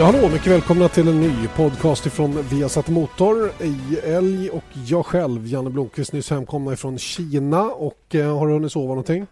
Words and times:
Ja, 0.00 0.06
hallå, 0.06 0.28
mycket 0.28 0.46
välkomna 0.46 0.88
till 0.88 1.08
en 1.08 1.20
ny 1.20 1.48
podcast 1.56 2.06
ifrån 2.06 2.42
Viasat 2.50 2.88
Motor 2.88 3.50
i 3.60 3.98
Älg 3.98 4.50
och 4.50 4.64
jag 4.86 5.06
själv, 5.06 5.46
Janne 5.46 5.70
Blomqvist, 5.70 6.12
nyss 6.12 6.30
hemkomna 6.30 6.72
ifrån 6.72 6.98
Kina 6.98 7.70
och 7.70 8.14
eh, 8.14 8.38
har 8.38 8.46
du 8.46 8.52
hunnit 8.52 8.72
sova 8.72 8.88
någonting? 8.88 9.26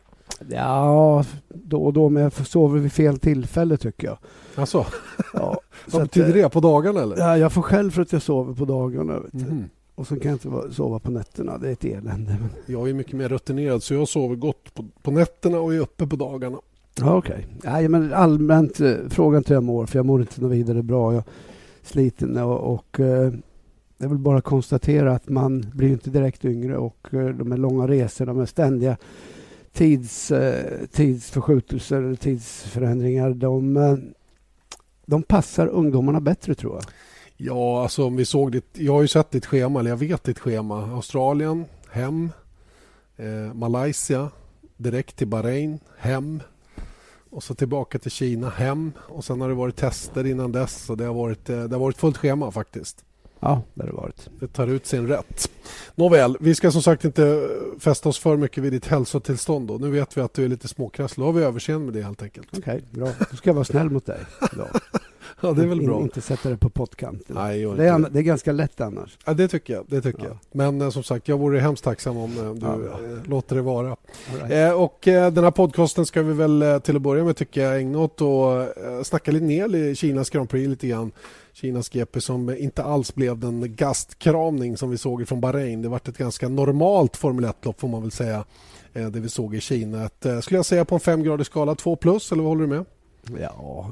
Ja, 0.49 1.25
då 1.49 1.83
och 1.85 1.93
då, 1.93 2.09
men 2.09 2.23
jag 2.23 2.33
sover 2.33 2.79
vid 2.79 2.93
fel 2.93 3.19
tillfälle 3.19 3.77
tycker 3.77 4.07
jag. 4.07 4.19
Alltså, 4.55 4.87
Ja, 5.33 5.61
vad 5.87 6.03
betyder 6.03 6.29
eh, 6.29 6.35
det? 6.35 6.49
På 6.49 6.61
dagarna 6.61 7.03
eller? 7.03 7.17
Ja, 7.19 7.39
jag 7.39 7.53
får 7.53 7.63
själv 7.63 7.91
för 7.91 8.03
att 8.03 8.13
jag 8.13 8.23
sover 8.23 8.55
på 8.55 8.65
dagarna. 8.65 9.23
Mhm. 9.33 9.65
Och 9.95 10.07
så 10.07 10.21
kan 10.21 10.31
jag 10.31 10.35
inte 10.45 10.75
sova 10.75 10.99
på 10.99 11.11
nätterna. 11.11 11.59
Det 11.59 11.69
är 11.69 11.73
ett 11.73 11.85
elände. 11.85 12.37
Men... 12.41 12.51
Jag 12.67 12.89
är 12.89 12.95
mycket 12.95 13.13
mer 13.13 13.29
rutinerad 13.29 13.83
så 13.83 13.95
jag 13.95 14.09
sover 14.09 14.37
gott 14.37 14.75
på, 14.75 14.85
på 15.03 15.11
nätterna 15.11 15.61
och 15.61 15.75
är 15.75 15.79
uppe 15.79 16.07
på 16.07 16.17
dagarna. 16.17 16.59
Ja, 17.01 17.17
okej. 17.17 17.47
Nej, 17.65 17.89
men 17.89 18.13
allmänt 18.13 18.81
eh, 18.81 18.95
frågan 19.11 19.45
till 19.45 19.55
jag 19.55 19.65
mår, 19.65 19.87
för 19.87 19.99
jag 19.99 20.07
mår 20.07 20.21
inte 20.21 20.41
något 20.41 20.53
vidare 20.53 20.83
bra. 20.83 21.13
Jag 21.13 21.19
är 21.19 21.25
sliten 21.83 22.37
och, 22.37 22.75
och 22.75 23.01
eh, 23.01 23.33
jag 23.99 24.09
vill 24.09 24.19
bara 24.19 24.41
konstatera 24.41 25.13
att 25.13 25.29
man 25.29 25.67
blir 25.75 25.89
inte 25.89 26.11
direkt 26.11 26.45
yngre 26.45 26.77
och 26.77 27.09
eh, 27.15 27.29
de 27.29 27.51
här 27.51 27.59
långa 27.59 27.89
resorna 27.89 28.33
med 28.33 28.49
ständiga 28.49 28.97
tids, 29.73 30.33
tidsförskjutelser 30.93 32.03
eller 32.03 32.15
tidsförändringar, 32.15 33.31
de, 33.31 33.99
de 35.07 35.23
passar 35.23 35.67
ungdomarna 35.67 36.21
bättre 36.21 36.55
tror 36.55 36.75
jag. 36.75 36.85
Ja, 37.37 37.83
alltså 37.83 38.05
om 38.07 38.17
vi 38.17 38.25
såg 38.25 38.53
ditt, 38.53 38.69
jag 38.73 38.93
har 38.93 39.03
ju 39.03 39.09
sett 39.09 39.31
ditt 39.31 39.47
schema, 39.47 39.81
eller 39.81 39.91
jag 39.91 39.97
vet 39.97 40.25
ditt 40.25 40.39
schema. 40.39 40.95
Australien, 40.95 41.65
hem. 41.91 42.31
Eh, 43.17 43.55
Malaysia, 43.55 44.31
direkt 44.77 45.17
till 45.17 45.27
Bahrain, 45.27 45.79
hem. 45.99 46.41
Och 47.39 47.45
så 47.45 47.55
tillbaka 47.55 47.99
till 47.99 48.11
Kina, 48.11 48.49
hem. 48.51 48.93
Och 48.99 49.25
sen 49.25 49.41
har 49.41 49.49
det 49.49 49.55
varit 49.55 49.77
tester 49.77 50.27
innan 50.27 50.53
dess. 50.53 50.85
Så 50.85 50.95
det 50.95 51.05
har 51.05 51.15
varit, 51.15 51.51
eh, 51.51 51.65
det 51.65 51.75
har 51.75 51.81
varit 51.81 51.97
fullt 51.97 52.17
schema 52.17 52.51
faktiskt. 52.51 53.05
Ja, 53.41 53.63
det 53.75 53.83
har 53.83 53.87
det 53.87 53.97
varit. 53.97 54.29
Det 54.41 54.47
tar 54.47 54.67
ut 54.67 54.87
sin 54.87 55.09
rätt. 55.09 55.51
Nåväl, 55.95 56.37
vi 56.41 56.55
ska 56.55 56.71
som 56.71 56.83
sagt 56.83 57.05
inte 57.05 57.49
fästa 57.79 58.09
oss 58.09 58.19
för 58.19 58.37
mycket 58.37 58.65
vid 58.65 58.73
ditt 58.73 58.87
hälsotillstånd. 58.87 59.69
Då. 59.69 59.79
Nu 59.79 59.91
vet 59.91 60.17
vi 60.17 60.21
att 60.21 60.35
du 60.35 60.45
är 60.45 60.49
lite 60.49 60.69
småkrasslig. 60.69 61.23
Då 61.23 61.29
har 61.29 61.33
vi 61.33 61.45
överseende 61.45 61.85
med 61.85 61.95
det 61.95 62.03
helt 62.03 62.23
enkelt. 62.23 62.49
Okej, 62.59 62.85
bra. 62.91 63.09
Då 63.31 63.37
ska 63.37 63.51
jag 63.51 63.55
vara 63.55 63.65
snäll 63.65 63.91
mot 63.91 64.07
dig 64.07 64.21
idag. 64.53 64.69
Ja, 65.43 65.53
det 65.53 65.63
är 65.63 65.67
väl 65.67 65.83
bra. 65.87 66.01
Inte 66.01 66.21
sätta 66.21 66.49
det 66.51 66.57
på 66.57 66.71
pottkanten. 66.71 67.37
Nej, 67.37 67.59
Det 67.77 67.89
är, 67.89 68.11
det 68.11 68.19
är 68.19 68.23
ganska 68.23 68.53
lätt 68.53 68.81
annars. 68.81 69.19
Ja, 69.27 69.35
det 69.35 69.49
tycker 69.49 69.73
jag. 69.75 69.85
Det 69.89 70.01
tycker 70.03 70.23
Ja. 70.23 70.29
jag. 70.29 70.39
Men 70.53 70.81
eh, 70.81 70.91
som 70.91 71.03
sagt, 71.03 71.29
jag 71.29 71.39
vore 71.39 71.59
hemskt 71.61 71.85
tacksam 71.85 72.17
om 72.17 72.31
eh, 72.39 72.55
du 72.55 72.67
Ja, 72.67 72.75
eh, 72.75 73.25
låter 73.31 73.57
det 73.57 73.63
vara. 73.63 73.97
Right. 74.41 74.53
Eh, 74.53 74.73
och 74.83 75.09
eh, 75.09 75.33
den 75.33 75.45
här 75.45 75.51
podcasten 75.51 76.07
ska 76.07 76.23
vi 76.23 76.33
väl 76.33 76.81
till 76.85 76.97
att 76.97 77.03
börja 77.03 77.25
med 77.25 77.37
tycker 77.37 77.63
jag 77.65 77.79
ägna 77.81 77.99
åt 77.99 78.21
att 78.23 78.77
eh, 78.85 79.03
snacka 79.03 79.31
lite 79.33 79.45
ner 79.45 79.75
i 79.77 79.95
Kinas 79.95 80.31
Grand 80.31 80.49
Prix 80.49 80.69
lite 80.69 80.87
grann. 80.89 81.13
Kinas 81.53 81.89
GP 81.89 82.21
som 82.21 82.57
inte 82.57 82.83
alls 82.83 83.15
blev 83.15 83.39
den 83.39 83.77
gastkramning 83.77 84.77
som 84.77 84.91
vi 84.91 84.99
såg 84.99 85.29
från 85.29 85.41
Bahrain. 85.41 85.83
Det 85.83 85.89
vart 85.89 86.09
ett 86.09 86.19
ganska 86.19 86.49
normalt 86.49 87.17
Formel 87.17 87.45
1-lopp 87.45 87.81
får 87.81 87.89
man 87.89 88.03
väl 88.03 88.11
säga. 88.11 88.45
Det 88.93 89.21
vi 89.21 89.29
såg 89.29 89.55
i 89.55 89.61
Kina. 89.61 90.05
Ett, 90.05 90.27
skulle 90.45 90.59
jag 90.59 90.67
säga 90.67 90.85
på 90.85 90.95
en 90.95 91.01
femgradig 91.01 91.47
skala 91.47 91.75
2 91.75 91.97
plus 91.97 92.33
eller 92.33 92.43
vad 92.43 92.51
håller 92.51 92.63
du 92.63 92.69
med? 92.69 92.85
Ja, 93.43 93.91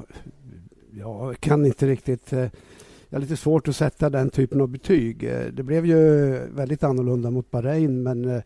jag 0.99 1.39
kan 1.39 1.65
inte 1.65 1.87
riktigt... 1.87 2.33
eh, 2.33 2.39
Jag 3.09 3.17
har 3.17 3.21
lite 3.21 3.37
svårt 3.37 3.67
att 3.67 3.75
sätta 3.75 4.09
den 4.09 4.29
typen 4.29 4.61
av 4.61 4.67
betyg. 4.69 5.23
Eh, 5.23 5.45
Det 5.53 5.63
blev 5.63 5.85
ju 5.85 5.97
väldigt 6.55 6.83
annorlunda 6.83 7.31
mot 7.31 7.51
Bahrain 7.51 8.03
men 8.03 8.41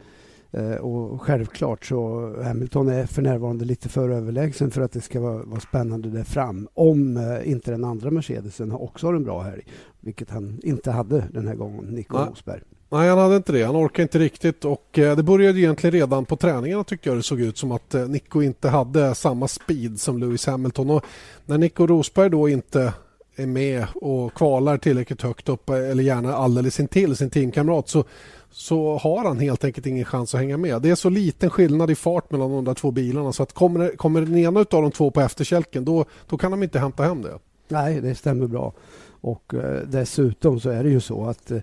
eh, 0.52 0.76
och 0.76 1.22
självklart 1.22 1.86
så 1.86 2.34
Hamilton 2.44 2.88
är 2.90 3.06
för 3.06 3.22
närvarande 3.22 3.66
lite 3.66 3.90
för 3.90 4.10
överlägsen 4.10 4.72
för 4.72 4.82
att 4.82 4.92
det 4.92 5.02
ska 5.02 5.20
vara, 5.22 5.44
vara 5.44 5.60
spännande 5.60 6.10
där 6.10 6.24
fram. 6.24 6.68
Om 6.74 7.20
inte 7.44 7.72
den 7.72 7.84
andra 7.84 8.12
Mercedesen 8.12 8.72
också 8.72 9.08
har 9.08 9.14
en 9.14 9.24
bra 9.24 9.42
helg. 9.42 9.64
Vilket 10.00 10.30
han 10.30 10.60
inte 10.64 10.92
hade 10.92 11.24
den 11.34 11.48
här 11.48 11.56
gången, 11.56 11.86
Nico. 11.86 12.18
Rosberg. 12.18 12.62
Nej, 12.92 13.10
han 13.10 13.18
hade 13.18 13.36
inte 13.36 13.52
det. 13.52 13.64
Han 13.64 13.76
orkade 13.76 14.02
inte 14.02 14.20
riktigt. 14.20 14.66
Och 14.66 15.00
eh, 15.00 15.16
Det 15.16 15.24
började 15.24 15.60
egentligen 15.60 15.92
redan 15.92 16.26
på 16.26 16.36
träningarna 16.36 16.84
tyckte 16.84 17.10
jag 17.10 17.18
det 17.18 17.24
såg 17.24 17.42
ut 17.42 17.58
som 17.58 17.72
att 17.72 17.94
eh, 17.94 18.08
Nico 18.08 18.42
inte 18.42 18.70
hade 18.70 19.16
samma 19.16 19.48
speed 19.48 20.00
som 20.00 20.20
Lewis 20.20 20.46
Hamilton. 20.46 20.90
Och 20.90 21.06
när 21.46 21.58
Nico 21.58 21.88
Rosberg 21.88 22.30
då 22.30 22.50
inte 22.50 22.94
är 23.36 23.46
med 23.46 23.86
och 23.96 24.34
kvalar 24.34 24.78
tillräckligt 24.78 25.22
högt 25.22 25.50
upp 25.50 25.70
eller 25.70 26.04
gärna 26.04 26.36
alldeles 26.36 26.80
intill 26.80 27.16
sin 27.16 27.30
teamkamrat 27.30 27.90
så, 27.90 28.04
så 28.52 28.98
har 28.98 29.26
han 29.26 29.40
helt 29.40 29.64
enkelt 29.64 29.88
ingen 29.88 30.06
chans 30.06 30.36
att 30.36 30.42
hänga 30.42 30.58
med. 30.58 30.82
Det 30.82 30.90
är 30.90 30.96
så 30.96 31.10
liten 31.10 31.50
skillnad 31.50 31.92
i 31.92 31.96
fart 31.96 32.32
mellan 32.32 32.52
de 32.52 32.66
där 32.66 32.74
två 32.74 32.92
bilarna 32.92 33.34
så 33.34 33.44
att 33.44 33.54
kommer, 33.54 33.96
kommer 33.96 34.22
den 34.22 34.38
ena 34.38 34.60
av 34.60 34.66
de 34.70 34.92
två 34.92 35.12
på 35.12 35.22
efterkälken 35.22 35.86
då, 35.86 36.06
då 36.30 36.38
kan 36.38 36.52
de 36.52 36.64
inte 36.64 36.80
hämta 36.80 37.04
hem 37.04 37.22
det. 37.22 37.40
Nej, 37.68 38.02
det 38.02 38.16
stämmer 38.16 38.48
bra. 38.48 38.74
Och 39.22 39.54
eh, 39.54 39.82
dessutom 39.88 40.60
så 40.60 40.70
är 40.70 40.84
det 40.84 40.90
ju 40.90 41.00
så 41.00 41.26
att, 41.26 41.52
eh, 41.52 41.60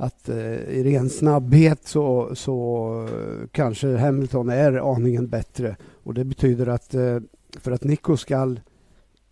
att 0.00 0.28
eh, 0.28 0.54
i 0.54 0.82
ren 0.84 1.10
snabbhet 1.10 1.86
så, 1.86 2.30
så 2.34 2.88
eh, 3.08 3.48
kanske 3.52 3.96
Hamilton 3.96 4.48
är 4.48 4.92
aningen 4.94 5.28
bättre. 5.28 5.76
Och 6.02 6.14
det 6.14 6.24
betyder 6.24 6.66
att 6.66 6.94
eh, 6.94 7.18
för 7.60 7.72
att 7.72 7.84
Nico 7.84 8.16
ska 8.16 8.56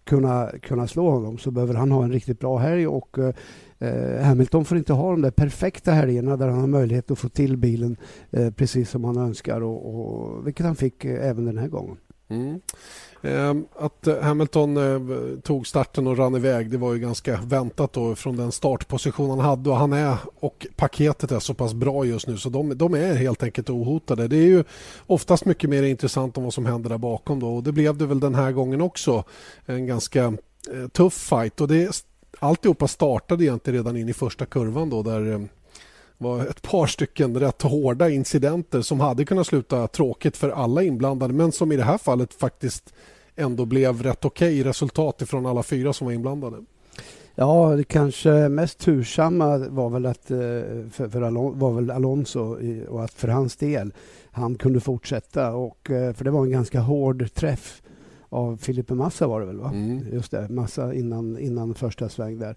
kunna, 0.04 0.50
kunna 0.62 0.86
slå 0.86 1.10
honom 1.10 1.38
så 1.38 1.50
behöver 1.50 1.74
han 1.74 1.92
ha 1.92 2.04
en 2.04 2.12
riktigt 2.12 2.40
bra 2.40 2.58
helg 2.58 2.86
och 2.86 3.18
eh, 3.18 3.34
eh, 3.78 4.24
Hamilton 4.24 4.64
får 4.64 4.78
inte 4.78 4.92
ha 4.92 5.10
de 5.10 5.22
där 5.22 5.30
perfekta 5.30 5.92
helgerna 5.92 6.36
där 6.36 6.48
han 6.48 6.60
har 6.60 6.66
möjlighet 6.66 7.10
att 7.10 7.18
få 7.18 7.28
till 7.28 7.56
bilen 7.56 7.96
eh, 8.30 8.50
precis 8.50 8.90
som 8.90 9.04
han 9.04 9.16
önskar 9.16 9.60
och, 9.60 9.94
och, 9.94 10.46
vilket 10.46 10.66
han 10.66 10.76
fick 10.76 11.04
eh, 11.04 11.28
även 11.28 11.44
den 11.44 11.58
här 11.58 11.68
gången. 11.68 11.96
Mm. 12.30 12.60
Ehm, 13.22 13.66
att 13.76 14.06
eh, 14.06 14.20
Hamilton 14.20 14.76
eh, 14.76 15.40
tog 15.40 15.66
starten 15.66 16.06
och 16.06 16.18
rann 16.18 16.34
iväg 16.34 16.70
det 16.70 16.76
var 16.76 16.92
ju 16.92 16.98
ganska 16.98 17.40
väntat 17.44 17.92
då 17.92 18.14
från 18.14 18.36
den 18.36 18.52
startposition 18.52 19.30
han 19.30 19.38
hade 19.38 19.70
och 19.70 19.76
han 19.76 19.92
är 19.92 20.16
och 20.40 20.66
paketet 20.76 21.32
är 21.32 21.38
så 21.38 21.54
pass 21.54 21.74
bra 21.74 22.04
just 22.04 22.26
nu 22.26 22.36
så 22.36 22.48
de, 22.48 22.78
de 22.78 22.94
är 22.94 23.14
helt 23.14 23.42
enkelt 23.42 23.70
ohotade. 23.70 24.28
Det 24.28 24.36
är 24.36 24.46
ju 24.46 24.64
oftast 25.06 25.44
mycket 25.44 25.70
mer 25.70 25.82
intressant 25.82 26.38
om 26.38 26.44
vad 26.44 26.54
som 26.54 26.66
händer 26.66 26.90
där 26.90 26.98
bakom 26.98 27.40
då 27.40 27.56
och 27.56 27.62
det 27.62 27.72
blev 27.72 27.96
det 27.96 28.06
väl 28.06 28.20
den 28.20 28.34
här 28.34 28.52
gången 28.52 28.80
också. 28.80 29.24
En 29.66 29.86
ganska 29.86 30.24
eh, 30.72 30.88
tuff 30.92 31.14
fight 31.14 31.60
och 31.60 31.68
det 31.68 32.04
alltihopa 32.38 32.88
startade 32.88 33.44
egentligen 33.44 33.76
redan 33.76 33.96
in 33.96 34.08
i 34.08 34.12
första 34.12 34.46
kurvan 34.46 34.90
då 34.90 35.02
där 35.02 35.48
var 36.18 36.46
ett 36.46 36.62
par 36.62 36.86
stycken 36.86 37.40
rätt 37.40 37.62
hårda 37.62 38.08
incidenter 38.08 38.80
som 38.80 39.00
hade 39.00 39.24
kunnat 39.24 39.46
sluta 39.46 39.86
tråkigt 39.86 40.36
för 40.36 40.50
alla 40.50 40.82
inblandade 40.82 41.34
men 41.34 41.52
som 41.52 41.72
i 41.72 41.76
det 41.76 41.84
här 41.84 41.98
fallet 41.98 42.34
faktiskt 42.34 42.94
ändå 43.36 43.64
blev 43.64 44.02
rätt 44.02 44.24
okej 44.24 44.62
resultat 44.62 45.22
ifrån 45.22 45.46
alla 45.46 45.62
fyra 45.62 45.92
som 45.92 46.04
var 46.06 46.14
inblandade. 46.14 46.56
Ja, 47.34 47.74
det 47.76 47.84
kanske 47.84 48.48
mest 48.48 48.78
tursamma 48.78 49.58
var 49.58 49.90
väl 49.90 50.06
att 50.06 50.30
eh, 50.30 50.38
för, 50.90 51.08
för 51.08 51.22
Alon, 51.22 51.58
var 51.58 51.72
väl 51.72 51.90
Alonso 51.90 52.56
och 52.88 53.04
att 53.04 53.12
för 53.12 53.28
hans 53.28 53.56
del 53.56 53.92
han 54.30 54.54
kunde 54.54 54.80
fortsätta 54.80 55.52
och 55.52 55.90
eh, 55.90 56.12
för 56.12 56.24
det 56.24 56.30
var 56.30 56.44
en 56.44 56.50
ganska 56.50 56.80
hård 56.80 57.34
träff 57.34 57.82
av 58.28 58.56
Filipe 58.56 58.94
Massa 58.94 59.26
var 59.26 59.40
det 59.40 59.46
väl 59.46 59.60
va? 59.60 59.70
Mm. 59.74 60.06
Just 60.12 60.30
det, 60.30 60.48
Massa 60.48 60.94
innan, 60.94 61.38
innan 61.38 61.74
första 61.74 62.08
sväng 62.08 62.38
där. 62.38 62.56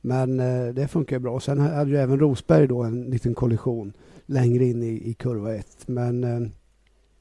Men 0.00 0.40
eh, 0.40 0.74
det 0.74 0.88
funkar 0.88 1.16
ju 1.16 1.20
bra. 1.20 1.32
Och 1.32 1.42
Sen 1.42 1.60
hade 1.60 1.90
ju 1.90 1.96
även 1.96 2.20
Rosberg 2.20 2.66
då 2.66 2.82
en 2.82 3.02
liten 3.02 3.34
kollision 3.34 3.92
längre 4.26 4.64
in 4.64 4.82
i, 4.82 5.10
i 5.10 5.14
kurva 5.14 5.54
ett. 5.54 5.76
Men 5.86 6.24
eh, 6.24 6.48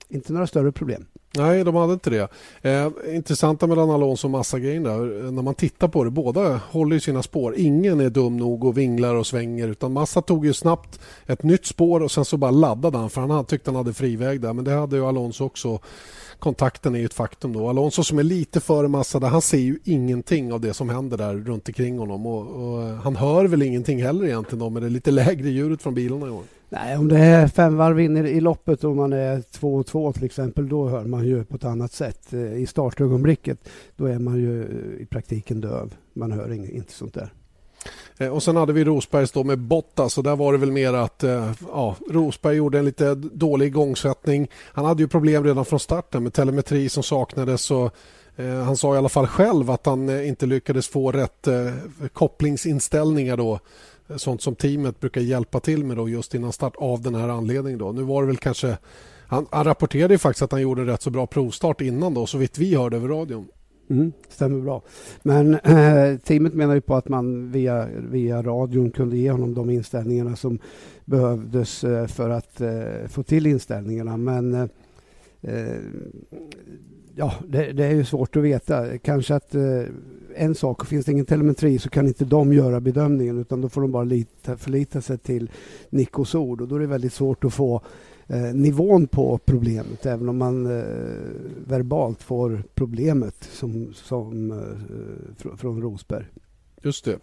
inte 0.10 0.34
några 0.34 0.48
större 0.48 0.72
problem. 0.72 1.06
Nej, 1.38 1.64
de 1.64 1.76
hade 1.76 1.94
inte 1.94 2.10
det. 2.10 2.30
Eh, 2.62 3.16
intressanta 3.16 3.68
mellan 3.68 3.90
Alonso 3.90 4.28
och 4.28 4.32
Massa-grejen 4.32 4.84
där. 4.84 5.26
Eh, 5.26 5.32
när 5.32 5.42
man 5.42 5.56
tittar 5.56 5.88
på 5.88 6.04
det, 6.04 6.10
båda 6.10 6.62
håller 6.72 6.94
ju 6.94 7.00
sina 7.00 7.24
spår. 7.24 7.54
Ingen 7.58 8.00
är 8.00 8.10
dum 8.10 8.38
nog 8.38 8.64
och 8.64 8.78
vinglar 8.78 9.16
och 9.16 9.28
svänger 9.28 9.68
utan 9.68 9.94
Massa 9.94 10.22
tog 10.22 10.46
ju 10.46 10.54
snabbt 10.54 11.00
ett 11.26 11.44
nytt 11.44 11.66
spår 11.66 12.04
och 12.04 12.12
sen 12.12 12.26
så 12.26 12.38
bara 12.38 12.52
laddade 12.52 12.98
han 12.98 13.10
för 13.10 13.22
han 13.22 13.46
tyckte 13.46 13.70
han 13.70 13.76
hade 13.76 13.94
friväg 13.94 14.42
där. 14.42 14.54
Men 14.54 14.66
det 14.66 14.72
hade 14.72 14.96
ju 14.96 15.06
Alonso 15.06 15.46
också. 15.46 15.80
Kontakten 16.40 16.96
är 16.96 17.00
ju 17.00 17.06
ett 17.06 17.14
faktum 17.14 17.54
då. 17.54 17.70
Alonso 17.70 18.04
som 18.04 18.20
är 18.20 18.24
lite 18.24 18.60
före 18.60 18.88
Massa 18.88 19.28
han 19.28 19.42
ser 19.42 19.58
ju 19.58 19.80
ingenting 19.84 20.54
av 20.54 20.62
det 20.62 20.74
som 20.74 20.90
händer 20.90 21.18
där 21.18 21.36
runt 21.36 21.68
omkring 21.68 22.00
honom 22.00 22.26
och, 22.26 22.48
och 22.48 22.84
eh, 22.84 22.96
han 22.96 23.16
hör 23.16 23.46
väl 23.46 23.62
ingenting 23.62 24.04
heller 24.04 24.26
egentligen 24.26 24.60
då 24.60 24.70
med 24.70 24.82
det 24.82 24.90
lite 24.90 25.12
lägre 25.12 25.50
ljudet 25.50 25.82
från 25.82 25.94
bilarna 25.94 26.28
i 26.28 26.30
år. 26.30 26.44
Nej, 26.70 26.98
om 26.98 27.08
det 27.08 27.20
är 27.20 27.48
fem 27.48 27.78
varv 27.78 28.00
in 28.00 28.18
i 28.18 28.40
loppet 28.40 28.84
och 28.84 28.96
man 28.96 29.14
är 29.14 29.38
2-2 29.40 30.14
till 30.14 30.24
exempel, 30.24 30.70
då 30.70 30.88
hör 30.88 31.06
man 31.06 31.26
ju 31.26 31.44
på 31.44 31.56
ett 31.56 31.64
annat 31.64 31.92
sätt. 31.92 32.34
Eh, 32.34 32.54
I 32.54 32.66
startögonblicket, 32.66 33.70
då 33.96 34.06
är 34.06 34.20
man 34.20 34.38
ju 34.38 34.62
eh, 34.62 35.02
i 35.02 35.06
praktiken 35.06 35.62
döv. 35.62 35.96
Man 36.14 36.32
hör 36.32 36.54
inte 36.54 36.94
sånt 36.94 37.14
där. 37.14 37.34
Eh, 38.18 38.30
och 38.30 38.44
sen 38.44 38.56
hade 38.56 38.74
vi 38.74 38.84
Rosbergs 38.84 39.32
då 39.32 39.44
med 39.44 39.60
Bottas 39.60 40.18
och 40.18 40.24
där 40.24 40.36
var 40.36 40.52
det 40.52 40.58
väl 40.58 40.72
mer 40.72 40.94
att 40.94 41.24
eh, 41.24 41.52
ja, 41.72 41.96
Rosberg 42.10 42.56
gjorde 42.56 42.80
en 42.80 42.86
lite 42.86 43.16
dålig 43.16 43.66
igångsättning. 43.66 44.48
Han 44.74 44.86
hade 44.86 45.04
ju 45.04 45.08
problem 45.08 45.44
redan 45.44 45.66
från 45.66 45.80
starten 45.80 46.24
med 46.24 46.34
telemetri 46.34 46.90
som 46.90 47.04
saknades 47.04 47.72
och 47.72 47.96
eh, 48.36 48.64
han 48.64 48.78
sa 48.78 48.96
i 48.96 48.98
alla 48.98 49.10
fall 49.10 49.28
själv 49.28 49.72
att 49.72 49.86
han 49.86 50.10
eh, 50.10 50.28
inte 50.28 50.46
lyckades 50.46 50.88
få 50.88 51.12
rätt 51.12 51.48
eh, 51.48 51.74
kopplingsinställningar 52.14 53.38
då. 53.38 53.60
Eh, 54.10 54.18
sånt 54.18 54.42
som 54.42 54.56
teamet 54.56 55.00
brukar 55.00 55.22
hjälpa 55.22 55.60
till 55.60 55.84
med 55.84 55.98
då 55.98 56.10
just 56.10 56.36
innan 56.36 56.54
start 56.54 56.76
av 56.78 57.02
den 57.02 57.16
här 57.16 57.30
anledningen 57.30 57.80
då. 57.80 57.92
Nu 57.92 58.04
var 58.04 58.22
det 58.22 58.28
väl 58.28 58.38
kanske 58.38 58.78
han, 59.28 59.48
han 59.52 59.64
rapporterade 59.64 60.14
ju 60.14 60.18
faktiskt 60.18 60.42
att 60.42 60.52
han 60.52 60.62
gjorde 60.62 60.82
en 60.82 60.88
rätt 60.88 61.02
så 61.02 61.10
bra 61.10 61.28
provstart 61.28 61.82
innan 61.82 62.14
då 62.14 62.26
så 62.26 62.38
vitt 62.38 62.58
vi 62.58 62.76
hörde 62.76 62.98
över 62.98 63.08
radion. 63.08 63.48
Mm, 63.90 64.12
stämmer 64.30 64.62
bra. 64.62 64.82
Men 65.24 65.54
eh, 65.54 66.18
teamet 66.18 66.54
menar 66.54 66.76
ju 66.76 66.82
på 66.82 66.96
att 66.96 67.10
man 67.10 67.52
via, 67.52 67.88
via 68.12 68.42
radion 68.42 68.92
kunde 68.92 69.18
ge 69.18 69.32
honom 69.32 69.54
de 69.54 69.70
inställningarna 69.70 70.36
som 70.36 70.60
behövdes 71.06 71.84
eh, 71.84 72.08
för 72.08 72.30
att 72.30 72.62
eh, 72.62 73.08
få 73.08 73.24
till 73.24 73.46
inställningarna. 73.46 74.18
Men 74.18 74.54
eh, 74.54 74.68
eh 75.42 75.78
ja, 77.16 77.34
det, 77.48 77.72
det, 77.72 77.86
är 77.86 77.96
ju 77.96 78.06
svårt 78.06 78.36
att 78.36 78.44
veta. 78.44 78.98
Kanske 78.98 79.36
att 79.36 79.56
eh, 79.56 79.84
en 80.36 80.56
sak, 80.56 80.86
finns 80.86 81.06
det 81.06 81.12
ingen 81.12 81.26
telemetri 81.26 81.80
så 81.80 81.90
kan 81.90 82.08
inte 82.08 82.26
de 82.26 82.54
göra 82.54 82.80
bedömningen 82.80 83.40
utan 83.40 83.62
då 83.62 83.70
får 83.70 83.82
de 83.82 83.92
bara 83.92 84.04
lita, 84.04 84.58
förlita 84.58 85.02
sig 85.02 85.18
till 85.18 85.52
Nikos 85.90 86.36
ord 86.36 86.62
och 86.62 86.68
då 86.68 86.76
är 86.76 86.80
det 86.80 86.88
väldigt 86.88 87.14
svårt 87.14 87.44
att 87.44 87.54
få 87.54 87.82
eh, 88.28 88.56
nivån 88.56 89.08
på 89.08 89.38
problemet 89.46 90.06
även 90.06 90.30
om 90.30 90.38
man 90.38 90.66
eh, 90.66 90.84
verbalt 91.68 92.24
får 92.24 92.64
problemet 92.76 93.50
som, 93.52 93.94
som, 93.94 94.52
eh, 94.52 95.38
fr 95.38 95.56
från 95.58 95.82
Rosberg. 95.82 96.26
Just 96.84 97.06
det. 97.06 97.20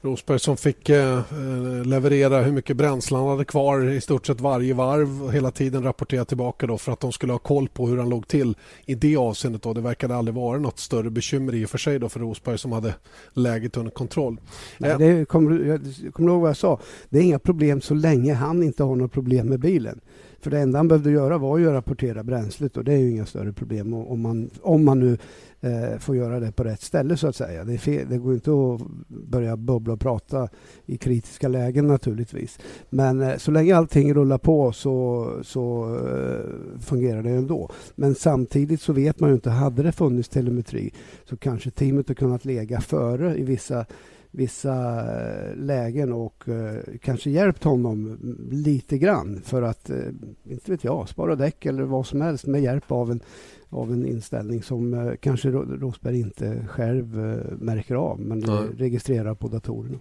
Rosberg 0.00 0.38
som 0.38 0.56
fick 0.56 0.88
eh, 0.88 1.18
eh, 1.18 1.84
leverera 1.84 2.42
hur 2.42 2.52
mycket 2.52 2.76
bränsle 2.76 3.16
han 3.16 3.28
hade 3.28 3.44
kvar 3.44 3.90
i 3.90 4.00
stort 4.00 4.26
sett 4.26 4.40
varje 4.40 4.74
varv 4.74 5.24
och 5.24 5.32
hela 5.32 5.50
tiden 5.50 5.82
rapportera 5.82 6.24
tillbaka 6.24 6.66
då 6.66 6.78
för 6.78 6.92
att 6.92 7.00
de 7.00 7.12
skulle 7.12 7.32
ha 7.32 7.38
koll 7.38 7.68
på 7.68 7.86
hur 7.86 7.98
han 7.98 8.08
låg 8.08 8.28
till 8.28 8.56
i 8.86 8.94
det 8.94 9.16
avseendet. 9.16 9.62
Då. 9.62 9.74
Det 9.74 9.80
verkade 9.80 10.16
aldrig 10.16 10.34
vara 10.34 10.58
något 10.58 10.78
större 10.78 11.10
bekymmer 11.10 11.54
i 11.54 11.64
och 11.64 11.70
för 11.70 11.78
sig 11.78 11.98
då 11.98 12.08
för 12.08 12.20
Rosberg 12.20 12.58
som 12.58 12.72
hade 12.72 12.94
läget 13.32 13.76
under 13.76 13.90
kontroll. 13.90 14.40
Nej, 14.78 14.98
det 14.98 15.28
kommer, 15.28 15.58
jag 15.58 15.80
kommer 16.12 16.30
ihåg 16.30 16.40
vad 16.40 16.50
jag 16.50 16.56
sa? 16.56 16.80
Det 17.08 17.18
är 17.18 17.22
inga 17.22 17.38
problem 17.38 17.80
så 17.80 17.94
länge 17.94 18.34
han 18.34 18.62
inte 18.62 18.82
har 18.82 18.96
några 18.96 19.08
problem 19.08 19.46
med 19.46 19.60
bilen. 19.60 20.00
För 20.40 20.50
det 20.50 20.58
enda 20.58 20.78
han 20.78 20.88
behövde 20.88 21.10
göra 21.10 21.38
var 21.38 21.58
ju 21.58 21.66
att 21.66 21.74
rapportera 21.74 22.22
bränslet 22.22 22.76
och 22.76 22.84
det 22.84 22.92
är 22.92 22.96
ju 22.96 23.10
inga 23.10 23.26
större 23.26 23.52
problem 23.52 23.94
om 23.94 24.20
man, 24.20 24.50
om 24.62 24.84
man 24.84 25.00
nu 25.00 25.18
eh, 25.60 25.98
får 25.98 26.16
göra 26.16 26.40
det 26.40 26.52
på 26.52 26.64
rätt 26.64 26.82
ställe 26.82 27.16
så 27.16 27.28
att 27.28 27.36
säga. 27.36 27.64
Det, 27.64 27.78
fel, 27.78 28.06
det, 28.08 28.18
går 28.18 28.34
inte 28.34 28.50
att 28.50 28.80
börja 29.08 29.56
bubbla 29.56 29.92
och 29.92 30.00
prata 30.00 30.48
i 30.86 30.96
kritiska 30.96 31.48
lägen 31.48 31.86
naturligtvis. 31.86 32.58
Men 32.90 33.20
eh, 33.20 33.36
så 33.36 33.50
länge 33.50 33.76
allting 33.76 34.14
rullar 34.14 34.38
på 34.38 34.72
så, 34.72 35.28
så 35.42 35.96
eh, 35.96 36.80
fungerar 36.80 37.22
det 37.22 37.30
ändå. 37.30 37.70
Men 37.94 38.14
samtidigt 38.14 38.80
så 38.80 38.92
vet 38.92 39.20
man 39.20 39.30
ju 39.30 39.34
inte, 39.34 39.50
hade 39.50 39.82
det 39.82 39.92
funnits 39.92 40.28
telemetri 40.28 40.92
så 41.24 41.36
kanske 41.36 41.70
teamet 41.70 42.08
har 42.08 42.14
kunnat 42.14 42.44
lägga 42.44 42.80
före 42.80 43.36
i 43.36 43.42
vissa 43.42 43.86
vissa 44.30 45.00
eh, 45.00 45.56
lägen 45.56 46.12
och 46.12 46.48
eh, 46.48 46.82
kanske 47.02 47.30
hjälpt 47.30 47.64
honom 47.64 48.18
lite 48.50 48.98
grann 48.98 49.40
för 49.44 49.62
att, 49.62 49.90
eh, 49.90 49.96
inte 50.44 50.70
vet 50.70 50.84
jag, 50.84 51.08
spara 51.08 51.36
däck 51.36 51.66
eller 51.66 51.82
vad 51.82 52.06
som 52.06 52.20
helst 52.20 52.46
med 52.46 52.62
hjälp 52.62 52.92
av 52.92 53.10
en, 53.10 53.20
av 53.68 53.92
en 53.92 54.06
inställning 54.06 54.62
som 54.62 55.16
kanske 55.20 55.50
Rosberg 55.50 56.20
inte 56.20 56.66
själv 56.68 57.16
märker 57.60 57.94
av 57.94 58.20
men 58.20 58.38
Nej. 58.38 58.68
registrerar 58.76 59.34
på 59.34 59.48
datorerna. 59.48 59.98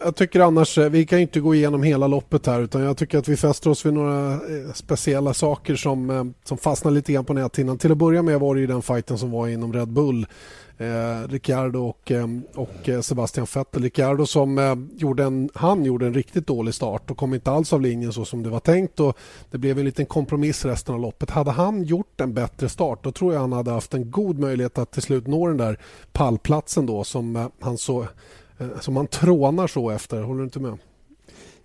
Jag 0.00 0.16
tycker 0.16 0.40
annars, 0.40 0.78
vi 0.78 1.06
kan 1.06 1.18
inte 1.18 1.40
gå 1.40 1.54
igenom 1.54 1.82
hela 1.82 2.06
loppet 2.06 2.46
här 2.46 2.60
utan 2.60 2.82
jag 2.82 2.96
tycker 2.96 3.18
att 3.18 3.28
vi 3.28 3.36
fäster 3.36 3.70
oss 3.70 3.86
vid 3.86 3.92
några 3.94 4.40
speciella 4.74 5.34
saker 5.34 5.76
som, 5.76 6.34
som 6.44 6.58
fastnar 6.58 6.90
lite 6.90 7.12
grann 7.12 7.24
på 7.24 7.32
näthinnan. 7.32 7.78
Till 7.78 7.92
att 7.92 7.98
börja 7.98 8.22
med 8.22 8.40
var 8.40 8.54
det 8.54 8.60
ju 8.60 8.66
den 8.66 8.82
fighten 8.82 9.18
som 9.18 9.30
var 9.30 9.48
inom 9.48 9.72
Red 9.72 9.88
Bull 9.88 10.26
eh, 10.78 11.28
Ricciardo 11.28 11.86
och, 11.86 12.10
ehm, 12.10 12.42
och 12.54 12.88
eh, 12.88 13.00
Sebastian 13.00 13.46
Vettel. 13.54 13.82
Ricciardo 13.82 14.26
som 14.26 14.58
eh, 14.58 14.74
gjorde 14.96 15.24
en, 15.24 15.50
han 15.54 15.84
gjorde 15.84 16.06
en 16.06 16.14
riktigt 16.14 16.46
dålig 16.46 16.74
start 16.74 17.10
och 17.10 17.16
kom 17.16 17.34
inte 17.34 17.50
alls 17.50 17.72
av 17.72 17.80
linjen 17.80 18.12
så 18.12 18.24
som 18.24 18.42
det 18.42 18.50
var 18.50 18.60
tänkt. 18.60 19.00
Och 19.00 19.18
det 19.50 19.58
blev 19.58 19.78
en 19.78 19.84
liten 19.84 20.06
kompromiss 20.06 20.64
resten 20.64 20.94
av 20.94 21.00
loppet. 21.00 21.30
Hade 21.30 21.50
han 21.50 21.82
gjort 21.84 22.20
en 22.20 22.34
bättre 22.34 22.68
start 22.68 23.04
då 23.04 23.12
tror 23.12 23.32
jag 23.32 23.40
han 23.40 23.52
hade 23.52 23.70
haft 23.70 23.94
en 23.94 24.10
god 24.10 24.38
möjlighet 24.38 24.78
att 24.78 24.90
till 24.90 25.02
slut 25.02 25.26
nå 25.26 25.46
den 25.46 25.56
där 25.56 25.78
pallplatsen 26.12 26.86
då 26.86 27.04
som 27.04 27.36
eh, 27.36 27.46
han 27.60 27.78
så 27.78 28.02
eh, 28.58 28.80
som 28.80 28.96
han 28.96 29.06
trånar 29.06 29.66
så 29.66 29.90
efter. 29.90 30.22
Håller 30.22 30.38
du 30.38 30.44
inte 30.44 30.60
med? 30.60 30.78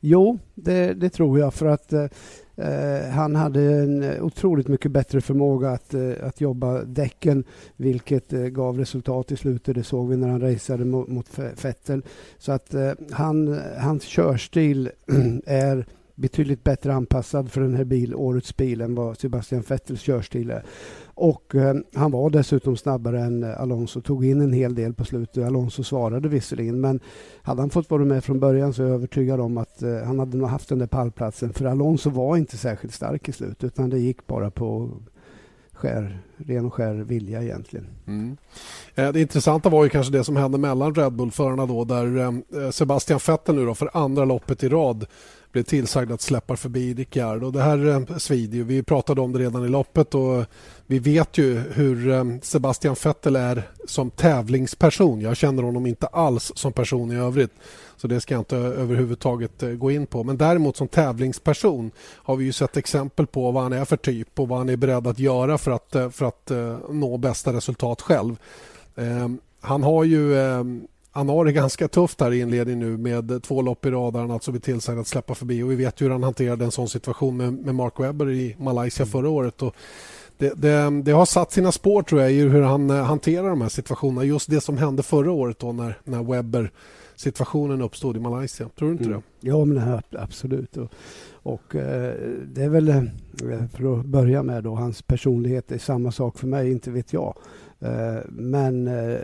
Jo, 0.06 0.40
det, 0.56 0.94
det 0.94 1.10
tror 1.10 1.40
jag. 1.40 1.54
för 1.54 1.66
att 1.66 1.94
eh, 1.94 2.06
Eh, 2.56 3.10
han 3.10 3.36
hade 3.36 3.62
en 3.62 4.04
eh, 4.04 4.24
otroligt 4.24 4.68
mycket 4.68 4.92
bättre 4.92 5.22
förmåga 5.22 5.70
att, 5.70 5.94
eh, 5.94 6.12
att 6.22 6.42
jobba 6.42 6.84
däcken 6.84 7.44
vilket 7.76 8.34
eh, 8.34 8.42
gav 8.42 8.78
resultat 8.78 9.32
i 9.32 9.38
slutet. 9.38 9.76
Det 9.76 9.84
såg 9.84 10.10
vi 10.10 10.18
när 10.18 10.28
han 10.28 10.42
raceade 10.42 10.86
mot, 10.86 11.08
mot 11.08 11.40
Vettel. 11.64 12.04
Så 12.38 12.52
att 12.52 12.76
han, 13.12 13.60
hans 13.78 14.04
körstil 14.04 14.92
är 15.46 15.86
betydligt 16.16 16.64
bättre 16.64 16.94
anpassad 16.94 17.52
för 17.52 17.62
den 17.62 17.76
här 17.76 17.84
bil, 17.84 18.16
årets 18.16 18.58
bil 18.58 18.82
än 18.82 18.96
vad 18.96 19.18
Sebastian 19.18 19.64
Vettels 19.68 20.02
körstil 20.02 20.52
är. 20.52 20.64
Och 21.16 21.56
eh, 21.56 21.76
han 21.94 22.12
var 22.12 22.30
dessutom 22.30 22.78
snabbare 22.78 23.22
än 23.22 23.44
eh, 23.44 23.62
Alonso, 23.62 24.02
tog 24.02 24.26
in 24.26 24.42
en 24.42 24.54
hel 24.54 24.76
del 24.76 24.94
på 24.94 25.06
slutet. 25.06 25.46
Alonso 25.46 25.84
svarade 25.84 26.30
visserligen, 26.30 26.82
men 26.82 27.00
hade 27.42 27.62
han 27.62 27.70
fått 27.70 27.90
vara 27.90 28.06
med 28.06 28.24
från 28.24 28.40
början 28.40 28.74
så 28.74 28.84
är 28.84 28.88
jag 28.88 28.96
övertygad 28.96 29.40
om 29.40 29.58
att 29.58 29.84
eh, 29.84 29.98
han 29.98 30.20
hade 30.20 30.38
nog 30.38 30.48
haft 30.48 30.70
den 30.70 30.80
där 30.80 30.88
pallplatsen. 30.88 31.54
För 31.54 31.66
Alonso 31.66 32.10
var 32.10 32.38
inte 32.38 32.58
särskilt 32.58 32.94
stark 32.94 33.30
i 33.30 33.32
slutet, 33.32 33.64
utan 33.64 33.90
det 33.90 34.00
gick 34.00 34.28
bara 34.28 34.52
på 34.52 34.90
skär, 35.74 36.20
ren 36.38 36.66
och 36.66 36.74
skär 36.74 36.94
vilja 36.94 37.44
egentligen. 37.44 37.88
Mm. 38.08 38.38
Eh, 38.96 39.12
det 39.12 39.22
intressanta 39.22 39.70
var 39.70 39.84
ju 39.84 39.90
kanske 39.90 40.14
det 40.14 40.24
som 40.24 40.36
hände 40.36 40.58
mellan 40.58 40.96
Red 40.96 41.14
Bull-förarna 41.14 41.66
då 41.66 41.84
där 41.84 42.18
eh, 42.18 42.70
Sebastian 42.72 43.20
Vettel 43.28 43.56
nu 43.56 43.66
då 43.66 43.76
för 43.76 43.90
andra 43.94 44.26
loppet 44.26 44.64
i 44.64 44.70
rad 44.70 45.06
blev 45.54 45.64
tillsagd 45.64 46.12
att 46.12 46.22
släppa 46.22 46.56
förbi 46.56 46.94
Ricciardo. 46.94 47.52
Det 47.52 47.62
här 47.62 47.88
eh, 47.88 48.18
svider 48.18 48.58
ju. 48.58 48.64
Vi 48.64 48.84
pratade 48.84 49.22
om 49.22 49.32
det 49.32 49.40
redan 49.40 49.66
i 49.66 49.70
loppet 49.70 50.16
och 50.16 50.46
vi 50.88 51.00
vet 51.00 51.38
ju 51.38 51.60
hur 51.60 52.12
eh, 52.12 52.24
Sebastian 52.42 52.96
Vettel 53.04 53.36
är 53.36 53.70
som 53.88 54.10
tävlingsperson. 54.10 55.22
Jag 55.22 55.38
känner 55.38 55.64
honom 55.64 55.86
inte 55.86 56.08
alls 56.08 56.52
som 56.56 56.74
person 56.74 57.12
i 57.12 57.16
övrigt. 57.16 57.52
Så 57.98 58.08
det 58.08 58.22
ska 58.22 58.34
jag 58.34 58.42
inte 58.42 58.58
överhuvudtaget 58.58 59.64
eh, 59.64 59.70
gå 59.70 59.92
in 59.92 60.06
på. 60.06 60.24
Men 60.24 60.38
däremot 60.38 60.78
som 60.78 60.88
tävlingsperson 60.88 61.92
har 62.00 62.36
vi 62.36 62.46
ju 62.46 62.52
sett 62.52 62.78
exempel 62.78 63.28
på 63.28 63.52
vad 63.52 63.64
han 63.64 63.74
är 63.74 63.86
för 63.86 63.98
typ 63.98 64.40
och 64.40 64.48
vad 64.48 64.58
han 64.58 64.70
är 64.70 64.78
beredd 64.78 65.08
att 65.08 65.20
göra 65.20 65.58
för 65.58 65.72
att, 65.72 66.16
för 66.16 66.26
att 66.26 66.52
nå 66.90 67.18
bästa 67.18 67.54
resultat 67.54 68.02
själv. 68.02 68.36
Han 69.62 69.84
har 69.84 70.04
ju 70.04 70.36
han 71.16 71.30
har 71.30 71.46
det 71.46 71.52
ganska 71.52 71.88
tufft 71.88 72.22
här 72.22 72.32
i 72.32 72.40
inledningen 72.40 72.80
nu 72.80 72.98
med 72.98 73.44
två 73.44 73.62
lopp 73.62 73.86
i 73.86 73.92
rad 73.92 74.16
han 74.16 74.32
alltså 74.32 74.52
blir 74.52 74.62
tillsagd 74.62 75.00
att 75.00 75.08
släppa 75.08 75.36
förbi. 75.36 75.64
Och 75.64 75.72
vi 75.72 75.76
vet 75.76 76.02
hur 76.02 76.10
han 76.10 76.24
hanterade 76.24 76.66
en 76.66 76.72
sån 76.72 76.90
situation 76.90 77.38
med, 77.38 77.54
med 77.54 77.76
Mark 77.76 78.00
Webber 78.00 78.30
i 78.30 78.56
Malaysia 78.60 79.06
förra 79.06 79.30
året. 79.30 79.62
Och 79.62 79.76
det, 80.38 80.54
det, 80.56 81.02
det, 81.04 81.12
har 81.12 81.26
satt 81.26 81.52
sina 81.52 81.72
spår 81.72 82.04
tror 82.04 82.22
jag 82.22 82.32
i 82.32 82.40
hur 82.40 82.62
han 82.62 82.90
eh, 82.90 83.04
hanterar 83.04 83.50
de 83.50 83.62
här 83.62 83.70
situationerna. 83.70 84.24
Just 84.24 84.50
det 84.50 84.62
som 84.62 84.78
hände 84.78 85.04
förra 85.04 85.32
året 85.32 85.60
då 85.60 85.72
när, 85.72 85.98
när 86.04 86.24
Webber 86.24 86.72
situationen 87.16 87.82
uppstod 87.82 88.18
i 88.18 88.20
Malaysia. 88.20 88.70
Tror 88.70 88.88
du 88.88 88.92
inte 88.92 89.06
mm. 89.06 89.22
det? 89.40 89.48
Ja, 89.50 89.66
men 89.66 90.02
absolut. 90.12 90.78
Och, 90.78 90.92
och 91.34 91.76
eh, 91.76 92.14
det 92.46 92.64
är 92.64 92.70
väl, 92.70 92.90
eh, 92.90 93.04
för 93.74 94.00
att 94.00 94.06
börja 94.06 94.44
med 94.44 94.64
då, 94.64 94.76
hans 94.76 95.02
personlighet 95.02 95.72
är 95.72 95.78
samma 95.78 96.12
sak 96.12 96.40
för 96.40 96.48
mig, 96.48 96.72
inte 96.72 96.92
vet 96.92 97.14
jag. 97.14 97.38
Eh, 97.84 98.24
men 98.30 98.88
eh, 98.88 99.18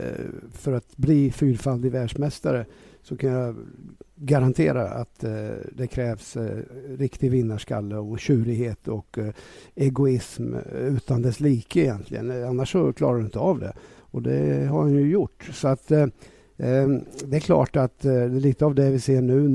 för 0.52 0.74
att 0.74 0.98
bli 0.98 1.32
fyrfaldig 1.32 1.92
världsmästare 1.92 2.66
så 3.02 3.18
kan 3.18 3.30
jag 3.30 3.56
garantera 4.16 4.90
att 4.90 5.24
eh, 5.24 5.50
det 5.72 5.88
krävs 5.88 6.38
riktig 6.98 7.32
vinnarskalle 7.32 7.96
och 7.96 8.20
tjurighet 8.20 8.88
och 8.88 9.18
egoism 9.76 10.54
utan 10.74 11.22
dess 11.22 11.40
like 11.40 11.80
egentligen. 11.80 12.46
Annars 12.46 12.72
så 12.72 12.94
klarar 12.94 13.18
du 13.18 13.26
inte 13.26 13.40
av 13.40 13.60
det. 13.60 13.74
Och 14.00 14.22
det 14.22 14.66
har 14.66 14.82
han 14.82 14.94
ju 14.94 15.12
gjort. 15.12 15.50
Så 15.54 15.68
att 15.68 15.88
det 15.88 17.36
är 17.36 17.40
klart 17.40 17.76
att 17.76 18.00
det 18.00 18.14
är 18.14 18.30
lite 18.30 18.66
av 18.66 18.76
det 18.76 18.90
vi 18.90 19.00
ser 19.00 19.22
nu 19.22 19.48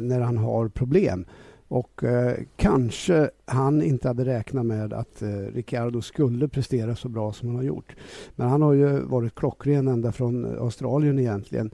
när 0.00 0.20
han 0.20 0.36
har 0.36 0.68
problem. 0.68 1.24
Och 1.70 2.04
eh, 2.04 2.38
kanske 2.56 3.30
han 3.44 3.82
inte 3.82 4.08
hade 4.08 4.24
räknat 4.24 4.66
med 4.66 4.92
att 4.92 5.22
eh, 5.22 5.28
Ricciardo 5.28 6.02
skulle 6.02 6.48
prestera 6.48 6.96
så 6.96 7.08
bra 7.08 7.32
som 7.32 7.48
han 7.48 7.56
har 7.56 7.62
gjort. 7.62 7.96
Men 8.36 8.48
han 8.48 8.62
har 8.62 8.72
ju 8.72 9.00
varit 9.00 9.34
klockren 9.34 9.88
ända 9.88 10.12
från 10.12 10.58
Australien 10.58 11.18
egentligen. 11.18 11.70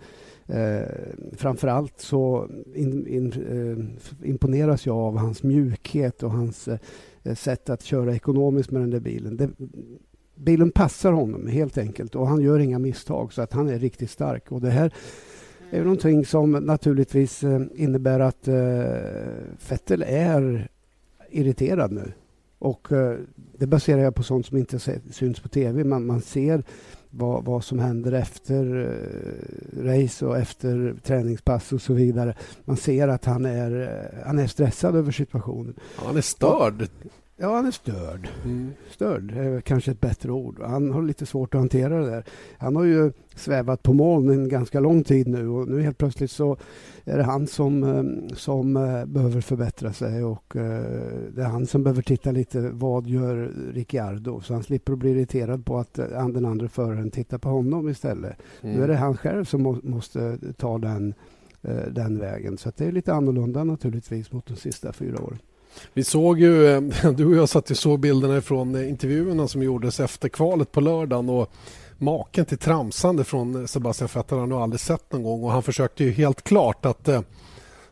Eh, 0.47 0.89
framförallt 1.33 2.01
så 2.01 2.49
in, 2.75 3.07
in, 3.07 3.33
eh, 3.33 4.29
imponeras 4.29 4.87
jag 4.87 4.97
av 4.97 5.17
hans 5.17 5.43
mjukhet 5.43 6.23
och 6.23 6.31
hans 6.31 6.69
eh, 6.69 7.35
sätt 7.35 7.71
att 7.71 7.83
köra 7.83 8.15
ekonomiskt 8.15 8.71
med 8.71 8.83
den 8.83 8.91
där 8.91 9.01
bilen. 9.01 9.37
Det, 9.37 9.51
bilen 10.35 10.71
passar 10.71 11.13
honom 11.13 11.47
helt 11.47 11.79
enkelt 11.79 12.15
och 12.15 12.29
han 12.29 12.41
gör 12.41 12.59
inga 12.59 12.79
misstag 12.79 13.33
så 13.33 13.43
att 13.43 13.53
han 13.53 13.69
är 13.69 13.79
riktigt 13.79 14.11
stark. 14.11 14.53
Och 14.53 14.61
det 14.61 14.71
här 14.71 14.93
är 15.71 15.83
någonting 15.83 16.27
som 16.27 16.53
naturligtvis 16.53 17.45
eh, 17.45 17.61
innebär 17.75 18.21
att 18.21 18.49
Fettel 19.59 20.03
eh, 20.03 20.27
är 20.27 20.69
irriterad 21.31 21.93
nu. 21.93 22.13
Och 22.59 22.93
eh, 22.93 23.19
det 23.59 23.67
baserar 23.67 24.03
jag 24.03 24.15
på 24.15 24.23
sånt 24.23 24.47
som 24.47 24.57
inte 24.57 24.79
syns 25.11 25.41
på 25.41 25.49
tv. 25.49 25.85
Man, 25.85 26.07
man 26.07 26.21
ser 26.21 26.65
vad, 27.11 27.45
vad 27.45 27.65
som 27.65 27.79
händer 27.79 28.13
efter 28.13 28.91
race 29.83 30.27
och 30.27 30.39
efter 30.39 30.95
träningspass 31.03 31.73
och 31.73 31.83
så 31.83 31.93
vidare. 31.93 32.35
Man 32.65 32.77
ser 32.77 33.09
att 33.09 33.25
han 33.25 33.45
är, 33.45 34.01
han 34.27 34.39
är 34.39 34.47
stressad 34.47 34.97
över 34.97 35.13
situationen. 35.13 35.75
Han 35.97 36.17
är 36.17 36.21
störd. 36.21 36.89
Ja, 37.39 37.55
han 37.55 37.67
är 37.67 37.71
störd. 37.71 38.29
Mm. 38.45 38.73
Störd 38.91 39.31
är 39.37 39.61
kanske 39.61 39.91
ett 39.91 40.01
bättre 40.01 40.33
ord. 40.33 40.61
Han 40.61 40.91
har 40.91 41.03
lite 41.03 41.27
svårt 41.27 41.55
att 41.55 41.61
hantera 41.61 42.01
det 42.01 42.11
där. 42.11 42.25
Han 42.59 42.77
har 42.77 42.85
ju 42.85 43.13
svävat 43.35 43.83
på 43.83 43.93
moln 43.93 44.31
en 44.31 44.49
ganska 44.49 44.81
lång 44.81 45.05
tid 45.05 45.29
nu 45.29 45.49
och 45.49 45.69
nu 45.69 45.83
helt 45.83 45.99
plötsligt 45.99 46.31
så 46.31 46.57
är 47.05 47.17
det 47.17 47.23
han 47.23 47.47
som, 47.47 47.85
eh, 47.85 48.35
som 48.37 48.77
eh, 48.77 49.05
behöver 49.05 49.41
förbättra 49.41 49.93
sig 49.93 50.25
och 50.25 50.57
eh, 50.57 50.83
det 51.35 51.43
är 51.43 51.49
han 51.49 51.67
som 51.67 51.83
behöver 51.83 52.03
titta 52.03 52.31
lite 52.31 52.71
vad 52.73 53.07
gör 53.07 53.53
Ricciardo 53.73 54.41
så 54.41 54.55
han 54.55 54.63
slipper 54.63 54.93
att 54.93 54.99
bli 54.99 55.11
irriterad 55.11 55.67
på 55.67 55.79
att 55.79 55.95
den 55.95 56.45
andra 56.45 56.69
föraren 56.69 57.11
tittar 57.11 57.39
på 57.39 57.49
honom 57.49 57.89
istället. 57.89 58.37
Mm. 58.63 58.77
Nu 58.77 58.83
är 58.83 58.89
det 58.89 58.97
han 58.97 59.17
själv 59.17 59.45
som 59.45 59.81
måste 59.83 60.39
ta 60.57 60.79
den, 60.79 61.15
den 61.91 62.19
vägen 62.19 62.59
så 62.59 62.73
det 62.77 62.85
är 62.85 62.93
lite 62.93 63.15
annorlunda 63.15 63.65
naturligtvis 63.65 64.33
mot 64.33 64.47
de 64.47 64.57
sista 64.57 64.93
fyra 64.93 65.23
åren. 65.23 65.39
Vi 65.93 66.05
såg 66.05 66.41
ju, 66.41 66.81
du 67.17 67.27
och 67.27 67.37
jag 67.37 67.49
satt 67.49 67.71
och 67.71 67.77
såg 67.77 68.01
bilderna 68.01 68.41
från 68.41 68.89
intervjuerna 68.89 69.49
som 69.49 69.63
gjordes 69.63 70.01
efter 70.01 70.29
kvalet 70.29 70.73
på 70.73 70.81
lördagen 70.81 71.29
och 71.29 71.53
maken 71.99 72.45
till 72.45 72.59
tramsande 72.59 73.25
från 73.25 73.69
Sebastian 73.69 74.09
Vettel 74.15 74.39
har 74.39 74.49
jag 74.49 74.63
aldrig 74.63 74.81
sett 74.81 75.13
någon 75.13 75.23
gång 75.23 75.43
och 75.43 75.53
han 75.53 75.63
försökte 75.63 76.05
ju 76.05 76.11
helt 76.11 76.43
klart 76.43 76.87
att 76.87 77.09
eh, 77.09 77.21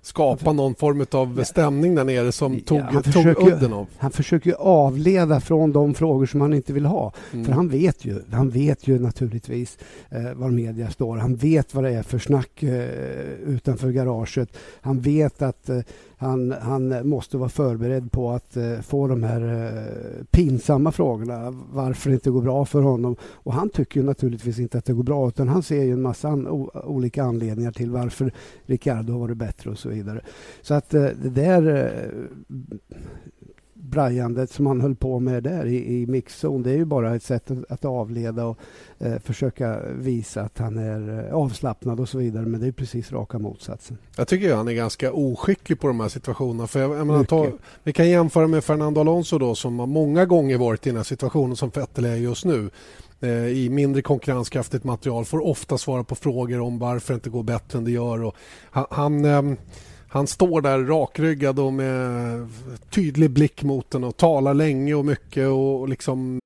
skapa 0.04 0.52
någon 0.52 0.74
form 0.74 1.06
av 1.10 1.44
stämning 1.44 1.94
där 1.94 2.04
nere 2.04 2.32
som 2.32 2.60
tog, 2.60 2.78
ja, 2.92 3.02
tog 3.02 3.26
udden 3.26 3.72
av. 3.72 3.86
Han 3.98 4.10
försöker 4.10 4.52
avleda 4.52 5.40
från 5.40 5.72
de 5.72 5.94
frågor 5.94 6.26
som 6.26 6.40
han 6.40 6.54
inte 6.54 6.72
vill 6.72 6.86
ha. 6.86 7.12
Mm. 7.32 7.44
För 7.44 7.52
han 7.52 7.68
vet 7.68 8.04
ju, 8.04 8.22
han 8.32 8.50
vet 8.50 8.88
ju 8.88 8.98
naturligtvis 8.98 9.78
eh, 10.10 10.32
var 10.34 10.50
media 10.50 10.90
står. 10.90 11.16
Han 11.16 11.36
vet 11.36 11.74
vad 11.74 11.84
det 11.84 11.90
är 11.90 12.02
för 12.02 12.18
snack 12.18 12.62
eh, 12.62 12.88
utanför 13.46 13.90
garaget. 13.90 14.56
Han 14.80 15.00
vet 15.00 15.42
att 15.42 15.68
eh, 15.68 15.80
han, 16.18 16.54
han 16.60 17.08
måste 17.08 17.36
vara 17.36 17.48
förberedd 17.48 18.12
på 18.12 18.30
att 18.30 18.56
eh, 18.56 18.80
få 18.80 19.06
de 19.06 19.22
här 19.22 19.42
eh, 19.42 20.24
pinsamma 20.30 20.92
frågorna. 20.92 21.50
Varför 21.72 22.10
det 22.10 22.14
inte 22.14 22.30
går 22.30 22.42
bra 22.42 22.64
för 22.64 22.82
honom. 22.82 23.16
Och 23.22 23.52
han 23.52 23.68
tycker 23.68 24.02
naturligtvis 24.02 24.58
inte 24.58 24.78
att 24.78 24.84
det 24.84 24.92
går 24.92 25.02
bra 25.02 25.28
utan 25.28 25.48
han 25.48 25.62
ser 25.62 25.82
ju 25.82 25.92
en 25.92 26.02
massa 26.02 26.28
an, 26.28 26.46
olika 26.84 27.24
anledningar 27.24 27.72
till 27.72 27.90
varför 27.90 28.32
Ricardo 28.66 29.12
har 29.12 29.20
varit 29.20 29.36
bättre 29.36 29.70
och 29.70 29.78
så 29.78 29.88
vidare. 29.88 30.20
Så 30.62 30.74
att 30.74 30.94
eh, 30.94 31.02
det 31.02 31.30
där 31.30 31.76
eh, 31.76 32.10
brajandet 33.94 34.50
som 34.50 34.66
han 34.66 34.80
höll 34.80 34.94
på 34.94 35.20
med 35.20 35.42
där 35.42 35.66
i, 35.66 36.02
i 36.02 36.06
mixzon, 36.06 36.62
det 36.62 36.70
är 36.70 36.76
ju 36.76 36.84
bara 36.84 37.14
ett 37.14 37.22
sätt 37.22 37.50
att, 37.68 37.84
avleda 37.84 38.44
och 38.44 38.58
eh, 38.98 39.18
försöka 39.18 39.80
visa 39.98 40.42
att 40.42 40.58
han 40.58 40.78
är 40.78 41.28
eh, 41.28 41.34
avslappnad 41.34 42.00
och 42.00 42.08
så 42.08 42.18
vidare. 42.18 42.46
Men 42.46 42.60
det 42.60 42.66
är 42.66 42.72
precis 42.72 43.12
raka 43.12 43.38
motsatsen. 43.38 43.98
Jag 44.16 44.28
tycker 44.28 44.50
att 44.50 44.56
han 44.56 44.68
är 44.68 44.72
ganska 44.72 45.12
oskicklig 45.12 45.80
på 45.80 45.86
de 45.86 46.00
här 46.00 46.08
situationerna. 46.08 46.66
För 46.66 46.80
jag, 46.80 46.98
jag 46.98 47.06
menar, 47.06 47.24
ta, 47.24 47.48
vi 47.82 47.92
kan 47.92 48.08
jämföra 48.08 48.46
med 48.46 48.64
Fernando 48.64 49.00
Alonso 49.00 49.38
då, 49.38 49.54
som 49.54 49.78
har 49.78 49.86
många 49.86 50.24
gånger 50.24 50.58
varit 50.58 50.86
i 50.86 50.90
den 50.90 50.96
här 50.96 51.04
situationen 51.04 51.56
som 51.56 51.68
Vettel 51.68 52.04
är 52.04 52.16
just 52.16 52.44
nu 52.44 52.70
eh, 53.20 53.46
i 53.46 53.68
mindre 53.70 54.02
konkurrenskraftigt 54.02 54.84
material 54.84 55.24
får 55.24 55.46
ofta 55.46 55.78
svara 55.78 56.04
på 56.04 56.14
frågor 56.14 56.60
om 56.60 56.78
varför 56.78 57.12
det 57.12 57.16
inte 57.16 57.30
går 57.30 57.42
bättre 57.42 57.78
än 57.78 57.84
det 57.84 57.90
gör. 57.90 58.22
Och 58.22 58.34
han, 58.70 58.86
han 58.90 59.24
ehm, 59.24 59.56
han 60.14 60.26
står 60.26 60.60
där 60.60 60.78
rakryggad 60.78 61.58
och 61.58 61.72
med 61.72 62.48
tydlig 62.90 63.30
blick 63.30 63.62
mot 63.62 63.90
den 63.90 64.04
och 64.04 64.16
talar 64.16 64.54
länge 64.54 64.94
och 64.94 65.04
mycket 65.04 65.48
och 65.48 65.88
liksom... 65.88 66.38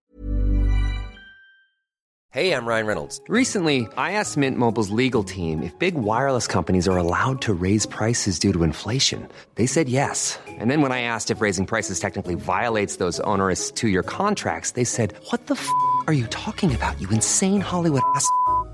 Hej, 2.30 2.48
jag 2.48 2.68
Ryan 2.68 2.86
Reynolds. 2.86 3.20
Recently, 3.28 3.78
I 3.78 3.88
asked 3.96 4.36
Mint 4.36 4.58
Mobiles 4.58 4.90
legal 4.90 5.24
team 5.24 5.62
if 5.62 5.78
big 5.78 5.94
wireless 5.94 6.46
companies 6.46 6.88
are 6.88 6.98
allowed 6.98 7.40
to 7.40 7.52
raise 7.62 7.88
prices 7.88 8.38
due 8.38 8.52
to 8.52 8.64
inflation. 8.64 9.28
They 9.54 9.66
said 9.66 9.88
yes. 9.88 10.38
And 10.60 10.70
then 10.70 10.82
when 10.82 10.92
I 10.92 11.00
asked 11.02 11.36
if 11.36 11.42
raising 11.42 11.66
prices 11.66 12.00
technically 12.00 12.34
violates 12.34 12.96
those 12.96 13.20
onerous 13.20 13.70
two-year 13.70 14.02
contracts, 14.02 14.72
they 14.72 14.84
said, 14.84 15.14
what 15.30 15.46
the 15.46 15.54
f*** 15.54 15.68
are 16.06 16.14
you 16.14 16.26
talking 16.26 16.74
about, 16.74 17.00
you 17.00 17.08
insane 17.10 17.60
Hollywood 17.60 18.02
ass?" 18.14 18.26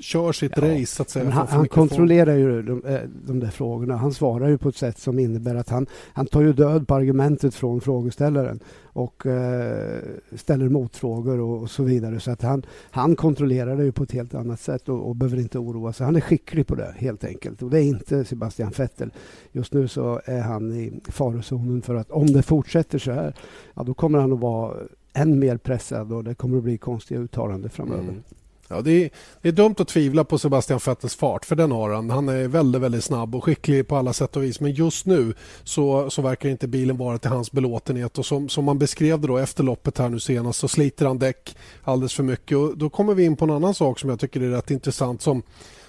kör 0.00 0.32
sitt 0.32 0.52
ja. 0.56 0.62
race 0.62 0.86
så 0.86 1.02
att 1.02 1.10
säga. 1.10 1.30
Han, 1.30 1.46
han 1.46 1.68
kontrollerar 1.68 2.34
ju 2.34 2.62
de, 2.62 2.84
eh, 2.84 3.00
de, 3.26 3.40
där 3.40 3.50
frågorna. 3.50 3.96
Han 3.96 4.12
svarar 4.12 4.48
ju 4.48 4.58
på 4.58 4.68
ett 4.68 4.76
sätt 4.76 4.98
som 4.98 5.18
innebär 5.18 5.54
att 5.54 5.68
han, 5.68 5.86
han 6.12 6.26
tar 6.26 6.42
ju 6.42 6.52
död 6.52 6.88
på 6.88 6.94
argumentet 6.94 7.54
från 7.54 7.80
frågeställaren 7.80 8.60
och 8.84 9.26
eh, 9.26 10.00
ställer 10.34 10.68
motfrågor 10.68 11.40
och, 11.40 11.62
och, 11.62 11.70
så 11.70 11.82
vidare. 11.82 12.20
Så 12.20 12.30
att 12.30 12.42
han, 12.42 12.66
han 12.90 13.16
kontrollerar 13.16 13.76
det 13.76 13.84
ju 13.84 13.92
på 13.92 14.02
ett 14.02 14.12
helt 14.12 14.34
annat 14.34 14.60
sätt 14.60 14.88
och, 14.88 15.08
och 15.08 15.16
behöver 15.16 15.38
inte 15.38 15.58
oroa 15.58 15.92
sig. 15.92 16.04
Han 16.04 16.16
är 16.16 16.20
skicklig 16.20 16.66
på 16.66 16.74
det 16.74 16.94
helt 16.96 17.24
enkelt. 17.24 17.62
Och 17.62 17.70
det 17.70 17.80
är 17.80 17.84
inte 17.84 18.24
Sebastian 18.24 18.72
Vettel. 18.76 19.10
Just 19.52 19.72
nu 19.72 19.88
så 19.88 20.20
är 20.24 20.40
han 20.40 20.72
i 20.72 21.00
farozonen 21.08 21.82
för 21.82 21.94
att 21.94 22.10
om 22.10 22.26
det 22.26 22.42
fortsätter 22.42 22.98
så 22.98 23.12
här, 23.12 23.34
ja, 23.74 23.82
då 23.82 23.94
kommer 23.94 24.18
han 24.18 24.32
att 24.32 24.40
vara 24.40 24.74
än 25.12 25.38
mer 25.38 25.56
pressad 25.56 26.12
och 26.12 26.24
det 26.24 26.34
kommer 26.34 26.58
att 26.58 26.64
bli 26.64 26.78
konstiga 26.78 27.20
uttalanden 27.20 27.70
framöver. 27.70 28.02
Mm. 28.02 28.22
Ja, 28.68 28.80
det, 28.80 29.04
är, 29.04 29.10
det 29.42 29.48
är 29.48 29.52
dumt 29.52 29.74
att 29.78 29.88
tvivla 29.88 30.24
på 30.24 30.38
Sebastian 30.38 30.80
Vettels 30.86 31.16
fart, 31.16 31.44
för 31.44 31.56
den 31.56 31.72
har 31.72 31.90
han. 31.90 32.10
Han 32.10 32.28
är 32.28 32.48
väldigt, 32.48 32.82
väldigt 32.82 33.04
snabb 33.04 33.34
och 33.34 33.44
skicklig 33.44 33.88
på 33.88 33.96
alla 33.96 34.12
sätt 34.12 34.36
och 34.36 34.42
vis. 34.42 34.60
Men 34.60 34.72
just 34.72 35.06
nu 35.06 35.34
så, 35.64 36.10
så 36.10 36.22
verkar 36.22 36.48
inte 36.48 36.68
bilen 36.68 36.96
vara 36.96 37.18
till 37.18 37.30
hans 37.30 37.52
belåtenhet. 37.52 38.18
Och 38.18 38.26
som, 38.26 38.48
som 38.48 38.64
man 38.64 38.78
beskrev 38.78 39.20
det 39.20 39.26
då 39.26 39.38
efter 39.38 39.64
loppet 39.64 39.98
här 39.98 40.08
nu 40.08 40.20
senast 40.20 40.58
så 40.58 40.68
sliter 40.68 41.06
han 41.06 41.18
däck 41.18 41.56
alldeles 41.84 42.14
för 42.14 42.22
mycket. 42.22 42.56
Och 42.56 42.78
då 42.78 42.90
kommer 42.90 43.14
vi 43.14 43.24
in 43.24 43.36
på 43.36 43.44
en 43.44 43.50
annan 43.50 43.74
sak 43.74 43.98
som 43.98 44.10
jag 44.10 44.20
tycker 44.20 44.40
är 44.40 44.50
rätt 44.50 44.70
intressant 44.70 45.22
som, 45.22 45.42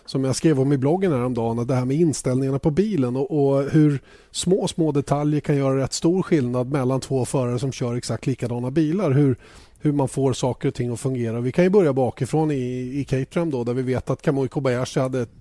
som 0.05 0.23
jag 0.23 0.35
skrev 0.35 0.59
om 0.59 0.73
i 0.73 0.77
bloggen 0.77 1.11
häromdagen. 1.11 1.67
Det 1.67 1.75
här 1.75 1.85
med 1.85 1.97
inställningarna 1.97 2.59
på 2.59 2.71
bilen 2.71 3.15
och, 3.15 3.31
och 3.31 3.63
hur 3.63 3.99
små, 4.31 4.67
små 4.67 4.91
detaljer 4.91 5.39
kan 5.39 5.55
göra 5.55 5.77
rätt 5.77 5.93
stor 5.93 6.23
skillnad 6.23 6.71
mellan 6.71 6.99
två 6.99 7.25
förare 7.25 7.59
som 7.59 7.71
kör 7.71 7.95
exakt 7.95 8.27
likadana 8.27 8.71
bilar. 8.71 9.11
Hur 9.11 9.37
hur 9.79 9.91
man 9.91 10.07
får 10.07 10.33
saker 10.33 10.67
och 10.67 10.73
ting 10.73 10.93
att 10.93 10.99
fungera. 10.99 11.41
Vi 11.41 11.51
kan 11.51 11.63
ju 11.63 11.69
börja 11.69 11.93
bakifrån 11.93 12.51
i, 12.51 12.91
i 12.99 13.05
Caterham 13.09 13.51
då, 13.51 13.63
där 13.63 13.73
vi 13.73 13.81
vet 13.81 14.09
att 14.09 14.21
Kamui 14.21 14.47
Kobayashi 14.47 14.99
hade 14.99 15.21
ett, 15.21 15.31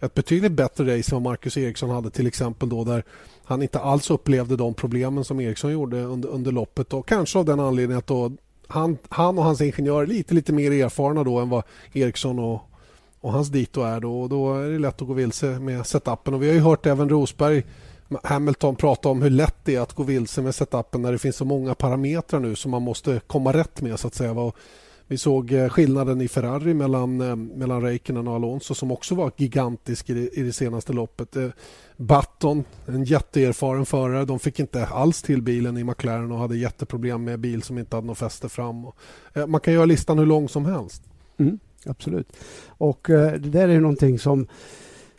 ett 0.00 0.14
betydligt 0.14 0.52
bättre 0.52 0.98
race 0.98 1.16
än 1.16 1.22
vad 1.22 1.32
Marcus 1.32 1.56
Eriksson 1.56 1.90
hade 1.90 2.10
till 2.10 2.26
exempel 2.26 2.68
då 2.68 2.84
där 2.84 3.04
han 3.44 3.62
inte 3.62 3.78
alls 3.78 4.10
upplevde 4.10 4.56
de 4.56 4.74
problemen 4.74 5.24
som 5.24 5.40
Eriksson 5.40 5.72
gjorde 5.72 6.02
under, 6.02 6.28
under 6.28 6.52
loppet. 6.52 6.92
Och 6.92 7.08
kanske 7.08 7.38
av 7.38 7.44
den 7.44 7.60
anledningen 7.60 7.98
att 7.98 8.06
då 8.06 8.32
han, 8.66 8.98
han 9.08 9.38
och 9.38 9.44
hans 9.44 9.60
ingenjör 9.60 10.02
är 10.02 10.06
lite, 10.06 10.34
lite 10.34 10.52
mer 10.52 10.70
erfarna 10.70 11.24
då 11.24 11.38
än 11.38 11.48
vad 11.48 11.62
Eriksson 11.92 12.38
och, 12.38 12.62
och 13.20 13.32
hans 13.32 13.48
dito 13.48 13.82
är 13.82 14.00
då. 14.00 14.20
Och 14.20 14.28
då 14.28 14.54
är 14.54 14.70
det 14.70 14.78
lätt 14.78 15.02
att 15.02 15.08
gå 15.08 15.14
vilse 15.14 15.46
med 15.46 15.86
setupen. 15.86 16.34
Och 16.34 16.42
vi 16.42 16.46
har 16.46 16.54
ju 16.54 16.60
hört 16.60 16.86
även 16.86 17.08
Rosberg 17.08 17.62
Hamilton 18.22 18.76
pratar 18.76 19.10
om 19.10 19.22
hur 19.22 19.30
lätt 19.30 19.56
det 19.64 19.74
är 19.74 19.80
att 19.80 19.92
gå 19.92 20.02
vilse 20.02 20.42
med 20.42 20.54
setupen 20.54 21.02
när 21.02 21.12
det 21.12 21.18
finns 21.18 21.36
så 21.36 21.44
många 21.44 21.74
parametrar 21.74 22.40
nu 22.40 22.56
som 22.56 22.70
man 22.70 22.82
måste 22.82 23.20
komma 23.26 23.52
rätt 23.52 23.82
med. 23.82 24.00
så 24.00 24.06
att 24.06 24.14
säga. 24.14 24.52
Vi 25.06 25.18
såg 25.18 25.52
eh, 25.52 25.68
skillnaden 25.68 26.20
i 26.20 26.28
Ferrari 26.28 26.74
mellan, 26.74 27.20
eh, 27.20 27.36
mellan 27.36 27.82
Räikkönen 27.82 28.28
och 28.28 28.34
Alonso 28.34 28.74
som 28.74 28.92
också 28.92 29.14
var 29.14 29.32
gigantisk 29.36 30.10
i 30.10 30.14
det, 30.14 30.38
i 30.38 30.42
det 30.42 30.52
senaste 30.52 30.92
loppet. 30.92 31.36
Eh, 31.36 31.48
Button, 31.96 32.64
en 32.86 33.04
jätteerfaren 33.04 33.86
förare, 33.86 34.24
de 34.24 34.38
fick 34.38 34.60
inte 34.60 34.86
alls 34.86 35.22
till 35.22 35.42
bilen 35.42 35.76
i 35.76 35.84
McLaren 35.84 36.32
och 36.32 36.38
hade 36.38 36.56
jätteproblem 36.56 37.24
med 37.24 37.40
bil 37.40 37.62
som 37.62 37.78
inte 37.78 37.96
hade 37.96 38.06
något 38.06 38.18
fäste 38.18 38.48
fram. 38.48 38.86
Man 39.46 39.60
kan 39.60 39.74
göra 39.74 39.84
listan 39.84 40.18
hur 40.18 40.26
lång 40.26 40.48
som 40.48 40.64
helst. 40.64 41.02
Mm, 41.38 41.58
absolut. 41.86 42.32
Och 42.66 43.00
det 43.08 43.38
där 43.38 43.68
är 43.68 43.80
någonting 43.80 44.18
som 44.18 44.46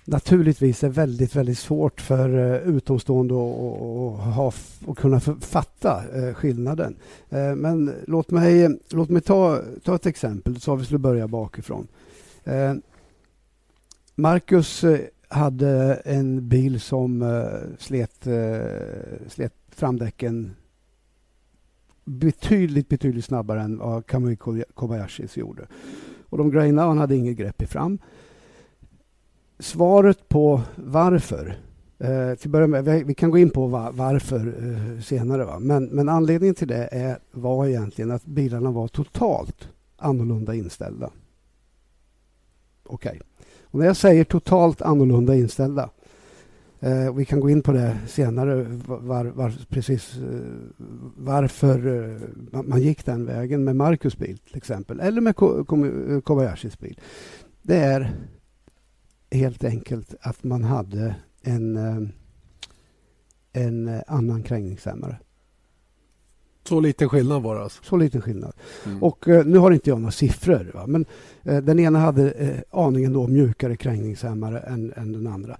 naturligtvis 0.05 0.83
är 0.83 0.89
väldigt, 0.89 1.35
väldigt 1.35 1.57
svårt 1.57 2.01
för 2.01 2.29
uh, 2.29 2.75
utomstående 2.75 3.35
att 4.87 4.97
kunna 4.97 5.19
fatta 5.39 6.03
uh, 6.15 6.33
skillnaden. 6.33 6.95
Uh, 7.33 7.55
men 7.55 7.93
låt 8.07 8.31
mig, 8.31 8.79
låt 8.89 9.09
mig 9.09 9.21
ta, 9.21 9.61
ta 9.83 9.95
ett 9.95 10.05
exempel, 10.05 10.59
så 10.59 10.75
vi 10.75 10.85
skulle 10.85 10.99
börja 10.99 11.27
bakifrån. 11.27 11.87
Marcus 14.15 14.83
hade 15.27 16.01
en 16.05 16.49
bil 16.49 16.79
som 16.79 17.43
slet, 17.79 18.27
slet 19.27 19.53
framdäcken 19.69 20.55
betydligt, 22.03 22.89
betydligt 22.89 23.25
snabbare 23.25 23.61
än 23.61 23.77
vad 23.77 24.05
Kamui 24.05 24.37
Kobayashis 24.73 25.37
gjorde. 25.37 25.67
Och 26.29 26.37
de 26.37 26.51
grejerna, 26.51 26.81
han 26.81 26.97
hade 26.97 27.15
inget 27.15 27.37
grepp 27.37 27.61
i 27.61 27.65
fram 27.65 27.99
svaret 29.59 30.29
på 30.29 30.61
varför 30.75 31.57
Eh, 31.99 32.35
till 32.35 32.49
börja 32.49 32.67
med, 32.67 32.85
vi, 32.85 33.03
vi, 33.03 33.13
kan 33.13 33.31
gå 33.31 33.37
in 33.37 33.49
på 33.49 33.67
va, 33.67 33.91
varför 33.93 34.47
eh, 34.47 35.01
senare. 35.01 35.45
Va? 35.45 35.59
Men, 35.59 35.85
men, 35.85 36.09
anledningen 36.09 36.55
till 36.55 36.67
det 36.67 36.89
är, 36.91 37.17
var 37.31 37.67
egentligen 37.67 38.11
att 38.11 38.25
bilarna 38.25 38.71
var 38.71 38.87
totalt 38.87 39.69
annorlunda 39.97 40.55
inställda. 40.55 41.09
Okej. 42.85 43.11
Okay. 43.11 43.79
när 43.79 43.85
jag 43.85 43.97
säger 43.97 44.23
totalt 44.23 44.81
annorlunda 44.81 45.35
inställda 45.35 45.89
Eh, 46.85 47.13
vi 47.13 47.25
kan 47.25 47.39
gå 47.39 47.49
in 47.49 47.61
på 47.61 47.71
det 47.71 47.97
senare, 48.07 48.65
var, 48.85 49.25
var, 49.25 49.53
precis 49.69 50.15
eh, 50.17 50.21
varför 51.17 51.87
eh, 52.51 52.61
man 52.63 52.81
gick 52.81 53.05
den 53.05 53.25
vägen 53.25 53.63
med 53.63 53.75
Marcus 53.75 54.17
bil 54.17 54.37
till 54.37 54.57
exempel, 54.57 54.99
eller 54.99 55.21
med 55.21 55.35
Kobayashis 56.23 56.79
bil. 56.79 56.99
Det 57.61 57.77
är 57.77 58.11
helt 59.35 59.63
enkelt 59.63 60.15
att 60.21 60.43
man 60.43 60.63
hade 60.63 61.15
en, 61.41 61.77
eh, 61.77 62.09
en 63.53 64.01
annan 64.07 64.43
krängningshämmare. 64.43 65.17
Så 66.67 66.79
liten 66.79 67.09
skillnad 67.09 67.43
var 67.43 67.55
det 67.55 67.63
alltså? 67.63 67.83
Så 67.83 67.97
liten 67.97 68.21
skillnad. 68.21 68.53
Mm. 68.85 69.03
Och 69.03 69.27
eh, 69.27 69.45
nu 69.45 69.57
har 69.57 69.71
inte 69.71 69.89
jag 69.89 69.99
några 69.99 70.11
siffror. 70.11 70.71
Va? 70.73 70.87
Men 70.87 71.05
eh, 71.43 71.57
den 71.57 71.79
ena 71.79 71.99
hade 71.99 72.31
eh, 72.31 72.59
aningen 72.71 73.13
då 73.13 73.27
mjukare 73.27 73.75
krängningshämmare 73.75 74.59
än, 74.59 74.93
än 74.95 75.11
den 75.11 75.27
andra. 75.27 75.57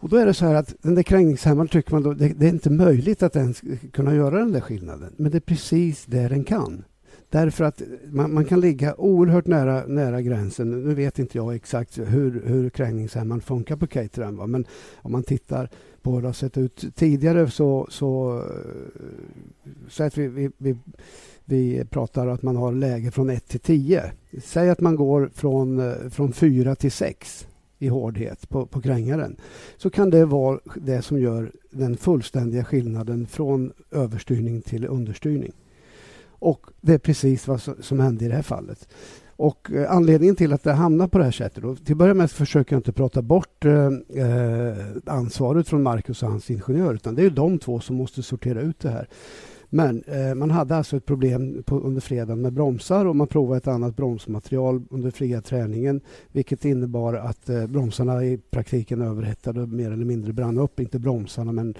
Och 0.00 0.08
då 0.08 0.16
är 0.16 0.26
det 0.26 0.34
så 0.34 0.46
här 0.46 0.54
att 0.54 0.74
den 0.82 0.94
där 0.94 1.02
krängningshämmaren 1.02 1.68
tycker 1.68 1.92
man 1.92 2.02
då, 2.02 2.12
det, 2.12 2.28
det, 2.28 2.46
är 2.46 2.50
inte 2.50 2.70
möjligt 2.70 3.22
att 3.22 3.32
den 3.32 3.54
ska 3.54 3.66
kunna 3.92 4.14
göra 4.14 4.38
den 4.38 4.52
där 4.52 4.60
skillnaden. 4.60 5.12
Men 5.16 5.30
det 5.30 5.38
är 5.38 5.40
precis 5.40 6.04
det 6.06 6.28
den 6.28 6.44
kan. 6.44 6.84
Därför 7.30 7.64
att 7.64 7.82
man, 8.10 8.34
man, 8.34 8.44
kan 8.44 8.60
ligga 8.60 8.94
oerhört 8.94 9.46
nära, 9.46 9.86
nära 9.86 10.22
gränsen. 10.22 10.70
Nu 10.70 10.94
vet 10.94 11.18
inte 11.18 11.38
jag 11.38 11.54
exakt 11.54 11.98
hur, 11.98 12.42
hur 12.46 12.70
krängningshämmaren 12.70 13.40
funkar 13.40 13.76
på 13.76 13.86
Caterham. 13.86 14.36
Va? 14.36 14.46
Men 14.46 14.64
om 14.96 15.12
man 15.12 15.22
tittar 15.22 15.70
på 16.02 16.12
hur 16.12 16.20
det 16.20 16.28
har 16.28 16.32
sett 16.32 16.58
ut 16.58 16.84
tidigare 16.94 17.50
så, 17.50 17.86
så, 17.90 18.38
eh, 18.38 19.02
så 19.88 20.04
att 20.04 20.18
vi, 20.18 20.28
vi, 20.28 20.50
vi, 20.58 20.76
vi 21.44 21.84
pratar 21.84 22.26
att 22.26 22.42
man 22.42 22.56
har 22.56 22.72
läge 22.72 23.10
från 23.10 23.30
1 23.30 23.48
till 23.48 23.60
10. 23.60 24.12
Säg 24.42 24.70
att 24.70 24.80
man 24.80 24.96
går 24.96 25.30
från, 25.34 25.78
eh, 25.78 26.08
från 26.10 26.32
4 26.32 26.74
till 26.74 26.92
6 26.92 27.46
i 27.78 27.88
hårdhet 27.88 28.48
på, 28.48 28.66
på 28.66 28.80
krängaren 28.80 29.36
så 29.76 29.90
kan 29.90 30.10
det 30.10 30.24
vara 30.24 30.60
det 30.76 31.02
som 31.02 31.20
gör 31.20 31.52
den 31.70 31.96
fullständiga 31.96 32.64
skillnaden 32.64 33.26
från 33.26 33.72
överstyrning 33.90 34.62
till 34.62 34.86
understyrning. 34.86 35.52
Och 36.40 36.66
det 36.80 36.94
är 36.94 36.98
precis 36.98 37.48
vad 37.48 37.60
som 37.80 38.00
hände 38.00 38.24
i 38.24 38.28
det 38.28 38.34
här 38.34 38.42
fallet. 38.42 38.88
Och 39.36 39.70
eh, 39.70 39.92
anledningen 39.92 40.36
till 40.36 40.52
att 40.52 40.62
det 40.62 40.72
hamnar 40.72 41.08
på 41.08 41.18
det 41.18 41.24
här 41.24 41.30
sättet, 41.30 41.62
då, 41.62 41.76
till 41.76 41.92
att 41.92 41.98
börja 41.98 42.14
med 42.14 42.30
försöker 42.30 42.74
jag 42.74 42.78
inte 42.78 42.92
prata 42.92 43.22
bort 43.22 43.64
eh, 43.64 43.86
eh, 44.24 44.76
ansvaret 45.06 45.68
från 45.68 45.82
Marcus 45.82 46.22
och 46.22 46.28
hans 46.28 46.50
ingenjör, 46.50 46.94
utan 46.94 47.14
det 47.14 47.22
är 47.22 47.30
de 47.30 47.58
två 47.58 47.80
som 47.80 47.96
måste 47.96 48.22
sortera 48.22 48.60
ut 48.60 48.80
det 48.80 48.90
här. 48.90 49.08
Men 49.72 50.02
eh, 50.06 50.34
man 50.34 50.50
hade 50.50 50.76
alltså 50.76 50.96
ett 50.96 51.06
problem 51.06 51.62
på, 51.66 51.80
under 51.80 52.00
fredagen 52.00 52.40
med 52.40 52.52
bromsar 52.52 53.06
och 53.06 53.16
man 53.16 53.26
provade 53.26 53.58
ett 53.58 53.68
annat 53.68 53.96
bromsmaterial 53.96 54.82
under 54.90 55.10
fria 55.10 55.40
träningen 55.40 56.00
vilket 56.32 56.64
innebar 56.64 57.14
att 57.14 57.48
eh, 57.48 57.66
bromsarna 57.66 58.24
i 58.24 58.38
praktiken 58.50 59.02
överhettade 59.02 59.62
och 59.62 59.68
mer 59.68 59.90
eller 59.90 60.04
mindre 60.04 60.32
brann 60.32 60.58
upp. 60.58 60.80
Inte 60.80 60.98
bromsarna 60.98 61.52
men 61.52 61.74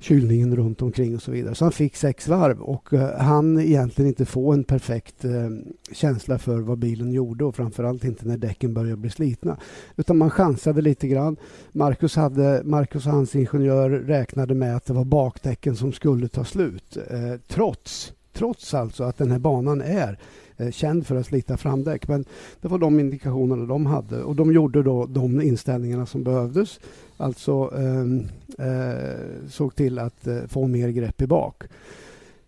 kylningen 0.00 0.56
runt 0.56 0.82
omkring 0.82 1.14
och 1.14 1.22
så 1.22 1.30
vidare. 1.30 1.54
Så 1.54 1.64
han 1.64 1.72
fick 1.72 1.96
sex 1.96 2.28
varv 2.28 2.60
och 2.60 2.92
uh, 2.92 3.00
han 3.18 3.60
egentligen 3.60 4.08
inte 4.08 4.24
få 4.24 4.52
en 4.52 4.64
perfekt 4.64 5.24
uh, 5.24 5.50
känsla 5.92 6.38
för 6.38 6.60
vad 6.60 6.78
bilen 6.78 7.12
gjorde 7.12 7.44
och 7.44 7.56
framförallt 7.56 8.04
inte 8.04 8.28
när 8.28 8.36
däcken 8.36 8.74
började 8.74 8.96
bli 8.96 9.10
slitna. 9.10 9.56
Utan 9.96 10.18
man 10.18 10.30
chansade 10.30 10.82
lite 10.82 11.08
grann. 11.08 11.36
Marcus, 11.72 12.16
hade, 12.16 12.62
Marcus 12.64 13.06
och 13.06 13.12
hans 13.12 13.36
ingenjör 13.36 13.90
räknade 13.90 14.54
med 14.54 14.76
att 14.76 14.86
det 14.86 14.92
var 14.92 15.04
bakdäcken 15.04 15.76
som 15.76 15.92
skulle 15.92 16.28
ta 16.28 16.44
slut. 16.44 16.98
Uh, 17.12 17.34
trots, 17.48 18.12
trots 18.32 18.74
alltså 18.74 19.04
att 19.04 19.18
den 19.18 19.30
här 19.30 19.38
banan 19.38 19.80
är 19.80 20.18
Eh, 20.60 20.70
känd 20.70 21.06
för 21.06 21.16
att 21.16 21.26
slita 21.26 21.56
framdäck. 21.56 22.08
Men 22.08 22.24
det 22.60 22.68
var 22.68 22.78
de 22.78 23.00
indikationerna 23.00 23.66
de 23.66 23.86
hade 23.86 24.22
och 24.22 24.36
de 24.36 24.52
gjorde 24.52 24.82
då 24.82 25.06
de 25.06 25.40
inställningarna 25.40 26.06
som 26.06 26.24
behövdes 26.24 26.80
alltså 27.16 27.72
ehm, 27.76 28.28
eh, 28.58 29.48
såg 29.48 29.74
till 29.74 29.98
att 29.98 30.26
eh, 30.26 30.42
få 30.48 30.66
mer 30.66 30.88
grepp 30.88 31.22
i 31.22 31.26
bak 31.26 31.64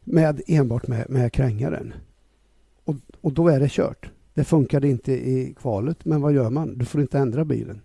med 0.05 0.43
enbart 0.47 0.87
med, 0.87 1.11
med 1.11 1.33
krängaren. 1.33 1.95
Och, 2.85 2.97
och 3.21 3.33
då 3.33 3.49
är 3.49 3.61
det 3.61 3.71
kört. 3.71 4.11
Det 4.35 4.45
funkade 4.45 4.89
inte 4.89 5.13
i 5.13 5.55
kvalet, 5.61 6.05
men 6.05 6.21
vad 6.21 6.33
gör 6.33 6.51
man? 6.51 6.79
Du 6.79 6.85
får 6.85 7.01
inte 7.01 7.19
ändra 7.19 7.45
bilen. 7.45 7.81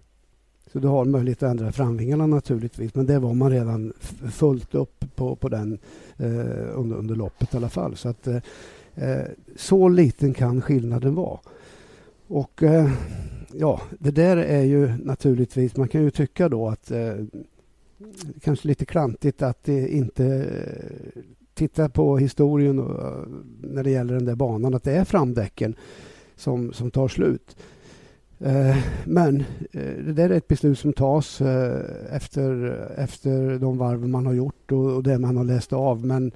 Så 0.72 0.80
du 0.80 0.88
har 0.88 1.06
möjlighet 1.06 1.44
att 1.44 1.50
ändra 1.50 1.72
framvingarna 1.72 2.28
naturligtvis, 2.28 2.96
men 2.96 3.06
det 3.06 3.20
var 3.20 3.34
man 3.34 3.52
redan 3.52 3.94
fullt 4.32 4.76
upp 4.76 5.06
på, 5.16 5.36
på 5.36 5.50
den 5.50 5.80
eh, 6.18 6.80
under, 6.80 6.96
under 6.96 7.16
loppet 7.16 7.54
i 7.54 7.58
alla 7.58 7.70
fall. 7.70 7.96
Så, 7.96 8.10
att, 8.10 8.28
eh 8.28 8.40
Eh, 8.98 9.26
så 9.56 9.90
liten 9.90 10.34
kan 10.34 10.62
skillnaden 10.62 11.16
vara. 11.16 11.40
Och 12.28 12.64
eh, 12.64 12.92
ja, 13.54 13.82
det 14.00 14.12
där 14.12 14.38
är 14.38 14.62
ju 14.62 14.88
naturligtvis, 15.04 15.76
man 15.78 15.88
kan 15.88 16.04
ju 16.04 16.12
tycka 16.12 16.50
då 16.50 16.68
att 16.68 16.92
eh, 16.92 17.16
kanske 18.42 18.68
lite 18.68 18.86
klantigt 18.86 19.42
att 19.42 19.68
inte 19.68 20.50
titta 21.54 21.90
på 21.90 22.18
historien 22.18 22.76
när 23.62 23.84
det 23.84 23.92
gäller 23.92 24.14
den 24.14 24.26
där 24.26 24.36
banan, 24.36 24.74
att 24.74 24.84
det 24.84 24.94
är 24.94 25.06
framdäcken 25.06 25.76
som, 26.36 26.74
som 26.74 26.92
tar 26.92 27.08
slut. 27.08 27.58
Eh, 28.40 28.78
men 29.06 29.40
eh, 29.72 29.94
det 30.06 30.14
där 30.14 30.30
är 30.30 30.38
ett 30.38 30.48
beslut 30.48 30.80
som 30.80 30.94
tas 30.94 31.42
eh, 31.42 32.16
efter, 32.16 32.78
efter 32.98 33.60
de 33.60 33.78
varv 33.78 34.08
man 34.08 34.26
har 34.26 34.34
gjort 34.34 34.72
och 34.72 35.04
det 35.04 35.20
man 35.20 35.38
har 35.38 35.44
läst 35.44 35.74
av. 35.74 36.06
Men 36.06 36.32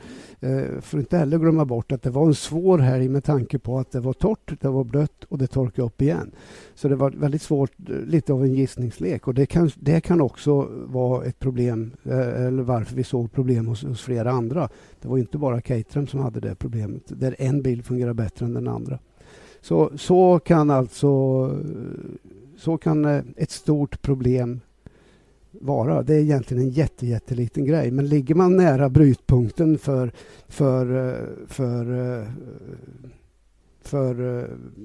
får 0.82 1.00
inte 1.00 1.18
heller 1.18 1.38
glömma 1.38 1.66
bort 1.66 1.92
att 1.92 2.02
det 2.02 2.10
var 2.10 2.26
en 2.26 2.36
svår 2.36 2.78
helg 2.78 3.10
med 3.10 3.24
tanke 3.24 3.60
på 3.60 3.80
att 3.80 3.92
det 3.92 4.00
var 4.00 4.14
torrt, 4.14 4.62
det 4.62 4.70
var 4.70 4.84
blött 4.84 5.24
och 5.24 5.38
det 5.38 5.48
torkade 5.48 5.86
upp 5.86 6.02
igen. 6.02 6.32
Så 6.76 6.88
det 6.88 6.96
var 6.96 7.12
väldigt 7.12 7.42
svårt, 7.42 7.72
lite 8.08 8.34
av 8.34 8.44
en 8.44 8.54
gissningslek 8.54 9.28
och 9.28 9.34
det 9.34 9.46
kan, 9.46 9.72
det 9.80 10.02
kan 10.02 10.22
också 10.22 10.68
vara 10.86 11.26
ett 11.26 11.40
problem, 11.40 11.92
eller 12.04 12.64
varför 12.64 12.96
vi 12.96 13.04
såg 13.04 13.32
problem 13.32 13.68
hos, 13.68 13.84
hos 13.84 14.02
flera 14.02 14.32
andra. 14.32 14.70
Det 15.02 15.08
var 15.08 15.18
inte 15.18 15.38
bara 15.38 15.62
Caterham 15.62 16.08
som 16.08 16.20
hade 16.20 16.40
det 16.40 16.56
problemet, 16.56 17.04
där 17.08 17.36
en 17.40 17.62
bil 17.62 17.84
fungerar 17.84 18.14
bättre 18.14 18.46
än 18.46 18.54
den 18.54 18.68
andra. 18.68 19.00
Så, 19.62 19.92
så 19.98 20.40
kan 20.40 20.70
alltså 20.70 21.12
så 22.62 22.78
kan 22.78 23.06
eh, 23.06 23.24
ett 23.36 23.52
stort 23.52 24.02
problem 24.02 24.62
vara. 25.52 26.04
Det 26.04 26.16
är 26.16 26.20
egentligen 26.20 26.64
en 26.64 26.70
jätte, 26.70 27.08
jätteliten 27.08 27.66
grej. 27.66 27.92
Men 27.92 28.08
ligger 28.08 28.36
man 28.36 28.58
nära 28.58 28.90
brytpunkten 28.90 29.78
för, 29.78 30.12
för, 30.48 31.10
eh, 31.10 31.28
för, 31.48 32.18
eh, 32.20 32.28
för 33.82 34.16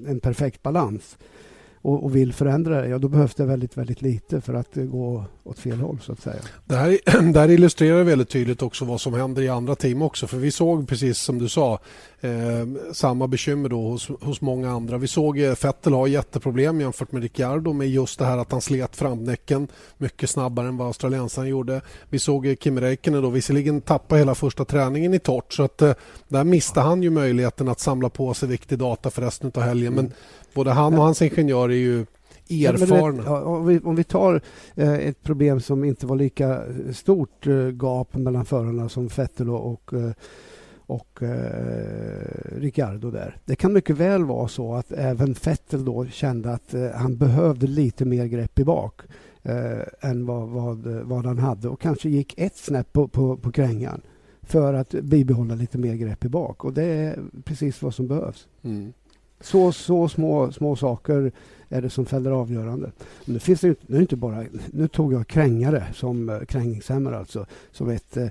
en 0.07 0.19
perfekt 0.19 0.63
balans 0.63 1.17
och, 1.81 2.03
och, 2.03 2.15
vill 2.15 2.33
förändra 2.33 2.81
det, 2.81 2.87
ja 2.87 2.97
då 2.97 3.07
behövs 3.07 3.35
det 3.35 3.45
väldigt, 3.45 3.77
väldigt 3.77 4.01
lite 4.01 4.41
för 4.41 4.53
att 4.53 4.75
gå 4.75 5.25
åt 5.43 5.59
fel 5.59 5.79
håll 5.79 5.99
så 6.01 6.11
att 6.11 6.21
säga. 6.21 6.39
Det 6.65 6.75
här, 6.75 6.99
det 7.33 7.39
här 7.39 7.49
illustrerar 7.49 8.03
väldigt 8.03 8.29
tydligt 8.29 8.61
också 8.61 8.85
vad 8.85 9.01
som 9.01 9.13
händer 9.13 9.41
i 9.41 9.49
andra 9.49 9.75
team 9.75 10.01
också. 10.01 10.27
För 10.27 10.37
vi 10.37 10.51
såg 10.51 10.87
precis 10.87 11.17
som 11.17 11.39
du 11.39 11.49
sa 11.49 11.79
eh, 12.21 12.91
samma 12.93 13.27
bekymmer 13.27 13.69
då 13.69 13.81
hos, 13.81 14.07
hos 14.21 14.41
många 14.41 14.71
andra. 14.71 14.97
Vi 14.97 15.07
såg 15.07 15.39
eh, 15.39 15.55
Vettel 15.63 15.93
ha 15.93 16.07
jätteproblem 16.07 16.81
jämfört 16.81 17.11
med 17.11 17.21
Ricciardo 17.21 17.73
med 17.73 17.89
just 17.89 18.19
det 18.19 18.25
här 18.25 18.37
att 18.37 18.51
han 18.51 18.61
slet 18.61 18.95
framdäcken 18.95 19.67
mycket 19.97 20.29
snabbare 20.29 20.67
än 20.67 20.77
vad 20.77 20.87
australiensaren 20.87 21.47
gjorde. 21.47 21.81
Vi 22.09 22.19
såg 22.19 22.47
eh, 22.47 22.55
Kim 22.55 22.79
Räikkönen 22.79 23.21
då 23.21 23.29
visserligen 23.29 23.81
tappa 23.81 24.15
hela 24.15 24.35
första 24.35 24.65
träningen 24.65 25.13
i 25.13 25.19
torrt 25.19 25.53
så 25.53 25.63
att 25.63 25.81
eh, 25.81 25.93
där 26.27 26.43
miste 26.43 26.79
han 26.79 27.03
ju 27.03 27.09
möjligheten 27.09 27.67
att 27.67 27.79
samla 27.79 28.09
på 28.09 28.33
sig 28.33 28.49
viktig 28.49 28.77
data 28.77 29.09
för 29.09 29.21
resten 29.21 29.51
av 29.55 29.61
helgen. 29.61 29.93
Mm. 29.93 30.05
Men 30.05 30.13
både 30.53 30.71
han 30.71 30.93
och 30.93 31.03
hans 31.03 31.21
ingenjör 31.21 31.69
är 31.69 31.75
ju 31.75 32.05
erfarna. 32.49 33.23
Ja, 33.25 33.41
om, 33.41 33.65
vi, 33.65 33.79
om 33.79 33.95
vi 33.95 34.03
tar 34.03 34.41
eh, 34.75 34.93
ett 34.93 35.23
problem 35.23 35.59
som 35.59 35.83
inte 35.83 36.05
var 36.05 36.15
lika 36.15 36.61
stort 36.93 37.47
eh, 37.47 37.53
gap 37.53 38.15
mellan 38.15 38.45
förarna 38.45 38.89
som 38.89 39.07
Vettel 39.07 39.49
och, 39.49 39.71
och 39.71 39.93
eh, 39.93 40.11
och 40.87 41.23
eh, 41.23 42.59
Ricardo 42.59 43.11
där. 43.11 43.37
Det 43.45 43.55
kan 43.55 43.73
mycket 43.73 43.97
väl 43.97 44.25
vara 44.25 44.47
så 44.47 44.73
att 44.73 44.91
även 44.91 45.35
Vettel 45.43 45.85
då 45.85 46.05
kände 46.05 46.53
att 46.53 46.73
eh, 46.73 46.91
han 46.91 47.17
behövde 47.17 47.67
lite 47.67 48.05
mer 48.05 48.25
grepp 48.25 48.59
i 48.59 48.63
bak 48.63 49.01
eh, 49.43 50.09
än 50.09 50.25
vad, 50.25 50.49
vad, 50.49 50.77
vad 50.87 51.25
han 51.25 51.39
hade 51.39 51.69
och 51.69 51.81
kanske 51.81 52.09
gick 52.09 52.33
ett 52.37 52.57
snäpp 52.57 52.93
på, 52.93 53.07
på, 53.07 53.37
på 53.37 53.51
krängan 53.51 54.01
för 54.41 54.73
att 54.73 54.89
bibehålla 54.89 55.55
lite 55.55 55.77
mer 55.77 55.95
grepp 55.95 56.25
i 56.25 56.29
bak 56.29 56.65
och 56.65 56.73
det 56.73 56.83
är 56.83 57.19
precis 57.43 57.81
vad 57.81 57.93
som 57.93 58.07
behövs. 58.07 58.47
Mm. 58.63 58.93
Så, 59.41 59.71
så 59.71 60.07
små, 60.07 60.51
små 60.51 60.75
saker 60.75 61.31
är 61.69 61.81
det 61.81 61.89
som 61.89 62.05
fäller 62.05 62.31
avgörande. 62.31 62.91
Det 63.25 63.39
finns 63.39 63.61
det, 63.61 63.75
nu, 63.87 64.01
inte 64.01 64.15
bara, 64.15 64.45
nu 64.71 64.87
tog 64.87 65.13
jag 65.13 65.27
krängare 65.27 65.83
som 65.93 66.29
eh, 66.29 66.39
krängningshämmare 66.39 67.17
alltså, 67.17 67.45
som 67.71 67.89
ett, 67.89 68.17
eh, 68.17 68.27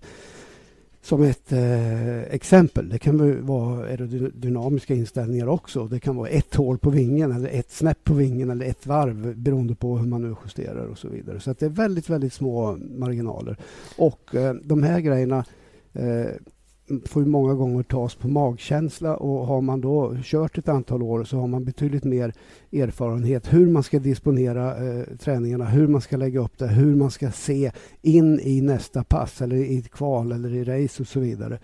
som 1.06 1.22
ett 1.22 1.52
eh, 1.52 2.22
exempel. 2.22 2.88
Det 2.88 2.98
kan 2.98 3.46
vara 3.46 3.84
aerodynamiska 3.84 4.94
inställningar 4.94 5.46
också. 5.46 5.86
Det 5.86 6.00
kan 6.00 6.16
vara 6.16 6.28
ett 6.28 6.54
hål 6.54 6.78
på 6.78 6.90
vingen 6.90 7.32
eller 7.32 7.48
ett 7.48 7.70
snäpp 7.70 8.04
på 8.04 8.14
vingen 8.14 8.50
eller 8.50 8.66
ett 8.66 8.86
varv 8.86 9.36
beroende 9.36 9.74
på 9.74 9.98
hur 9.98 10.06
man 10.06 10.22
nu 10.22 10.36
justerar 10.44 10.86
och 10.86 10.98
så 10.98 11.08
vidare. 11.08 11.40
Så 11.40 11.50
att 11.50 11.58
det 11.58 11.66
är 11.66 11.70
väldigt, 11.70 12.10
väldigt 12.10 12.32
små 12.32 12.76
marginaler. 12.76 13.56
Och 13.96 14.34
eh, 14.34 14.54
de 14.54 14.82
här 14.82 15.00
grejerna 15.00 15.44
eh, 15.92 16.26
får 17.04 17.22
ju 17.22 17.28
många 17.28 17.54
gånger 17.54 17.82
tas 17.82 18.14
på 18.14 18.28
magkänsla 18.28 19.16
och 19.16 19.46
har 19.46 19.60
man 19.60 19.80
då 19.80 20.16
kört 20.22 20.58
ett 20.58 20.68
antal 20.68 21.02
år 21.02 21.24
så 21.24 21.36
har 21.36 21.46
man 21.46 21.64
betydligt 21.64 22.04
mer 22.04 22.32
erfarenhet 22.72 23.52
hur 23.52 23.66
man 23.66 23.82
ska 23.82 23.98
disponera 23.98 24.88
eh, 24.88 25.04
träningarna, 25.18 25.64
hur 25.64 25.88
man 25.88 26.00
ska 26.00 26.16
lägga 26.16 26.40
upp 26.40 26.58
det, 26.58 26.66
hur 26.66 26.96
man 26.96 27.10
ska 27.10 27.30
se 27.30 27.72
in 28.02 28.40
i 28.40 28.60
nästa 28.60 29.04
pass 29.04 29.42
eller 29.42 29.56
i 29.56 29.78
ett 29.78 29.90
kval 29.90 30.32
eller 30.32 30.54
i 30.54 30.64
race 30.64 31.02
och 31.02 31.08
så 31.08 31.20
vidare. 31.20 31.58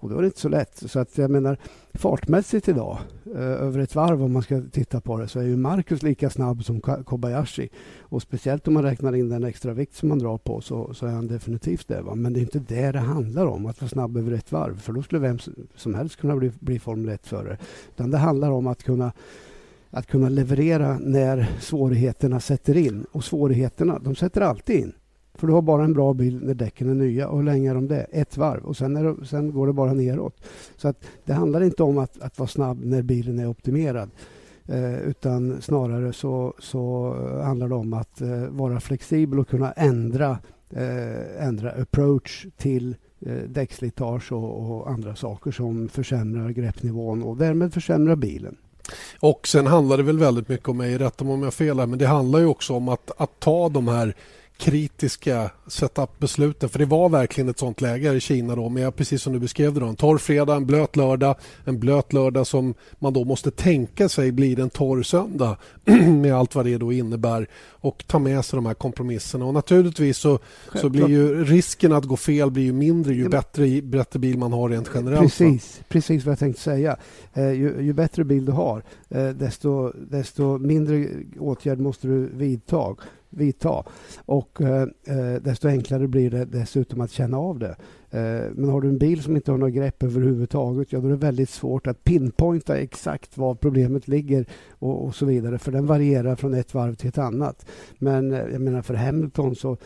Och 0.00 0.10
då 0.10 0.16
är 0.16 0.20
det 0.20 0.26
inte 0.26 0.40
så 0.40 0.48
lätt. 0.48 0.82
Så 0.86 0.98
att 0.98 1.18
jag 1.18 1.30
menar 1.30 1.58
fartmässigt 1.94 2.68
idag, 2.68 2.98
eh, 3.34 3.40
över 3.40 3.80
ett 3.80 3.94
varv 3.94 4.22
om 4.22 4.32
man 4.32 4.42
ska 4.42 4.62
titta 4.72 5.00
på 5.00 5.18
det, 5.18 5.28
så 5.28 5.40
är 5.40 5.44
ju 5.44 5.56
Marcus 5.56 6.02
lika 6.02 6.30
snabb 6.30 6.64
som 6.64 6.80
Kobayashi. 6.80 7.68
Och 8.00 8.22
speciellt 8.22 8.68
om 8.68 8.74
man 8.74 8.82
räknar 8.82 9.16
in 9.16 9.28
den 9.28 9.44
extra 9.44 9.72
vikt 9.72 9.94
som 9.94 10.08
man 10.08 10.18
drar 10.18 10.38
på 10.38 10.60
så, 10.60 10.94
så 10.94 11.06
är 11.06 11.10
han 11.10 11.26
definitivt 11.26 11.88
det. 11.88 12.02
Va? 12.02 12.14
Men 12.14 12.32
det 12.32 12.40
är 12.40 12.42
inte 12.42 12.58
det 12.58 12.92
det 12.92 12.98
handlar 12.98 13.46
om, 13.46 13.66
att 13.66 13.80
vara 13.80 13.88
snabb 13.88 14.16
över 14.16 14.32
ett 14.32 14.52
varv. 14.52 14.80
För 14.80 14.92
då 14.92 15.02
skulle 15.02 15.20
vem 15.20 15.38
som 15.76 15.94
helst 15.94 16.16
kunna 16.16 16.36
bli, 16.36 16.52
bli 16.60 16.78
Formel 16.78 17.16
1-förare. 17.16 17.58
Utan 17.94 18.10
det 18.10 18.18
handlar 18.18 18.50
om 18.50 18.66
att 18.66 18.82
kunna 18.82 19.12
att 19.90 20.06
kunna 20.06 20.28
leverera 20.28 20.98
när 20.98 21.48
svårigheterna 21.60 22.40
sätter 22.40 22.76
in. 22.76 23.06
Och 23.12 23.24
svårigheterna, 23.24 23.98
de 23.98 24.14
sätter 24.14 24.40
alltid 24.40 24.76
in. 24.76 24.92
För 25.34 25.46
du 25.46 25.52
har 25.52 25.62
bara 25.62 25.84
en 25.84 25.92
bra 25.92 26.14
bil 26.14 26.40
när 26.42 26.54
däcken 26.54 26.90
är 26.90 26.94
nya. 26.94 27.28
Och 27.28 27.38
hur 27.38 27.44
länge 27.44 27.70
är 27.70 27.74
de 27.74 27.88
det? 27.88 28.06
Ett 28.10 28.36
varv. 28.36 28.64
Och 28.64 28.76
sen, 28.76 28.94
det, 28.94 29.26
sen 29.26 29.52
går 29.52 29.66
det 29.66 29.72
bara 29.72 29.92
neråt. 29.92 30.36
Så 30.76 30.88
att 30.88 31.04
det 31.24 31.32
handlar 31.32 31.62
inte 31.62 31.82
om 31.82 31.98
att, 31.98 32.20
att 32.20 32.38
vara 32.38 32.48
snabb 32.48 32.84
när 32.84 33.02
bilen 33.02 33.38
är 33.38 33.46
optimerad. 33.46 34.10
Eh, 34.66 35.00
utan 35.00 35.62
snarare 35.62 36.12
så, 36.12 36.54
så 36.58 37.14
handlar 37.44 37.68
det 37.68 37.74
om 37.74 37.92
att 37.92 38.20
eh, 38.20 38.44
vara 38.48 38.80
flexibel 38.80 39.38
och 39.38 39.48
kunna 39.48 39.72
ändra, 39.72 40.38
eh, 40.70 41.46
ändra 41.46 41.70
approach 41.70 42.46
till 42.56 42.96
eh, 43.26 43.34
däckslitage 43.48 44.32
och, 44.32 44.70
och 44.70 44.90
andra 44.90 45.16
saker 45.16 45.50
som 45.50 45.88
försämrar 45.88 46.50
greppnivån 46.50 47.22
och 47.22 47.36
därmed 47.36 47.74
försämrar 47.74 48.16
bilen. 48.16 48.56
Och 49.20 49.48
sen 49.48 49.66
handlar 49.66 49.96
det 49.96 50.02
väl 50.02 50.18
väldigt 50.18 50.48
mycket 50.48 50.68
om 50.68 50.76
mig, 50.76 50.98
rätta 50.98 51.24
mig 51.24 51.34
om 51.34 51.40
jag 51.40 51.46
har 51.46 51.50
fel 51.50 51.78
här, 51.78 51.86
men 51.86 51.98
det 51.98 52.06
handlar 52.06 52.38
ju 52.38 52.46
också 52.46 52.74
om 52.74 52.88
att, 52.88 53.10
att 53.16 53.40
ta 53.40 53.68
de 53.68 53.88
här 53.88 54.14
kritiska 54.60 55.50
setup-besluten. 55.66 56.68
För 56.68 56.78
det 56.78 56.84
var 56.84 57.08
verkligen 57.08 57.48
ett 57.48 57.58
sånt 57.58 57.80
läge 57.80 58.12
i 58.12 58.20
Kina 58.20 58.56
då 58.56 58.68
med 58.68 58.96
precis 58.96 59.22
som 59.22 59.32
du 59.32 59.38
beskrev 59.38 59.74
det 59.74 59.80
då, 59.80 59.86
en 59.86 59.96
torr 59.96 60.18
fredag, 60.18 60.56
en 60.56 60.66
blöt 60.66 60.96
lördag, 60.96 61.36
en 61.64 61.80
blöt 61.80 62.12
lördag 62.12 62.46
som 62.46 62.74
man 62.98 63.12
då 63.12 63.24
måste 63.24 63.50
tänka 63.50 64.08
sig 64.08 64.32
blir 64.32 64.60
en 64.60 64.70
torr 64.70 65.02
söndag 65.02 65.56
med 66.22 66.34
allt 66.34 66.54
vad 66.54 66.64
det 66.64 66.78
då 66.78 66.92
innebär 66.92 67.48
och 67.68 68.04
ta 68.06 68.18
med 68.18 68.44
sig 68.44 68.56
de 68.56 68.66
här 68.66 68.74
kompromisserna. 68.74 69.44
Och 69.44 69.54
naturligtvis 69.54 70.18
så, 70.18 70.38
så 70.74 70.88
blir 70.88 71.08
ju 71.08 71.44
risken 71.44 71.92
att 71.92 72.04
gå 72.04 72.16
fel 72.16 72.50
blir 72.50 72.64
ju 72.64 72.72
mindre 72.72 73.14
ju 73.14 73.28
bättre, 73.28 73.82
bättre 73.82 74.18
bil 74.18 74.38
man 74.38 74.52
har 74.52 74.68
rent 74.68 74.90
generellt. 74.94 75.20
Precis, 75.20 75.80
precis 75.88 76.24
vad 76.24 76.32
jag 76.32 76.38
tänkte 76.38 76.62
säga. 76.62 76.96
Eh, 77.34 77.50
ju, 77.50 77.76
ju, 77.80 77.92
bättre 77.92 78.24
bil 78.24 78.44
du 78.44 78.52
har 78.52 78.82
eh, 79.08 79.28
desto, 79.28 79.92
desto 79.92 80.58
mindre 80.58 81.06
åtgärd 81.38 81.78
måste 81.78 82.06
du 82.06 82.26
vidta 82.34 82.96
vidta. 83.30 83.84
Och 84.24 84.60
eh, 84.60 84.82
eh, 85.06 85.42
desto 85.42 85.68
enklare 85.68 86.08
blir 86.08 86.30
det 86.30 86.44
dessutom 86.44 87.00
att 87.00 87.10
känna 87.10 87.38
av 87.38 87.58
det. 87.58 87.76
Eh, 88.10 88.50
men 88.54 88.68
har 88.68 88.80
du 88.80 88.88
en 88.88 88.98
bil 88.98 89.22
som 89.22 89.36
inte 89.36 89.50
har 89.50 89.58
något 89.58 89.72
grepp 89.72 90.02
överhuvudtaget, 90.02 90.92
ja 90.92 91.00
då 91.00 91.06
är 91.06 91.10
det 91.10 91.16
väldigt 91.16 91.50
svårt 91.50 91.86
att 91.86 92.04
pinpointa 92.04 92.76
exakt 92.76 93.38
var 93.38 93.54
problemet 93.54 94.08
ligger 94.08 94.46
och, 94.70 95.04
och 95.04 95.14
så 95.14 95.26
vidare. 95.26 95.58
För 95.58 95.72
den 95.72 95.86
varierar 95.86 96.36
från 96.36 96.54
ett 96.54 96.74
varv 96.74 96.94
till 96.94 97.08
ett 97.08 97.18
annat. 97.18 97.66
Men 97.98 98.32
eh, 98.32 98.46
jag 98.52 98.60
menar 98.60 98.82
för 98.82 98.94
Hamilton 98.94 99.56
så 99.56 99.76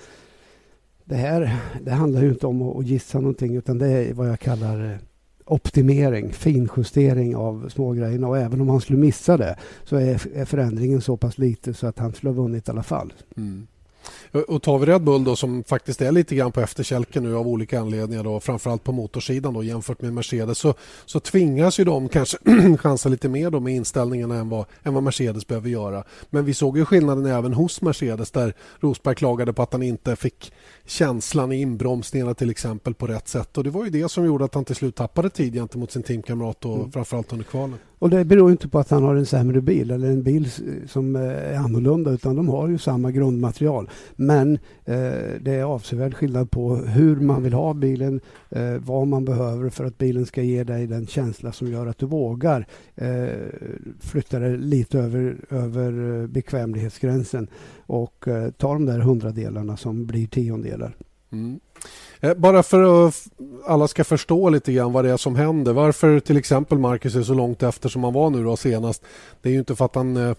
det 1.05 1.17
här 1.17 1.57
det 1.83 1.91
handlar 1.91 2.23
ju 2.23 2.29
inte 2.29 2.47
om 2.47 2.63
att 2.63 2.87
gissa 2.87 3.21
någonting 3.21 3.57
utan 3.57 3.79
det 3.79 3.89
är 3.89 4.15
vad 4.15 4.29
jag 4.29 4.41
kallar 4.41 4.85
eh, 4.85 4.97
optimering, 5.45 6.33
finjustering 6.33 7.37
av 7.37 7.69
smågrejerna. 7.69 8.29
Och 8.29 8.39
även 8.39 8.61
om 8.61 8.69
han 8.69 8.81
skulle 8.81 8.99
missa 8.99 9.37
det 9.37 9.57
så 9.85 9.97
är, 9.97 10.37
är 10.37 10.45
förändringen 10.45 11.01
så 11.01 11.17
pass 11.17 11.39
lite 11.39 11.75
så 11.75 11.87
att 11.87 11.99
han 11.99 12.13
skulle 12.13 12.31
ha 12.31 12.43
vunnit 12.43 12.69
i 12.69 12.71
alla 12.71 12.83
fall. 12.83 13.13
Mm. 13.37 13.67
Och 14.49 14.63
tar 14.63 14.79
vi 14.79 14.87
Red 14.87 15.03
Bull 15.03 15.25
då 15.25 15.37
som 15.37 15.65
faktiskt 15.65 16.01
är 16.01 16.13
lite 16.13 16.35
grann 16.35 16.53
på 16.53 16.61
efterkälken 16.61 17.23
nu 17.23 17.37
av 17.37 17.49
olika 17.49 17.81
anledningar 17.81 18.25
då, 18.25 18.41
framförallt 18.41 18.85
på 18.85 18.93
motorsidan 18.93 19.55
då, 19.55 19.63
jämfört 19.63 20.03
med 20.03 20.13
Mercedes 20.13 20.59
så, 20.59 20.75
så 21.07 21.21
tvingas 21.21 21.79
ju 21.81 21.85
de 21.85 22.09
kanske 22.09 22.39
chansa 22.79 23.09
lite 23.09 23.29
mer 23.29 23.51
då 23.51 23.61
med 23.61 23.75
inställningarna 23.75 24.35
än 24.35 24.49
vad, 24.49 24.67
än 24.83 24.95
vad 24.95 25.03
Mercedes 25.03 25.47
behöver 25.47 25.69
göra. 25.69 26.05
Men 26.31 26.45
vi 26.45 26.55
såg 26.55 26.79
ju 26.79 26.85
skillnaden 26.85 27.27
även 27.27 27.53
hos 27.55 27.83
Mercedes 27.83 28.31
där 28.31 28.55
Rosberg 28.81 29.15
klagade 29.15 29.53
på 29.53 29.63
att 29.63 29.73
han 29.73 29.83
inte 29.83 30.17
fick 30.17 30.53
känslan 30.85 31.53
i 31.53 31.61
inbromsningarna 31.61 32.35
till 32.35 32.51
exempel 32.51 32.95
på 32.95 33.07
rätt 33.07 33.29
sätt 33.29 33.59
och 33.59 33.65
det 33.65 33.71
var 33.71 33.85
ju 33.85 33.91
det 33.91 34.09
som 34.09 34.25
gjorde 34.25 34.45
att 34.45 34.55
han 34.55 34.65
till 34.65 34.77
slut 34.77 34.95
tappade 34.95 35.31
tid 35.31 35.55
gentemot 35.55 35.91
sin 35.91 36.03
teamkamrat 36.03 36.65
och 36.65 36.77
mm. 36.77 36.93
framförallt 36.93 37.33
under 37.33 37.45
kvalen. 37.45 37.79
Och 38.05 38.11
det 38.11 38.25
beror 38.25 38.51
inte 38.51 38.69
på 38.69 38.79
att 38.79 38.91
han 38.91 39.03
har 39.03 39.15
en 39.15 39.27
sämre 39.27 39.61
bil 39.61 39.91
eller 39.91 40.09
en 40.09 40.23
bil 40.23 40.51
som 40.87 41.17
eh, 41.17 41.23
är 41.23 41.57
annorlunda 41.57 42.11
utan 42.11 42.37
de 42.37 42.49
har 42.49 42.69
ju 42.69 42.79
samma 42.79 43.11
grundmaterial. 43.11 43.91
Men 44.17 44.55
eh, 44.85 45.41
det 45.41 45.55
är 45.55 45.63
avsevärd 45.63 46.15
skillnad 46.15 46.51
på 46.51 46.77
hur 46.77 47.17
man 47.17 47.43
vill 47.43 47.53
ha 47.53 47.75
bilen, 47.75 48.21
eh, 48.51 48.75
vad 48.79 49.07
man 49.07 49.25
behöver 49.25 49.71
för 49.71 49.85
att 49.85 49.99
bilen 49.99 50.27
ska 50.27 50.43
ge 50.43 50.65
dig 50.65 50.87
den 50.87 51.07
känsla 51.07 51.53
som 51.53 51.69
gör 51.69 51.87
att 51.87 51.99
du 51.99 52.07
vågar 52.07 52.67
eh, 52.95 53.29
flytta 54.01 54.39
dig 54.39 54.59
lite 54.59 54.99
över, 54.99 55.37
över 55.51 56.21
eh, 56.21 56.27
bekvämlighetsgränsen 56.27 57.49
och 57.87 58.29
eh, 58.29 58.51
ta 58.51 58.73
de 58.73 58.87
där 58.87 58.99
hundradelarna 58.99 59.77
som 59.77 60.07
blir 60.07 60.27
tiondelar. 60.27 60.97
Mm. 61.35 61.61
Eh, 62.21 62.35
bara 62.35 62.63
för 62.63 63.07
att 63.09 63.27
alla 63.67 63.89
ska 63.89 64.05
förstå 64.05 64.51
lite 64.51 64.73
grann 64.73 64.93
vad 64.93 65.05
det 65.05 65.11
är 65.11 65.17
som 65.17 65.37
händer. 65.37 65.73
Varför 65.73 66.21
till 66.21 66.37
exempel 66.37 66.79
Marcus 66.79 67.15
är 67.15 67.23
så 67.23 67.35
långt 67.35 67.63
efter 67.63 67.89
som 67.89 68.05
han 68.05 68.13
var 68.13 68.31
nu 68.31 68.45
då 68.45 68.57
senast. 68.57 69.03
Det 69.43 69.49
är 69.49 69.53
ju 69.53 69.59
inte 69.59 69.77
för 69.77 69.85
att 69.85 69.95
han 69.95 70.17
eh, 70.17 70.37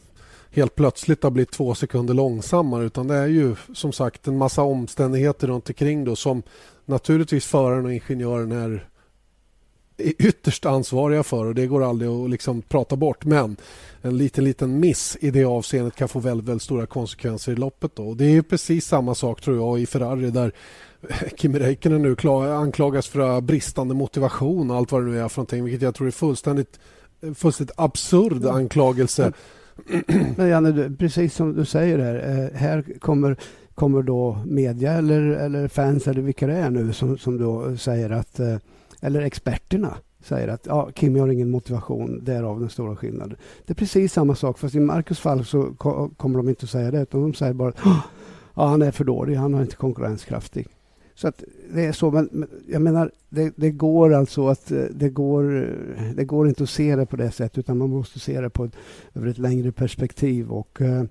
helt 0.51 0.75
plötsligt 0.75 1.23
har 1.23 1.31
blivit 1.31 1.51
två 1.51 1.75
sekunder 1.75 2.13
långsammare 2.13 2.85
utan 2.85 3.07
det 3.07 3.15
är 3.15 3.27
ju 3.27 3.55
som 3.73 3.91
sagt 3.91 4.27
en 4.27 4.37
massa 4.37 4.61
omständigheter 4.61 5.47
runt 5.47 5.69
omkring 5.69 6.05
då 6.05 6.15
som 6.15 6.43
naturligtvis 6.85 7.45
föraren 7.45 7.85
och 7.85 7.93
ingenjören 7.93 8.51
är 8.51 8.87
ytterst 9.97 10.65
ansvariga 10.65 11.23
för 11.23 11.45
och 11.45 11.55
det 11.55 11.67
går 11.67 11.83
aldrig 11.83 12.11
att 12.11 12.29
liksom 12.29 12.61
prata 12.61 12.95
bort. 12.95 13.25
Men 13.25 13.57
en 14.01 14.17
liten, 14.17 14.43
liten 14.43 14.79
miss 14.79 15.17
i 15.21 15.31
det 15.31 15.45
avseendet 15.45 15.95
kan 15.95 16.07
få 16.07 16.19
väldigt, 16.19 16.47
väldigt 16.47 16.63
stora 16.63 16.85
konsekvenser 16.85 17.51
i 17.51 17.55
loppet. 17.55 17.95
Då. 17.95 18.07
Och 18.07 18.17
det 18.17 18.25
är 18.25 18.41
precis 18.41 18.85
samma 18.85 19.15
sak 19.15 19.41
tror 19.41 19.57
jag 19.57 19.79
i 19.79 19.85
Ferrari 19.85 20.31
där 20.31 20.51
Kimi 21.37 21.59
Räikkönen 21.59 22.01
nu 22.01 22.29
anklagas 22.29 23.07
för 23.07 23.41
bristande 23.41 23.93
motivation 23.93 24.71
och 24.71 24.77
allt 24.77 24.91
vad 24.91 25.01
det 25.01 25.11
nu 25.11 25.19
är 25.19 25.27
för 25.27 25.39
någonting, 25.39 25.63
vilket 25.63 25.81
jag 25.81 25.95
tror 25.95 26.07
är 26.07 26.11
fullständigt, 26.11 26.79
fullständigt 27.35 27.75
absurd 27.77 28.45
anklagelse. 28.45 29.33
Men 30.35 30.47
Janne, 30.47 30.95
precis 30.99 31.35
som 31.35 31.55
du 31.55 31.65
säger 31.65 31.99
här, 31.99 32.15
eh, 32.15 32.59
här 32.59 32.99
kommer 32.99 33.37
kommer 33.75 34.01
då 34.01 34.37
media 34.45 34.93
eller, 34.93 35.21
eller 35.21 35.67
fans 35.67 36.07
eller 36.07 36.21
vilka 36.21 36.47
det 36.47 36.53
är 36.53 36.69
nu 36.69 36.93
som, 36.93 37.17
som 37.17 37.37
då 37.37 37.77
säger 37.77 38.09
att, 38.09 38.39
eh, 38.39 38.55
eller 39.01 39.21
experterna 39.21 39.97
säger 40.25 40.47
att 40.47 40.65
ja, 40.65 40.89
Kimi 40.95 41.19
har 41.19 41.27
ingen 41.27 41.49
motivation, 41.49 42.23
därav 42.23 42.59
den 42.59 42.69
stora 42.69 42.95
skillnaden. 42.95 43.37
Det 43.65 43.73
är 43.73 43.75
precis 43.75 44.13
samma 44.13 44.35
sak, 44.35 44.59
fast 44.59 44.75
i 44.75 44.79
Marcus 44.79 45.19
fall 45.19 45.45
så 45.45 45.73
kommer 46.17 46.37
de 46.37 46.49
inte 46.49 46.63
att 46.63 46.69
säga 46.69 46.91
det, 46.91 47.01
utan 47.01 47.21
de 47.21 47.33
säger 47.33 47.53
bara 47.53 47.69
att 47.69 47.79
ja, 48.55 48.65
han 48.65 48.81
är 48.81 48.91
för 48.91 49.03
dålig, 49.03 49.35
han 49.35 49.53
är 49.53 49.61
inte 49.61 49.75
konkurrenskraftig. 49.75 50.67
Så 51.15 51.27
att 51.27 51.43
det 51.73 51.85
är 51.85 51.91
så, 51.91 52.11
men, 52.11 52.47
jag 52.67 52.81
menar, 52.81 53.11
det, 53.29 53.53
det, 53.55 53.71
går 53.71 54.13
alltså 54.13 54.47
att 54.47 54.71
eh, 54.71 54.83
det 54.91 55.09
går, 55.09 55.69
det 56.15 56.25
går 56.25 56.47
inte 56.47 56.63
att 56.63 56.69
se 56.69 56.95
det 56.95 57.05
på 57.05 57.15
det 57.15 57.31
sättet 57.31 57.57
utan 57.57 57.77
man 57.77 57.89
måste 57.89 58.19
se 58.19 58.41
det 58.41 58.49
på 58.49 58.65
ett, 58.65 58.75
över 59.13 59.27
ett 59.27 59.37
längre 59.37 59.71
perspektiv. 59.71 60.51
Och, 60.51 60.81
eh, 60.81 61.03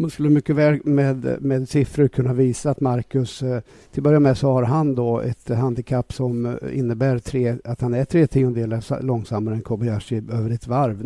man 0.00 0.10
skulle 0.10 0.30
mycket 0.30 0.56
väl 0.56 0.80
med, 0.84 1.36
med 1.40 1.68
siffror 1.68 2.08
kunna 2.08 2.32
visa 2.32 2.70
att 2.70 2.80
Marcus, 2.80 3.42
eh, 3.42 3.60
till 3.92 4.00
att 4.00 4.04
börja 4.04 4.20
med 4.20 4.38
så 4.38 4.52
har 4.52 4.62
han 4.62 4.94
då 4.94 5.20
ett 5.20 5.48
handikapp 5.48 6.12
som 6.12 6.46
eh, 6.46 6.78
innebär 6.78 7.18
tre, 7.18 7.56
att 7.64 7.80
han 7.80 7.94
är 7.94 8.04
tre 8.04 8.26
tiondelar 8.26 9.02
långsammare 9.02 9.54
än 9.54 9.60
Kobayashi 9.60 10.16
över 10.16 10.50
ett 10.50 10.66
varv 10.66 11.04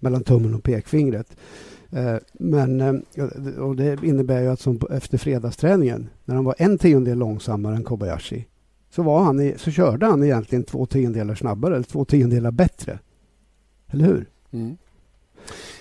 mellan 0.00 0.22
tummen 0.22 0.54
och 0.54 0.62
pekfingret. 0.62 1.36
Eh, 1.90 2.16
men 2.32 3.02
och 3.58 3.76
det 3.76 4.02
innebär 4.02 4.42
ju 4.42 4.48
att 4.48 4.60
som 4.60 4.80
efter 4.90 5.18
fredagsträningen, 5.18 6.08
när 6.24 6.34
han 6.34 6.44
var 6.44 6.54
en 6.58 6.78
tiondel 6.78 7.18
långsammare 7.18 7.76
än 7.76 7.84
Kobayashi, 7.84 8.46
så, 8.90 9.02
var 9.02 9.20
han 9.20 9.40
i, 9.40 9.54
så 9.56 9.70
körde 9.70 10.06
han 10.06 10.24
egentligen 10.24 10.64
två 10.64 10.86
tiondelar 10.86 11.34
snabbare, 11.34 11.74
eller 11.74 11.84
två 11.84 12.04
tiondelar 12.04 12.50
bättre. 12.50 12.98
Eller 13.86 14.04
hur? 14.04 14.26
Mm. 14.50 14.76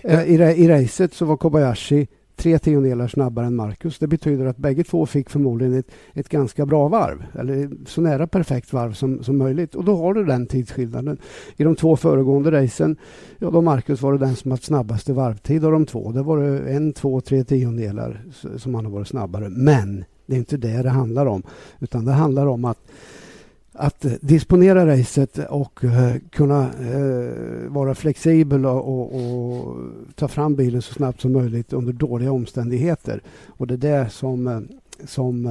Eh, 0.02 0.24
I, 0.24 0.34
I 0.34 0.68
racet 0.68 1.14
så 1.14 1.26
var 1.26 1.38
Kobayashi 1.38 2.08
tre 2.36 2.60
tiondelar 2.60 3.08
snabbare 3.08 3.46
än 3.46 3.56
Marcus. 3.56 4.00
Det 4.00 4.08
betyder 4.08 4.46
att 4.46 4.58
bägge 4.58 4.84
två 4.84 5.06
fick 5.06 5.30
förmodligen 5.30 5.74
ett, 5.74 5.92
ett 6.14 6.30
ganska 6.30 6.66
bra 6.66 6.88
varv, 6.88 7.26
eller 7.40 7.70
så 7.86 8.02
nära 8.02 8.28
perfekt 8.28 8.74
varv 8.74 8.94
som, 8.94 9.24
som 9.24 9.38
möjligt. 9.38 9.76
Och 9.76 9.84
då 9.84 9.98
har 9.98 10.14
du 10.14 10.26
den 10.26 10.48
tidsskillnaden. 10.48 11.18
I 11.58 11.64
de 11.64 11.76
två 11.76 11.96
föregående 11.96 12.52
racen, 12.52 12.98
ja 13.40 13.50
då 13.50 13.62
Marcus 13.62 14.02
var 14.02 14.14
det 14.14 14.18
den 14.18 14.36
som 14.36 14.52
haft 14.52 14.64
snabbaste 14.64 15.14
varvtid 15.14 15.66
av 15.66 15.72
de 15.72 15.86
två. 15.86 16.12
Det 16.12 16.24
var 16.24 16.38
det 16.38 16.60
en, 16.60 16.94
två, 16.94 17.22
tre 17.22 17.44
tiondelar 17.44 18.22
som 18.58 18.76
han 18.76 18.86
har 18.86 18.92
varit 18.92 19.08
snabbare. 19.08 19.50
Men 19.50 20.06
det 20.26 20.36
är 20.36 20.40
inte 20.40 20.58
det 20.58 20.84
det 20.84 20.90
handlar 20.90 21.26
om, 21.26 21.44
utan 21.80 22.06
det 22.06 22.12
handlar 22.12 22.48
om 22.48 22.66
att 22.66 22.80
att 23.74 24.06
eh, 24.06 24.12
disponera 24.22 24.88
racet 24.88 25.40
och 25.50 25.84
eh, 25.84 26.16
kunna 26.30 26.62
eh, 26.62 27.70
vara 27.70 27.96
flexibel 27.96 28.66
och, 28.66 29.16
och, 29.16 29.78
ta 30.16 30.28
fram 30.28 30.56
bilen 30.56 30.82
så 30.82 30.94
snabbt 30.94 31.22
som 31.22 31.34
möjligt 31.34 31.74
under 31.74 31.94
dåliga 31.94 32.32
omständigheter. 32.32 33.22
Och 33.48 33.68
det 33.68 33.74
är 33.74 34.04
det 34.04 34.10
som, 34.10 34.68
som 35.06 35.42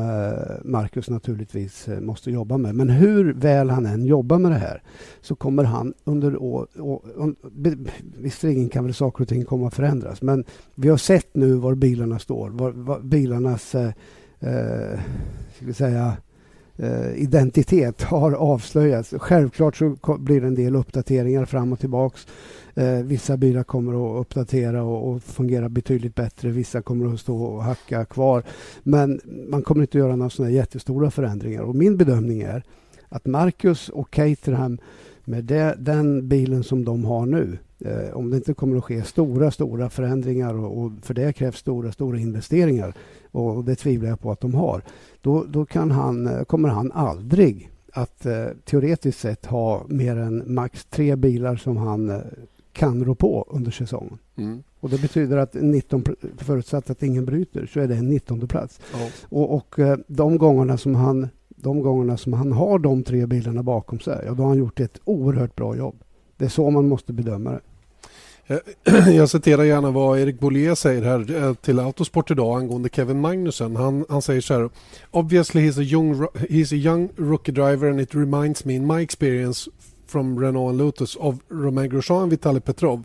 Marcus 0.64 1.10
naturligtvis 1.10 1.88
måste 2.00 2.30
jobba 2.30 2.58
med. 2.58 2.74
Men 2.74 2.90
hur 2.90 3.32
väl 3.32 3.70
han 3.70 3.86
än 3.86 4.06
jobbar 4.06 4.38
med 4.38 4.50
det 4.50 4.58
här 4.58 4.82
så 5.20 5.34
kommer 5.34 5.64
han 5.64 5.94
under 6.04 6.42
år... 6.42 6.66
Visserligen 8.18 8.68
kan 8.68 8.84
väl 8.84 8.94
saker 8.94 9.22
och 9.22 9.28
ting 9.28 9.44
komma 9.44 9.66
att 9.66 9.74
förändras 9.74 10.22
men 10.22 10.44
vi 10.74 10.88
har 10.88 10.96
sett 10.96 11.34
nu 11.34 11.54
var 11.54 11.74
bilarna 11.74 12.18
står. 12.18 12.50
Var, 12.50 12.70
var 12.70 13.00
bilarnas, 13.00 13.74
eh, 13.74 13.90
ska 15.56 15.66
vi 15.66 15.74
säga, 15.74 16.16
Eh, 16.76 17.22
identitet 17.22 18.02
har 18.02 18.32
avslöjats. 18.32 19.14
Självklart 19.18 19.76
så 19.76 19.96
blir 20.18 20.40
det 20.40 20.46
en 20.46 20.54
del 20.54 20.76
uppdateringar 20.76 21.44
fram 21.44 21.72
och 21.72 21.80
tillbaks. 21.80 22.26
Eh, 22.74 22.98
vissa 22.98 23.36
bilar 23.36 23.62
kommer 23.62 23.92
att 23.92 24.20
uppdatera 24.20 24.82
och, 24.82 25.08
och 25.08 25.22
fungera 25.22 25.68
betydligt 25.68 26.14
bättre. 26.14 26.48
Vissa 26.48 26.82
kommer 26.82 27.14
att 27.14 27.20
stå 27.20 27.42
och 27.42 27.64
hacka 27.64 28.04
kvar. 28.04 28.42
Men 28.82 29.20
man 29.48 29.62
kommer 29.62 29.82
inte 29.82 29.98
att 29.98 30.04
göra 30.04 30.16
några 30.16 30.30
sådana 30.30 30.52
jättestora 30.52 31.10
förändringar. 31.10 31.62
Och 31.62 31.74
min 31.74 31.96
bedömning 31.96 32.40
är 32.42 32.62
att 33.08 33.26
Marcus 33.26 33.88
och 33.88 34.10
Caterham 34.10 34.78
med 35.24 35.44
det, 35.44 35.76
den 35.78 36.28
bilen 36.28 36.64
som 36.64 36.84
de 36.84 37.04
har 37.04 37.26
nu 37.26 37.58
eh, 37.78 38.16
om 38.16 38.30
det 38.30 38.36
inte 38.36 38.54
kommer 38.54 38.76
att 38.76 38.84
ske 38.84 39.02
stora, 39.02 39.50
stora 39.50 39.90
förändringar 39.90 40.54
och, 40.54 40.78
och, 40.78 40.92
för 41.02 41.14
det 41.14 41.32
krävs 41.32 41.56
stora, 41.56 41.92
stora 41.92 42.18
investeringar 42.18 42.94
och 43.30 43.64
det 43.64 43.74
tvivlar 43.74 44.08
jag 44.08 44.20
på 44.20 44.32
att 44.32 44.40
de 44.40 44.54
har. 44.54 44.82
Då, 45.20 45.44
då 45.48 45.64
kan 45.64 45.90
han, 45.90 46.26
eh, 46.26 46.44
kommer 46.44 46.68
han 46.68 46.92
aldrig 46.92 47.70
att 47.92 48.26
eh, 48.26 48.46
teoretiskt 48.64 49.20
sett 49.20 49.46
ha 49.46 49.84
mer 49.88 50.16
än 50.16 50.54
max 50.54 50.84
tre 50.84 51.16
bilar 51.16 51.56
som 51.56 51.76
han 51.76 52.10
eh, 52.10 52.20
kan 52.72 53.04
rå 53.04 53.14
på 53.14 53.46
under 53.50 53.70
säsongen. 53.70 54.18
Mm. 54.36 54.62
Och 54.80 54.90
Det 54.90 55.00
betyder 55.00 55.36
att 55.36 55.54
19, 55.54 56.04
förutsatt 56.36 56.90
att 56.90 57.02
ingen 57.02 57.24
bryter, 57.24 57.66
så 57.66 57.80
är 57.80 57.88
det 57.88 57.94
en 57.94 58.08
19 58.08 58.48
plats. 58.48 58.80
Ja. 58.92 59.08
Och, 59.28 59.54
och 59.54 59.78
eh, 59.78 59.98
de 60.06 60.38
gångerna 60.38 60.78
som 60.78 60.94
han 60.94 61.28
de 61.62 61.82
gångerna 61.82 62.16
som 62.16 62.32
han 62.32 62.52
har 62.52 62.78
de 62.78 63.02
tre 63.02 63.26
bilarna 63.26 63.62
bakom 63.62 64.00
sig, 64.00 64.22
ja, 64.26 64.34
då 64.34 64.42
har 64.42 64.48
han 64.48 64.58
gjort 64.58 64.80
ett 64.80 65.00
oerhört 65.04 65.56
bra 65.56 65.76
jobb. 65.76 65.94
Det 66.36 66.44
är 66.44 66.48
så 66.48 66.70
man 66.70 66.88
måste 66.88 67.12
bedöma 67.12 67.50
det. 67.50 67.60
Eh, 68.46 69.08
jag 69.16 69.30
citerar 69.30 69.64
gärna 69.64 69.90
vad 69.90 70.18
Erik 70.18 70.40
Bollier 70.40 70.74
säger 70.74 71.02
här 71.02 71.44
eh, 71.44 71.54
till 71.54 71.78
Autosport 71.78 72.30
idag 72.30 72.58
angående 72.58 72.88
Kevin 72.88 73.20
Magnussen. 73.20 73.76
Han, 73.76 74.04
han 74.08 74.22
säger 74.22 74.40
så 74.40 74.54
här. 74.54 74.70
Obviously 75.10 75.70
he's 75.70 75.80
a, 75.80 75.82
young, 75.82 76.14
he's 76.24 76.74
a 76.74 76.76
young 76.76 77.08
rookie 77.16 77.52
driver 77.52 77.90
and 77.90 78.00
it 78.00 78.14
reminds 78.14 78.64
me 78.64 78.74
in 78.74 78.86
my 78.86 79.02
experience 79.02 79.70
from 80.12 80.36
Renault 80.36 80.68
and 80.68 80.78
Lotus 80.78 81.16
of 81.16 81.40
Romain 81.48 81.88
Grosjean 81.88 82.24
and 82.24 82.32
Vitaly 82.32 82.62
Petrov. 82.62 83.04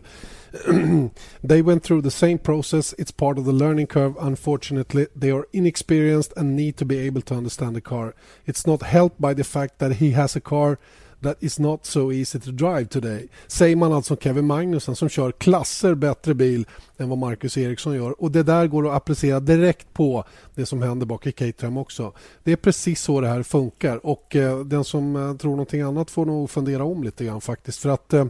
they 1.42 1.62
went 1.62 1.82
through 1.82 2.02
the 2.02 2.10
same 2.10 2.38
process. 2.38 2.94
It's 2.98 3.10
part 3.10 3.38
of 3.38 3.46
the 3.46 3.52
learning 3.52 3.86
curve. 3.86 4.14
Unfortunately, 4.20 5.06
they 5.16 5.30
are 5.30 5.48
inexperienced 5.54 6.34
and 6.36 6.54
need 6.54 6.76
to 6.76 6.84
be 6.84 6.98
able 6.98 7.22
to 7.22 7.34
understand 7.34 7.74
the 7.74 7.80
car. 7.80 8.14
It's 8.46 8.66
not 8.66 8.82
helped 8.82 9.20
by 9.20 9.32
the 9.32 9.42
fact 9.42 9.78
that 9.78 9.96
he 9.96 10.10
has 10.10 10.36
a 10.36 10.40
car 10.40 10.78
that 11.22 11.36
is 11.40 11.58
not 11.58 11.86
so 11.86 12.12
easy 12.12 12.40
to 12.40 12.50
drive 12.50 12.84
today. 12.84 13.28
Säger 13.46 13.76
man 13.76 13.92
alltså 13.92 14.16
Kevin 14.16 14.46
Magnussen 14.46 14.96
som 14.96 15.08
kör 15.08 15.32
klasser 15.32 15.94
bättre 15.94 16.34
bil 16.34 16.66
än 16.96 17.08
vad 17.08 17.18
Marcus 17.18 17.58
Eriksson 17.58 17.94
gör. 17.94 18.22
Och 18.22 18.30
Det 18.30 18.42
där 18.42 18.66
går 18.66 18.88
att 18.88 18.96
applicera 18.96 19.40
direkt 19.40 19.92
på 19.92 20.24
det 20.54 20.66
som 20.66 20.82
händer 20.82 21.06
bak 21.06 21.26
i 21.26 21.32
Caterham 21.32 21.76
också. 21.76 22.12
Det 22.44 22.52
är 22.52 22.56
precis 22.56 23.02
så 23.02 23.20
det 23.20 23.28
här 23.28 23.42
funkar 23.42 24.06
och 24.06 24.36
eh, 24.36 24.60
den 24.60 24.84
som 24.84 25.16
eh, 25.16 25.36
tror 25.36 25.50
någonting 25.50 25.80
annat 25.80 26.10
får 26.10 26.26
nog 26.26 26.50
fundera 26.50 26.84
om 26.84 27.04
lite 27.04 27.24
grann 27.24 27.40
faktiskt. 27.40 27.78
För 27.78 27.88
att 27.88 28.12
eh, 28.12 28.24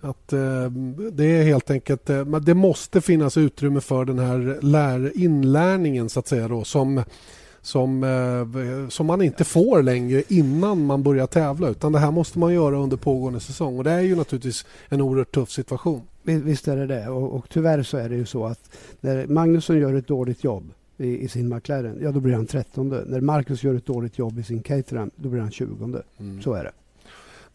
att 0.00 0.32
eh, 0.32 0.70
det 1.12 1.24
är 1.24 1.44
helt 1.44 1.70
enkelt, 1.70 2.10
eh, 2.10 2.24
det 2.24 2.54
måste 2.54 3.00
finnas 3.00 3.36
utrymme 3.36 3.80
för 3.80 4.04
den 4.04 4.18
här 4.18 4.58
lär, 4.62 5.12
inlärningen 5.14 6.08
så 6.08 6.20
att 6.20 6.28
säga 6.28 6.48
då, 6.48 6.64
som 6.64 7.04
som, 7.62 8.04
eh, 8.04 8.88
som 8.88 9.06
man 9.06 9.22
inte 9.22 9.44
får 9.44 9.82
längre 9.82 10.22
innan 10.28 10.86
man 10.86 11.02
börjar 11.02 11.26
tävla 11.26 11.68
utan 11.68 11.92
det 11.92 11.98
här 11.98 12.10
måste 12.10 12.38
man 12.38 12.54
göra 12.54 12.76
under 12.76 12.96
pågående 12.96 13.40
säsong 13.40 13.78
och 13.78 13.84
det 13.84 13.90
är 13.90 14.00
ju 14.00 14.16
naturligtvis 14.16 14.66
en 14.88 15.00
oerhört 15.00 15.34
tuff 15.34 15.50
situation. 15.50 16.02
Visst 16.22 16.68
är 16.68 16.76
det 16.76 16.86
det 16.86 17.08
och, 17.08 17.34
och 17.34 17.48
tyvärr 17.48 17.82
så 17.82 17.96
är 17.96 18.08
det 18.08 18.16
ju 18.16 18.26
så 18.26 18.46
att 18.46 18.70
när 19.00 19.26
Magnusson 19.26 19.78
gör 19.78 19.94
ett 19.94 20.06
dåligt 20.06 20.44
jobb 20.44 20.72
i, 21.00 21.18
i, 21.18 21.28
sin 21.28 21.54
McLaren, 21.54 21.98
ja 22.02 22.12
då 22.12 22.20
blir 22.20 22.34
han 22.34 22.46
trettonde. 22.46 23.04
När 23.06 23.20
Marcus 23.20 23.62
gör 23.62 23.74
ett 23.74 23.86
dåligt 23.86 24.18
jobb 24.18 24.38
i 24.38 24.42
sin 24.42 24.62
Caterham, 24.62 25.10
då 25.16 25.28
blir 25.28 25.40
han 25.40 25.50
tjugonde. 25.50 26.02
Mm. 26.18 26.42
Så 26.42 26.52
är 26.52 26.64
det. 26.64 26.72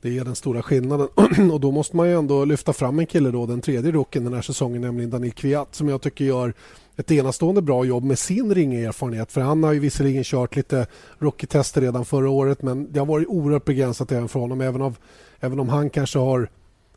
Det 0.01 0.17
är 0.17 0.25
den 0.25 0.35
stora 0.35 0.61
skillnaden. 0.61 1.07
och 1.51 1.59
Då 1.59 1.71
måste 1.71 1.95
man 1.95 2.07
ju 2.07 2.17
ändå 2.17 2.45
lyfta 2.45 2.73
fram 2.73 2.99
en 2.99 3.05
kille, 3.05 3.31
då, 3.31 3.45
den 3.45 3.61
tredje 3.61 3.91
rocken 3.91 4.23
den 4.23 4.33
här 4.33 4.41
säsongen, 4.41 4.81
nämligen 4.81 5.09
Daniel 5.09 5.33
Kviat 5.33 5.75
som 5.75 5.89
jag 5.89 6.01
tycker 6.01 6.25
gör 6.25 6.53
ett 6.97 7.12
enastående 7.12 7.62
bra 7.62 7.86
jobb 7.86 8.03
med 8.03 8.19
sin 8.19 8.55
ringerfarenhet. 8.55 9.31
För 9.31 9.41
han 9.41 9.63
har 9.63 9.73
ju 9.73 9.79
visserligen 9.79 10.23
kört 10.23 10.55
lite 10.55 10.88
rookie-tester 11.19 11.81
redan 11.81 12.05
förra 12.05 12.29
året 12.29 12.62
men 12.62 12.91
det 12.91 12.99
har 12.99 13.05
varit 13.05 13.27
oerhört 13.27 13.65
begränsat 13.65 14.12
även 14.12 14.27
för 14.27 14.39
honom. 14.39 14.62
Även, 14.62 14.81
av, 14.81 14.97
även 15.39 15.60
om 15.60 15.69
han 15.69 15.89
kanske 15.89 16.19
har 16.19 16.49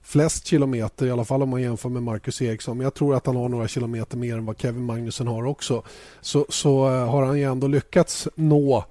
flest 0.03 0.47
kilometer, 0.47 1.07
i 1.07 1.11
alla 1.11 1.25
fall 1.25 1.43
om 1.43 1.49
man 1.49 1.63
jämför 1.63 1.89
med 1.89 2.03
Marcus 2.03 2.43
Eriksson. 2.43 2.77
Men 2.77 2.85
jag 2.85 2.95
tror 2.95 3.15
att 3.15 3.27
han 3.27 3.37
har 3.37 3.49
några 3.49 3.69
kilometer 3.69 4.17
mer 4.17 4.37
än 4.37 4.47
vad 4.47 4.61
Kevin 4.61 4.85
Magnussen 4.85 5.27
har 5.27 5.45
också. 5.45 5.83
Så, 6.21 6.47
så 6.49 6.87
eh, 6.87 7.11
har 7.11 7.23
han 7.23 7.39
ju 7.39 7.45
ändå 7.45 7.67
lyckats 7.67 8.29
nå 8.35 8.85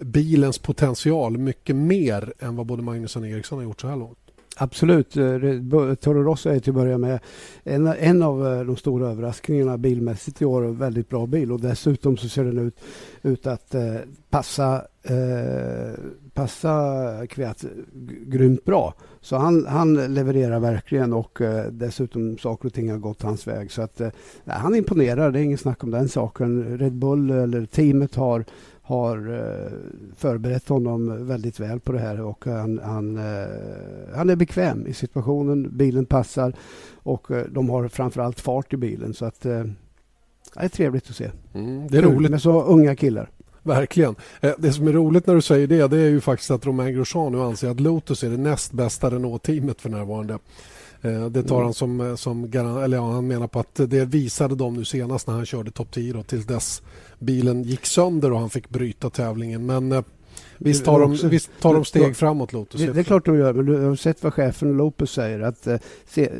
bilens 0.00 0.58
potential 0.58 1.38
mycket 1.38 1.76
mer 1.76 2.32
än 2.38 2.56
vad 2.56 2.66
både 2.66 2.82
Magnusson 2.82 3.22
och 3.22 3.28
Eriksson 3.28 3.58
har 3.58 3.64
gjort 3.64 3.80
så 3.80 3.88
här 3.88 3.96
långt. 3.96 4.21
Absolut. 4.56 5.16
Eh, 5.16 5.94
Toro 5.94 6.22
Rosso 6.22 6.50
är 6.50 6.58
till 6.58 6.70
att 6.70 6.74
börja 6.74 6.98
med 6.98 7.20
en, 7.64 7.86
en 7.86 8.22
av 8.22 8.46
eh, 8.46 8.64
de 8.64 8.76
stora 8.76 9.08
överraskningarna 9.08 9.78
bilmässigt 9.78 10.42
i 10.42 10.44
år. 10.44 10.62
Väldigt 10.62 11.08
bra 11.08 11.26
bil 11.26 11.52
och 11.52 11.60
dessutom 11.60 12.16
så 12.16 12.28
ser 12.28 12.44
den 12.44 12.58
ut, 12.58 12.80
ut 13.22 13.46
att 13.46 13.74
eh, 13.74 13.94
passa, 14.30 14.84
eh, 15.02 16.00
passa 16.34 17.26
Kviat 17.28 17.64
grymt 18.26 18.64
bra. 18.64 18.94
Så 19.20 19.36
han, 19.36 19.66
han 19.66 20.14
levererar 20.14 20.60
verkligen 20.60 21.12
och 21.12 21.40
eh, 21.40 21.66
dessutom 21.70 22.38
saker 22.38 22.66
och 22.66 22.74
ting 22.74 22.90
har 22.90 22.98
gått 22.98 23.22
hans 23.22 23.46
väg. 23.46 23.72
Så 23.72 23.82
att, 23.82 24.00
eh, 24.00 24.10
han 24.44 24.74
imponerar, 24.74 25.30
det 25.30 25.40
är 25.40 25.44
ingen 25.44 25.58
snack 25.58 25.84
om 25.84 25.90
den 25.90 26.08
saken. 26.08 26.78
Red 26.78 26.94
Bull 26.94 27.30
eller 27.30 27.66
teamet 27.66 28.14
har 28.14 28.44
har 28.92 29.16
eh, 29.16 29.72
förberett 30.16 30.68
honom 30.68 31.26
väldigt 31.26 31.60
väl 31.60 31.80
på 31.80 31.92
det 31.92 31.98
här 31.98 32.20
och 32.20 32.44
han, 32.44 32.80
han, 32.84 33.16
eh, 33.16 34.14
han 34.14 34.30
är 34.30 34.36
bekväm 34.36 34.86
i 34.86 34.94
situationen. 34.94 35.76
Bilen 35.76 36.06
passar 36.06 36.54
och 36.94 37.30
eh, 37.30 37.44
de 37.50 37.70
har 37.70 37.88
framförallt 37.88 38.40
fart 38.40 38.72
i 38.72 38.76
bilen. 38.76 39.14
Så 39.14 39.24
att, 39.24 39.40
det 39.40 39.72
är 40.54 40.68
trevligt 40.68 41.10
att 41.10 41.16
se. 41.16 41.30
Mm, 41.54 41.88
det 41.88 41.98
är 41.98 42.02
roligt. 42.02 42.30
Med 42.30 42.42
så 42.42 42.62
unga 42.62 42.96
killar. 42.96 43.30
Verkligen. 43.62 44.14
Det 44.58 44.72
som 44.72 44.88
är 44.88 44.92
roligt 44.92 45.26
när 45.26 45.34
du 45.34 45.42
säger 45.42 45.66
det, 45.66 45.86
det 45.86 45.98
är 45.98 46.08
ju 46.08 46.20
faktiskt 46.20 46.50
att 46.50 46.66
Romain 46.66 46.94
Grosjean 46.94 47.32
nu 47.32 47.40
anser 47.40 47.70
att 47.70 47.80
Lotus 47.80 48.24
är 48.24 48.30
det 48.30 48.36
näst 48.36 48.72
bästa 48.72 49.10
Renault-teamet 49.10 49.80
för 49.80 49.90
närvarande. 49.90 50.38
Det 51.30 51.42
tar 51.42 51.54
mm. 51.54 51.64
han 51.64 51.74
som, 51.74 52.16
som 52.16 52.44
eller 52.44 52.96
ja, 52.96 53.10
han 53.12 53.26
menar 53.26 53.46
på 53.46 53.60
att 53.60 53.74
det 53.74 54.04
visade 54.04 54.54
de 54.54 54.74
nu 54.74 54.84
senast 54.84 55.26
när 55.26 55.34
han 55.34 55.46
körde 55.46 55.70
topp 55.70 55.90
10 55.90 56.12
då, 56.12 56.22
till 56.22 56.46
dess 56.46 56.82
bilen 57.18 57.62
gick 57.62 57.86
sönder 57.86 58.32
och 58.32 58.38
han 58.38 58.50
fick 58.50 58.68
bryta 58.68 59.10
tävlingen. 59.10 59.66
Men 59.66 59.92
eh, 59.92 60.02
visst 60.58 60.84
tar, 60.84 61.00
de, 61.00 61.28
visst 61.28 61.50
tar 61.60 61.74
de 61.74 61.84
steg 61.84 62.16
framåt, 62.16 62.52
Lotus? 62.52 62.80
Det, 62.80 62.92
det 62.92 63.00
är 63.00 63.04
klart 63.04 63.24
de 63.24 63.38
gör, 63.38 63.52
men 63.52 63.66
du 63.66 63.76
har 63.76 63.96
sett 63.96 64.22
vad 64.22 64.34
chefen 64.34 64.76
Lopez 64.76 65.10
säger 65.10 65.40
att 65.40 65.66
eh, 65.66 65.78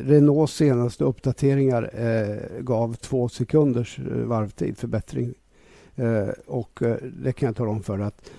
Renaults 0.05 0.53
senaste 0.53 1.03
uppdateringar 1.03 1.89
eh, 1.93 2.61
gav 2.61 2.95
två 2.95 3.29
sekunders 3.29 3.99
eh, 3.99 4.05
varvtid 4.05 4.77
förbättring. 4.77 5.33
Eh, 5.95 6.29
och 6.47 6.81
eh, 6.83 6.95
det 7.23 7.33
kan 7.33 7.47
jag 7.47 7.55
tala 7.55 7.69
om 7.69 7.83
för 7.83 7.99
att. 7.99 8.29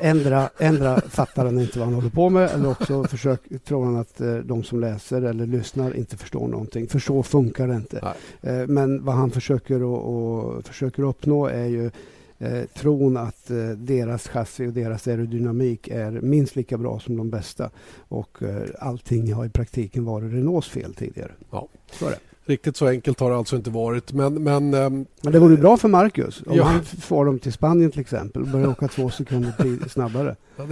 Ändra, 0.00 0.50
ändra 0.58 1.00
fattar 1.00 1.44
han 1.44 1.60
inte 1.60 1.78
vad 1.78 1.88
han 1.88 1.94
håller 1.94 2.10
på 2.10 2.30
med 2.30 2.50
eller 2.50 2.70
också 2.70 3.04
försök, 3.04 3.40
tror 3.64 3.84
han 3.84 3.96
att 3.96 4.20
eh, 4.20 4.34
de 4.34 4.64
som 4.64 4.80
läser 4.80 5.22
eller 5.22 5.46
lyssnar 5.46 5.96
inte 5.96 6.16
förstår 6.16 6.48
någonting. 6.48 6.88
För 6.88 6.98
så 6.98 7.22
funkar 7.22 7.68
det 7.68 7.74
inte. 7.74 8.14
Eh, 8.40 8.66
men 8.66 9.04
vad 9.04 9.14
han 9.14 9.30
försöker, 9.30 9.82
och, 9.82 10.14
och 10.14 10.64
försöker 10.64 11.02
uppnå 11.02 11.46
är 11.46 11.66
ju 11.66 11.90
eh, 12.38 12.64
tron 12.74 13.16
att 13.16 13.50
eh, 13.50 13.68
deras 13.68 14.28
chassi 14.28 14.66
och 14.66 14.72
deras 14.72 15.08
aerodynamik 15.08 15.88
är 15.88 16.10
minst 16.10 16.56
lika 16.56 16.78
bra 16.78 17.00
som 17.00 17.16
de 17.16 17.30
bästa. 17.30 17.70
Och 18.08 18.42
eh, 18.42 18.68
allting 18.78 19.32
har 19.32 19.44
i 19.44 19.50
praktiken 19.50 20.04
varit 20.04 20.32
Renaults 20.32 20.68
fel 20.68 20.94
tidigare. 20.94 21.32
Ja. 21.50 21.68
Så 21.92 22.06
är 22.06 22.10
det. 22.10 22.18
Riktigt 22.46 22.76
så 22.76 22.88
enkelt 22.88 23.20
har 23.20 23.30
det 23.30 23.36
alltså 23.36 23.56
inte 23.56 23.70
varit. 23.70 24.12
Men, 24.12 24.34
men, 24.34 24.74
ähm, 24.74 25.06
men 25.22 25.32
det 25.32 25.38
vore 25.38 25.56
bra 25.56 25.76
för 25.76 25.88
Marcus 25.88 26.42
om 26.46 26.56
ja. 26.56 26.64
han 26.64 26.84
får 26.84 27.24
dem 27.24 27.38
till 27.38 27.52
Spanien 27.52 27.90
till 27.90 28.00
exempel 28.00 28.42
och 28.42 28.48
börjar 28.48 28.68
åka 28.68 28.88
två 28.88 29.10
sekunder 29.10 29.88
snabbare. 29.88 30.36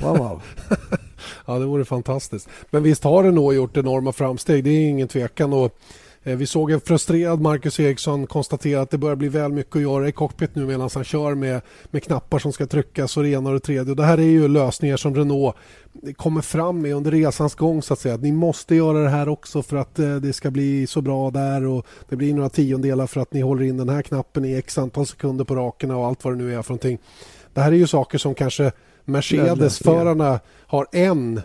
Wow, 0.00 0.18
wow. 0.18 0.42
ja, 1.46 1.58
det 1.58 1.64
vore 1.64 1.84
fantastiskt. 1.84 2.48
Men 2.70 2.82
visst 2.82 3.04
har 3.04 3.22
det 3.22 3.30
nog 3.30 3.54
gjort 3.54 3.76
enorma 3.76 4.12
framsteg. 4.12 4.64
Det 4.64 4.70
är 4.70 4.88
ingen 4.88 5.08
tvekan. 5.08 5.52
Och 5.52 5.78
vi 6.22 6.46
såg 6.46 6.70
en 6.70 6.80
frustrerad 6.80 7.40
Marcus 7.40 7.80
Eriksson 7.80 8.26
konstatera 8.26 8.80
att 8.80 8.90
det 8.90 8.98
börjar 8.98 9.16
bli 9.16 9.28
väl 9.28 9.52
mycket 9.52 9.76
att 9.76 9.82
göra 9.82 10.08
i 10.08 10.12
cockpit 10.12 10.54
nu 10.54 10.66
medan 10.66 10.90
han 10.94 11.04
kör 11.04 11.34
med, 11.34 11.60
med 11.90 12.02
knappar 12.02 12.38
som 12.38 12.52
ska 12.52 12.66
tryckas 12.66 13.16
och 13.16 13.22
det 13.22 13.28
ena 13.28 13.50
och 13.50 13.54
det 13.54 13.60
tredje. 13.60 13.90
Och 13.90 13.96
det 13.96 14.04
här 14.04 14.18
är 14.18 14.22
ju 14.22 14.48
lösningar 14.48 14.96
som 14.96 15.14
Renault 15.14 15.56
kommer 16.16 16.40
fram 16.40 16.82
med 16.82 16.94
under 16.94 17.10
resans 17.10 17.54
gång 17.54 17.82
så 17.82 17.92
att 17.92 17.98
säga. 17.98 18.14
Att 18.14 18.22
ni 18.22 18.32
måste 18.32 18.74
göra 18.74 19.02
det 19.02 19.08
här 19.08 19.28
också 19.28 19.62
för 19.62 19.76
att 19.76 19.98
eh, 19.98 20.16
det 20.16 20.32
ska 20.32 20.50
bli 20.50 20.86
så 20.86 21.00
bra 21.00 21.30
där 21.30 21.66
och 21.66 21.86
det 22.08 22.16
blir 22.16 22.34
några 22.34 22.48
tiondelar 22.48 23.06
för 23.06 23.20
att 23.20 23.32
ni 23.32 23.40
håller 23.40 23.62
in 23.62 23.76
den 23.76 23.88
här 23.88 24.02
knappen 24.02 24.44
i 24.44 24.54
x 24.54 24.78
antal 24.78 25.06
sekunder 25.06 25.44
på 25.44 25.54
rakerna 25.54 25.96
och 25.96 26.06
allt 26.06 26.24
vad 26.24 26.32
det 26.34 26.38
nu 26.38 26.54
är 26.54 26.62
för 26.62 26.70
någonting. 26.70 26.98
Det 27.54 27.60
här 27.60 27.72
är 27.72 27.76
ju 27.76 27.86
saker 27.86 28.18
som 28.18 28.34
kanske 28.34 28.72
Mercedes-förarna 29.04 30.40
har 30.66 30.86
en 30.92 31.40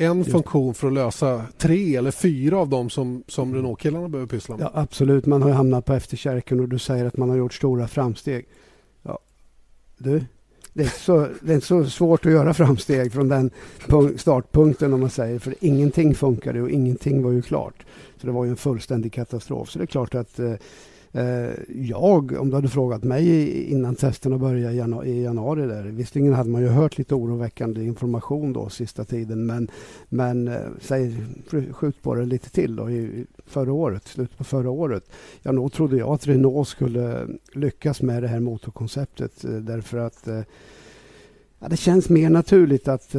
en 0.00 0.24
funktion 0.24 0.74
för 0.74 0.86
att 0.86 0.92
lösa 0.92 1.44
tre 1.58 1.96
eller 1.96 2.10
fyra 2.10 2.58
av 2.58 2.68
dem 2.68 2.90
som, 2.90 3.22
som 3.26 3.54
Renault-killarna 3.54 4.08
behöver 4.08 4.28
pyssla 4.28 4.56
med. 4.56 4.64
Ja, 4.64 4.70
absolut, 4.74 5.26
man 5.26 5.42
har 5.42 5.50
hamnat 5.50 5.84
på 5.84 5.94
efterkärken 5.94 6.60
och 6.60 6.68
du 6.68 6.78
säger 6.78 7.04
att 7.04 7.16
man 7.16 7.30
har 7.30 7.36
gjort 7.36 7.54
stora 7.54 7.88
framsteg. 7.88 8.46
Ja, 9.02 9.18
du, 9.98 10.24
det 10.72 10.82
är, 10.82 10.88
så, 10.88 11.28
det 11.42 11.52
är 11.52 11.54
inte 11.54 11.66
så 11.66 11.84
svårt 11.84 12.26
att 12.26 12.32
göra 12.32 12.54
framsteg 12.54 13.12
från 13.12 13.28
den 13.28 13.50
startpunkten 14.16 14.92
om 14.92 15.00
man 15.00 15.10
säger. 15.10 15.38
För 15.38 15.54
ingenting 15.60 16.14
funkade 16.14 16.62
och 16.62 16.70
ingenting 16.70 17.22
var 17.22 17.30
ju 17.30 17.42
klart. 17.42 17.86
Så 18.20 18.26
det 18.26 18.32
var 18.32 18.44
ju 18.44 18.50
en 18.50 18.56
fullständig 18.56 19.12
katastrof. 19.12 19.70
Så 19.70 19.78
det 19.78 19.84
är 19.84 19.86
klart 19.86 20.14
att 20.14 20.38
Eh, 20.38 20.54
Eh, 21.12 21.50
jag, 21.68 22.32
om 22.40 22.50
du 22.50 22.56
hade 22.56 22.68
frågat 22.68 23.04
mig 23.04 23.64
innan 23.64 23.94
testerna 23.94 24.38
började 24.38 24.74
i 25.08 25.22
januari, 25.22 25.66
där, 25.66 25.82
visserligen 25.82 26.34
hade 26.34 26.50
man 26.50 26.62
ju 26.62 26.68
hört 26.68 26.98
lite 26.98 27.14
oroväckande 27.14 27.84
information 27.84 28.52
då 28.52 28.68
sista 28.68 29.04
tiden, 29.04 29.46
men, 29.46 29.70
men 30.08 30.48
eh, 30.48 30.60
säg, 30.80 31.16
skjut 31.70 32.02
på 32.02 32.14
det 32.14 32.24
lite 32.24 32.50
till 32.50 32.76
då, 32.76 32.90
i 32.90 33.26
förra 33.46 33.72
året, 33.72 34.08
slutet 34.08 34.38
på 34.38 34.44
förra 34.44 34.70
året. 34.70 35.04
Ja, 35.42 35.52
nog 35.52 35.72
trodde 35.72 35.96
jag 35.96 36.08
att 36.08 36.26
Renault 36.26 36.68
skulle 36.68 37.26
lyckas 37.52 38.02
med 38.02 38.22
det 38.22 38.28
här 38.28 38.40
motorkonceptet 38.40 39.44
eh, 39.44 39.50
därför 39.50 39.98
att 39.98 40.28
Ja, 41.62 41.68
det 41.68 41.76
känns 41.76 42.08
mer 42.08 42.30
naturligt 42.30 42.88
att 42.88 43.14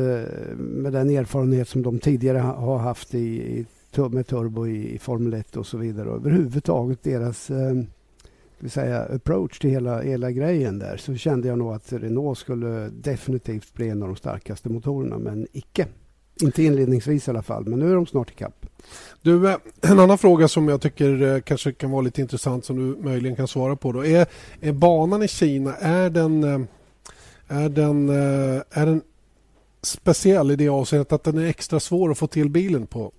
med 0.55 0.93
den 0.93 1.09
erfarenhet 1.09 1.67
som 1.67 1.81
de 1.81 1.99
tidigare 1.99 2.37
har 2.37 2.77
haft 2.77 3.15
i, 3.15 3.19
i 3.19 3.65
med 3.97 4.27
turbo 4.27 4.67
i, 4.67 4.95
i 4.95 4.99
Formel 4.99 5.33
1 5.33 5.57
och 5.57 5.67
så 5.67 5.77
vidare. 5.77 6.09
Och 6.09 6.15
överhuvudtaget 6.15 7.03
deras 7.03 7.49
eh, 7.49 7.73
ska 8.61 8.69
säga, 8.69 9.03
approach 9.03 9.59
till 9.59 9.69
hela, 9.69 10.01
hela 10.01 10.31
grejen 10.31 10.79
där 10.79 10.97
så 10.97 11.15
kände 11.15 11.47
jag 11.47 11.57
nog 11.57 11.73
att 11.73 11.93
Renault 11.93 12.37
skulle 12.37 12.89
definitivt 12.89 13.73
bli 13.73 13.89
en 13.89 14.01
av 14.01 14.07
de 14.07 14.15
starkaste 14.15 14.69
motorerna, 14.69 15.17
men 15.17 15.47
icke. 15.51 15.87
Inte 16.41 16.63
inledningsvis 16.63 17.27
i 17.27 17.31
alla 17.31 17.41
fall, 17.41 17.65
men 17.65 17.79
nu 17.79 17.91
är 17.91 17.95
de 17.95 18.05
snart 18.05 18.31
ikapp. 18.31 18.65
Du, 19.21 19.49
eh, 19.49 19.57
en 19.81 19.99
annan 19.99 20.17
fråga 20.17 20.47
som 20.47 20.67
jag 20.67 20.81
tycker 20.81 21.21
eh, 21.21 21.41
kanske 21.41 21.71
kan 21.71 21.91
vara 21.91 22.01
lite 22.01 22.21
intressant 22.21 22.65
som 22.65 22.77
du 22.77 23.03
möjligen 23.03 23.35
kan 23.35 23.47
svara 23.47 23.75
på. 23.75 23.91
Då. 23.91 24.05
Är, 24.05 24.27
är 24.61 24.71
banan 24.71 25.23
i 25.23 25.27
Kina, 25.27 25.75
är 25.75 26.09
den, 26.09 26.43
eh, 26.43 26.61
är 27.47 27.69
den, 27.69 28.09
är 28.69 28.85
den 28.85 29.01
speciell 29.81 30.51
i 30.51 30.55
det 30.55 30.69
avseendet 30.69 31.11
att 31.11 31.23
den 31.23 31.37
är 31.37 31.45
extra 31.45 31.79
svår 31.79 32.11
att 32.11 32.17
få 32.17 32.27
till 32.27 32.49
bilen 32.49 32.87
på? 32.87 33.11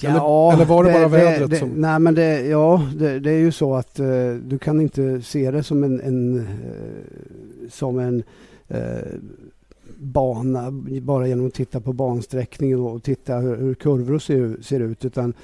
Ja, 0.00 0.52
eller, 0.52 0.62
eller, 0.62 0.74
var 0.74 0.84
det, 0.84 0.90
det 0.90 0.98
bara 0.98 1.08
vädret 1.08 1.50
det, 1.50 1.56
som... 1.56 1.68
Nej, 1.68 1.98
men 1.98 2.14
det, 2.14 2.46
ja, 2.46 2.88
det, 2.98 3.20
det 3.20 3.30
är 3.30 3.38
ju 3.38 3.52
så 3.52 3.74
att 3.74 4.00
uh, 4.00 4.34
du 4.34 4.58
kan 4.58 4.80
inte 4.80 5.22
se 5.22 5.50
det 5.50 5.62
som 5.62 5.84
en, 5.84 6.00
en 6.00 6.34
uh, 6.34 6.44
som 7.70 7.98
en 7.98 8.22
uh, 8.70 9.20
bana 9.98 10.70
bara 11.02 11.28
genom 11.28 11.46
att 11.46 11.54
titta 11.54 11.80
på 11.80 11.92
bansträckningen 11.92 12.80
och 12.80 13.02
titta 13.02 13.36
hur, 13.36 13.56
hur 13.56 13.74
kurvor 13.74 14.18
ser, 14.18 14.62
ser 14.62 14.80
ut. 14.80 15.04
Utan 15.04 15.34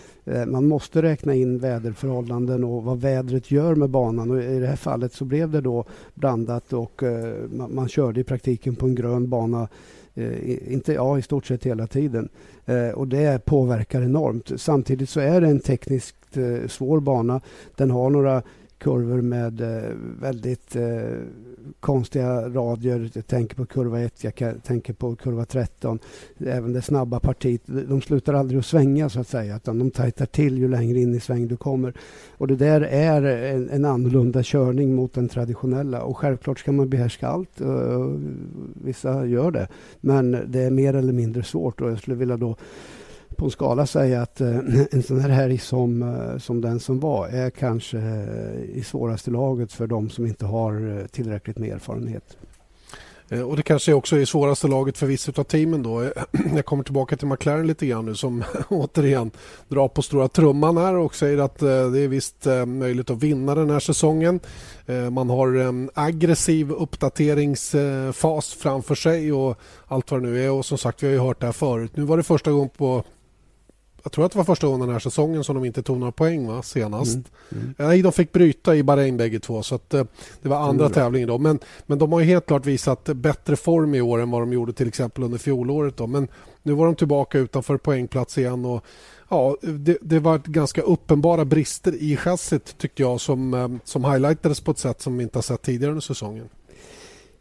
man 0.46 0.68
måste 0.68 1.02
räkna 1.02 1.34
in 1.34 1.58
väderförhållanden 1.58 2.64
och 2.64 2.84
vad 2.84 3.00
vädret 3.00 3.50
gör 3.50 3.74
med 3.74 3.90
banan. 3.90 4.30
Och 4.30 4.42
I 4.42 4.58
det 4.58 4.66
här 4.66 4.76
fallet 4.76 5.12
så 5.12 5.24
blev 5.24 5.50
det 5.50 5.60
då 5.60 5.84
blandat 6.14 6.72
och 6.72 7.02
man, 7.50 7.74
man 7.74 7.88
körde 7.88 8.20
i 8.20 8.24
praktiken 8.24 8.76
på 8.76 8.86
en 8.86 8.94
grön 8.94 9.28
bana 9.28 9.68
Eh, 10.14 10.72
inte, 10.72 10.92
ja, 10.92 11.18
i 11.18 11.22
stort 11.22 11.46
sett 11.46 11.66
hela 11.66 11.86
tiden. 11.86 12.28
Eh, 12.66 12.88
och 12.88 13.08
det 13.08 13.44
påverkar 13.44 14.02
enormt. 14.02 14.52
Samtidigt 14.56 15.08
så 15.08 15.20
är 15.20 15.40
det 15.40 15.48
en 15.48 15.60
tekniskt 15.60 16.36
eh, 16.36 16.68
svår 16.68 17.00
bana. 17.00 17.40
Den 17.76 17.90
har 17.90 18.10
några 18.10 18.42
kurvor 18.82 19.20
med 19.20 19.60
eh, 19.60 19.90
väldigt 20.20 20.76
eh, 20.76 21.18
konstiga 21.80 22.48
radier. 22.48 23.10
Jag 23.12 23.26
tänker 23.26 23.56
på 23.56 23.66
kurva 23.66 24.00
1, 24.00 24.24
jag 24.24 24.62
tänker 24.62 24.92
på 24.92 25.16
kurva 25.16 25.44
13. 25.44 25.98
Även 26.38 26.72
det 26.72 26.82
snabba 26.82 27.20
partiet. 27.20 27.62
De 27.66 28.00
slutar 28.00 28.34
aldrig 28.34 28.58
att 28.58 28.66
svänga 28.66 29.08
så 29.08 29.20
att 29.20 29.28
säga, 29.28 29.56
utan 29.56 29.78
de 29.78 29.90
tajtar 29.90 30.26
till 30.26 30.58
ju 30.58 30.68
längre 30.68 30.98
in 30.98 31.14
i 31.14 31.20
sväng 31.20 31.48
du 31.48 31.56
kommer. 31.56 31.94
Och 32.30 32.46
det 32.46 32.56
där 32.56 32.80
är 32.80 33.22
en, 33.22 33.70
en 33.70 33.84
annorlunda 33.84 34.42
körning 34.42 34.94
mot 34.94 35.12
den 35.12 35.28
traditionella. 35.28 36.02
Och 36.02 36.16
självklart 36.16 36.58
ska 36.58 36.72
man 36.72 36.88
behärska 36.88 37.28
allt. 37.28 37.60
Eh, 37.60 38.16
vissa 38.84 39.26
gör 39.26 39.50
det. 39.50 39.68
Men 40.00 40.30
det 40.46 40.60
är 40.60 40.70
mer 40.70 40.94
eller 40.94 41.12
mindre 41.12 41.42
svårt 41.42 41.80
och 41.80 41.90
jag 41.90 41.98
skulle 41.98 42.16
vilja 42.16 42.36
då 42.36 42.56
på 43.42 43.46
en 43.46 43.50
skala 43.50 43.86
säga 43.86 44.22
att 44.22 44.40
eh, 44.40 44.56
en 44.90 45.02
sån 45.02 45.20
här 45.20 45.28
helg 45.28 45.58
som, 45.58 46.02
eh, 46.02 46.38
som 46.38 46.60
den 46.60 46.80
som 46.80 47.00
var 47.00 47.28
är 47.28 47.50
kanske 47.50 47.98
eh, 47.98 48.78
i 48.78 48.82
svåraste 48.86 49.30
laget 49.30 49.72
för 49.72 49.86
de 49.86 50.10
som 50.10 50.26
inte 50.26 50.46
har 50.46 51.06
tillräckligt 51.06 51.58
med 51.58 51.70
erfarenhet. 51.70 52.36
Och 53.46 53.56
Det 53.56 53.62
kanske 53.62 53.92
också 53.92 54.16
är 54.16 54.24
svåraste 54.24 54.68
laget 54.68 54.98
för 54.98 55.06
vissa 55.06 55.32
av 55.36 55.44
teamen. 55.44 55.82
Då. 55.82 56.02
Jag 56.54 56.64
kommer 56.64 56.84
tillbaka 56.84 57.16
till 57.16 57.26
McLaren 57.26 57.66
lite 57.66 57.86
grann 57.86 58.06
nu 58.06 58.14
som 58.14 58.44
återigen 58.68 59.30
drar 59.68 59.88
på 59.88 60.02
stora 60.02 60.28
trumman 60.28 60.76
här 60.76 60.94
och 60.94 61.14
säger 61.14 61.38
att 61.38 61.58
det 61.58 61.98
är 61.98 62.08
visst 62.08 62.46
möjligt 62.66 63.10
att 63.10 63.22
vinna 63.22 63.54
den 63.54 63.70
här 63.70 63.80
säsongen. 63.80 64.40
Man 65.10 65.30
har 65.30 65.56
en 65.56 65.90
aggressiv 65.94 66.72
uppdateringsfas 66.72 68.54
framför 68.54 68.94
sig 68.94 69.32
och 69.32 69.58
allt 69.86 70.10
vad 70.10 70.22
det 70.22 70.28
nu 70.28 70.44
är. 70.44 70.50
Och 70.50 70.66
som 70.66 70.78
sagt, 70.78 71.02
vi 71.02 71.06
har 71.06 71.14
ju 71.14 71.20
hört 71.20 71.40
det 71.40 71.46
här 71.46 71.52
förut. 71.52 71.92
Nu 71.94 72.02
var 72.02 72.16
det 72.16 72.22
första 72.22 72.50
gången 72.50 72.70
på 72.76 73.04
jag 74.02 74.12
tror 74.12 74.24
att 74.24 74.32
det 74.32 74.38
var 74.38 74.44
första 74.44 74.66
gången 74.66 74.80
den 74.80 74.90
här 74.90 74.98
säsongen 74.98 75.44
som 75.44 75.54
de 75.54 75.64
inte 75.64 75.82
tog 75.82 75.98
några 75.98 76.12
poäng 76.12 76.46
va? 76.46 76.62
senast. 76.62 77.14
Mm. 77.14 77.24
Mm. 77.64 77.74
Nej, 77.78 78.02
de 78.02 78.12
fick 78.12 78.32
bryta 78.32 78.76
i 78.76 78.82
Bahrain 78.82 79.16
bägge 79.16 79.40
två 79.40 79.62
så 79.62 79.74
att, 79.74 79.94
eh, 79.94 80.04
det 80.42 80.48
var 80.48 80.56
andra 80.56 80.84
mm. 80.84 80.94
tävlingen 80.94 81.28
då. 81.28 81.38
Men, 81.38 81.58
men 81.86 81.98
de 81.98 82.12
har 82.12 82.20
helt 82.20 82.46
klart 82.46 82.66
visat 82.66 83.04
bättre 83.04 83.56
form 83.56 83.94
i 83.94 84.00
år 84.00 84.18
än 84.18 84.30
vad 84.30 84.42
de 84.42 84.52
gjorde 84.52 84.72
till 84.72 84.88
exempel 84.88 85.24
under 85.24 85.38
fjolåret. 85.38 85.96
Då. 85.96 86.06
Men 86.06 86.28
nu 86.62 86.72
var 86.72 86.86
de 86.86 86.94
tillbaka 86.94 87.38
utanför 87.38 87.76
poängplats 87.76 88.38
igen 88.38 88.64
och 88.64 88.84
ja, 89.28 89.56
det, 89.60 89.98
det 90.00 90.18
var 90.18 90.38
ganska 90.38 90.82
uppenbara 90.82 91.44
brister 91.44 91.94
i 91.94 92.16
chassit 92.16 92.78
tyckte 92.78 93.02
jag 93.02 93.20
som, 93.20 93.54
eh, 93.54 93.68
som 93.84 94.04
highlightades 94.04 94.60
på 94.60 94.70
ett 94.70 94.78
sätt 94.78 95.00
som 95.00 95.16
vi 95.16 95.22
inte 95.24 95.38
har 95.38 95.42
sett 95.42 95.62
tidigare 95.62 95.90
under 95.90 96.02
säsongen. 96.02 96.48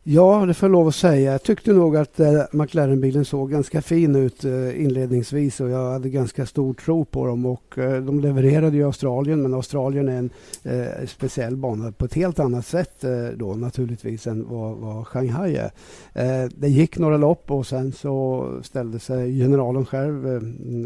Ja, 0.03 0.45
det 0.45 0.53
får 0.53 0.67
jag 0.67 0.71
lov 0.71 0.87
att 0.87 0.95
säga. 0.95 1.31
Jag 1.31 1.43
tyckte 1.43 1.73
nog 1.73 1.97
att 1.97 2.19
eh, 2.19 2.43
McLaren-bilen 2.51 3.25
såg 3.25 3.51
ganska 3.51 3.81
fin 3.81 4.15
ut 4.15 4.45
eh, 4.45 4.81
inledningsvis 4.81 5.59
och 5.59 5.69
jag 5.69 5.91
hade 5.91 6.09
ganska 6.09 6.45
stor 6.45 6.73
tro 6.73 7.05
på 7.05 7.25
dem. 7.25 7.45
Och, 7.45 7.77
eh, 7.77 8.01
de 8.01 8.19
levererade 8.19 8.77
i 8.77 8.83
Australien, 8.83 9.41
men 9.41 9.53
Australien 9.53 10.09
är 10.09 10.17
en 10.17 10.29
eh, 10.63 11.07
speciell 11.07 11.57
bana 11.57 11.91
på 11.91 12.05
ett 12.05 12.13
helt 12.13 12.39
annat 12.39 12.65
sätt 12.65 13.03
eh, 13.03 13.27
då 13.35 13.53
naturligtvis 13.53 14.27
än 14.27 14.47
vad, 14.49 14.77
vad 14.77 15.07
Shanghai 15.07 15.55
är. 15.55 15.71
Eh, 16.13 16.49
det 16.55 16.69
gick 16.69 16.97
några 16.97 17.17
lopp 17.17 17.51
och 17.51 17.67
sen 17.67 17.91
så 17.91 18.47
ställde 18.63 18.99
sig 18.99 19.39
generalen 19.39 19.85
själv, 19.85 20.27
eh, 20.27 20.41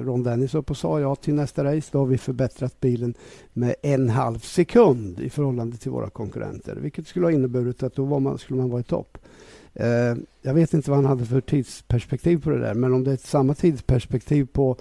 Ron 0.05 0.23
Dennis, 0.23 0.55
upp 0.55 0.69
och 0.69 0.77
sa 0.77 0.99
ja 0.99 1.15
till 1.15 1.33
nästa 1.33 1.63
race. 1.63 1.89
Då 1.91 1.99
har 1.99 2.05
vi 2.05 2.17
förbättrat 2.17 2.79
bilen 2.79 3.13
med 3.53 3.75
en 3.81 4.09
halv 4.09 4.39
sekund 4.39 5.19
i 5.19 5.29
förhållande 5.29 5.77
till 5.77 5.91
våra 5.91 6.09
konkurrenter, 6.09 6.75
vilket 6.75 7.07
skulle 7.07 7.25
ha 7.25 7.31
inneburit 7.31 7.83
att 7.83 7.95
då 7.95 8.05
var 8.05 8.19
man, 8.19 8.37
skulle 8.37 8.59
man 8.59 8.69
vara 8.69 8.81
i 8.81 8.83
topp. 8.83 9.14
Eh, 9.75 10.15
jag 10.41 10.53
vet 10.53 10.73
inte 10.73 10.89
vad 10.89 10.97
han 10.97 11.05
hade 11.05 11.25
för 11.25 11.41
tidsperspektiv 11.41 12.43
på 12.43 12.49
det 12.49 12.59
där, 12.59 12.73
men 12.73 12.93
om 12.93 13.03
det 13.03 13.11
är 13.11 13.17
samma 13.17 13.53
tidsperspektiv 13.53 14.47
på 14.53 14.77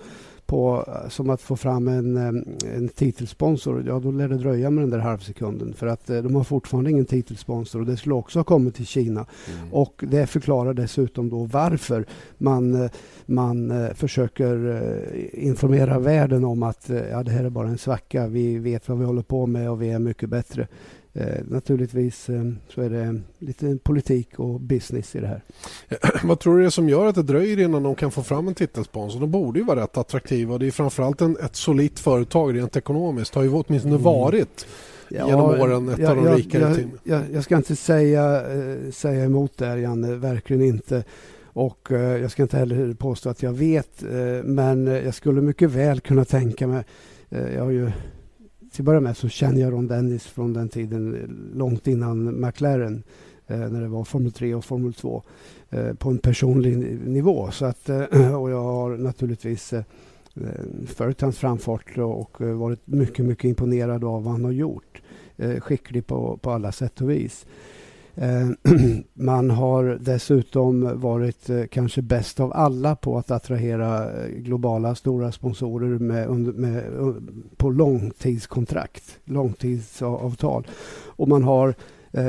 på, 0.46 0.85
som 1.09 1.30
att 1.30 1.40
få 1.40 1.57
fram 1.57 1.88
en, 1.88 2.16
en 2.76 2.88
titelsponsor, 2.88 3.85
ja 3.87 3.98
då 3.98 4.11
lär 4.11 4.28
det 4.28 4.37
dröja 4.37 4.70
med 4.70 4.83
den 4.83 4.90
där 4.90 4.98
halvsekunden. 4.98 5.74
För 5.74 5.87
att 5.87 6.11
eh, 6.11 6.22
de 6.22 6.35
har 6.35 6.44
fortfarande 6.44 6.90
ingen 6.90 7.04
titelsponsor 7.04 7.80
och 7.80 7.87
det 7.87 7.96
skulle 7.96 8.14
också 8.14 8.38
ha 8.38 8.44
kommit 8.44 8.74
till 8.74 8.87
Kina. 8.87 9.26
Mm. 9.59 9.72
Och 9.72 10.04
det 10.09 10.26
förklarar 10.26 10.74
dessutom 10.74 11.30
då 11.30 11.44
varför 11.44 12.07
man, 12.38 12.83
eh, 12.83 12.90
man 13.26 13.70
eh, 13.70 13.94
försöker 13.94 14.54
informera 15.33 15.98
världen 15.98 16.44
om 16.44 16.62
att 16.62 16.90
ja, 17.10 17.23
det 17.23 17.31
här 17.31 17.44
är 17.44 17.50
bara 17.50 17.69
en 17.69 17.79
svacka. 17.79 18.27
Vi 18.27 18.58
vet 18.58 18.88
vad 18.88 18.98
vi 18.98 19.04
håller 19.04 19.23
på 19.23 19.46
med 19.46 19.71
och 19.71 19.83
vi 19.83 19.90
är 19.90 19.98
mycket 19.98 20.29
bättre. 20.29 20.69
Eh, 21.17 21.44
naturligtvis 21.48 22.29
eh, 22.29 22.42
så 22.69 22.83
är 22.83 22.90
det 22.90 23.21
lite 23.38 23.79
politik 23.83 24.38
och 24.38 24.60
business 24.60 25.17
i 25.17 25.21
det 25.21 25.27
här. 25.27 25.42
Vad 26.25 26.40
tror 26.40 26.56
du 26.56 26.60
det 26.62 26.69
är 26.69 26.71
som 26.71 26.88
gör 26.88 27.06
att 27.06 27.15
det 27.15 27.23
dröjer 27.23 27.58
innan 27.58 27.83
de 27.83 27.94
kan 27.94 28.10
få 28.10 28.23
fram 28.23 28.48
en 28.48 28.54
titelsponsor? 28.54 29.21
De 29.21 29.31
borde 29.31 29.58
ju 29.58 29.65
vara 29.65 29.81
rätt 29.81 29.96
attraktiva. 29.96 30.58
Det 30.58 30.67
är 30.67 30.71
framförallt 30.71 31.21
en, 31.21 31.37
ett 31.37 31.56
solitt 31.56 32.00
företag 32.00 32.56
rent 32.56 32.77
ekonomiskt. 32.77 33.33
Det 33.33 33.40
har 33.40 33.44
ju 33.44 33.52
åtminstone 33.52 33.94
mm. 33.94 34.02
varit 34.02 34.67
ja, 35.08 35.27
genom 35.27 35.60
åren 35.60 35.88
ett 35.88 35.98
jag, 35.98 36.10
av 36.10 36.25
de 36.25 36.37
rikare 36.37 36.62
jag, 36.62 36.90
jag, 37.02 37.23
jag, 37.33 37.44
ska 37.44 37.56
inte 37.56 37.77
säga, 37.77 38.52
eh, 38.52 38.90
säga 38.90 39.25
emot 39.25 39.58
där, 39.58 39.77
Janne. 39.77 40.15
Verkligen 40.15 40.62
inte. 40.62 41.04
Och 41.44 41.88
jag 41.90 42.31
ska 42.31 42.42
inte 42.42 42.56
heller 42.56 42.94
påstå 42.94 43.29
att 43.29 43.42
jag 43.42 43.52
vet, 43.52 44.02
men 44.44 44.87
jag 44.87 45.15
skulle 45.15 45.40
mycket 45.40 45.71
väl 45.71 46.00
kunna 46.00 46.25
tänka 46.25 46.67
mig 46.67 46.85
jag 47.29 47.65
har 47.65 47.71
ju 47.71 47.90
till 48.75 48.83
att 48.83 48.87
börja 48.87 49.00
med 49.00 49.16
så 49.16 49.29
känner 49.29 49.60
jag 49.60 49.72
Ron 49.72 49.87
Dennis 49.87 50.27
från 50.27 50.52
den 50.52 50.68
tiden 50.68 51.31
långt 51.54 51.87
innan 51.87 52.40
McLaren 52.40 53.02
eh, 53.46 53.58
när 53.58 53.81
det 53.81 53.88
var 53.88 54.04
Formel 54.04 54.33
3 54.33 54.54
och 54.54 54.64
Formel 54.64 54.92
2 54.94 55.22
eh, 55.70 55.94
på 55.94 56.10
en 56.10 56.18
personlig 56.18 56.77
nivå. 57.08 57.50
Så 57.50 57.64
att, 57.64 57.88
eh, 57.88 58.40
och 58.40 58.50
jag 58.50 58.62
har 58.62 58.96
naturligtvis 58.96 59.75
följt 60.87 61.20
hans 61.20 61.38
framfart 61.38 61.98
och 61.98 62.40
varit 62.40 62.87
mycket, 62.87 63.25
mycket 63.25 63.44
imponerad 63.44 64.04
av 64.04 64.25
vad 64.25 64.33
han 64.33 64.44
har 64.44 64.52
gjort. 64.52 65.02
Skicklig 65.58 66.06
på, 66.06 66.37
på 66.37 66.50
alla 66.50 66.72
sätt 66.72 67.00
och 67.00 67.10
vis. 67.10 67.46
Eh, 68.17 68.48
man 69.15 69.50
har 69.50 69.98
dessutom 70.00 71.00
varit 71.00 71.50
eh, 71.50 71.65
kanske 71.71 72.02
bäst 72.02 72.40
av 72.40 72.52
alla 72.54 72.96
på 72.96 73.19
att 73.19 73.31
attrahera 73.31 74.12
eh, 74.12 74.29
globala 74.29 74.94
stora 74.94 75.33
sponsorer 75.33 75.98
med, 75.98 76.31
med, 76.54 76.85
på 77.56 77.71
långtidskontrakt, 77.71 79.19
långtidsavtal. 79.25 80.67
Och 81.06 81.29
man 81.29 81.42
har 81.42 81.75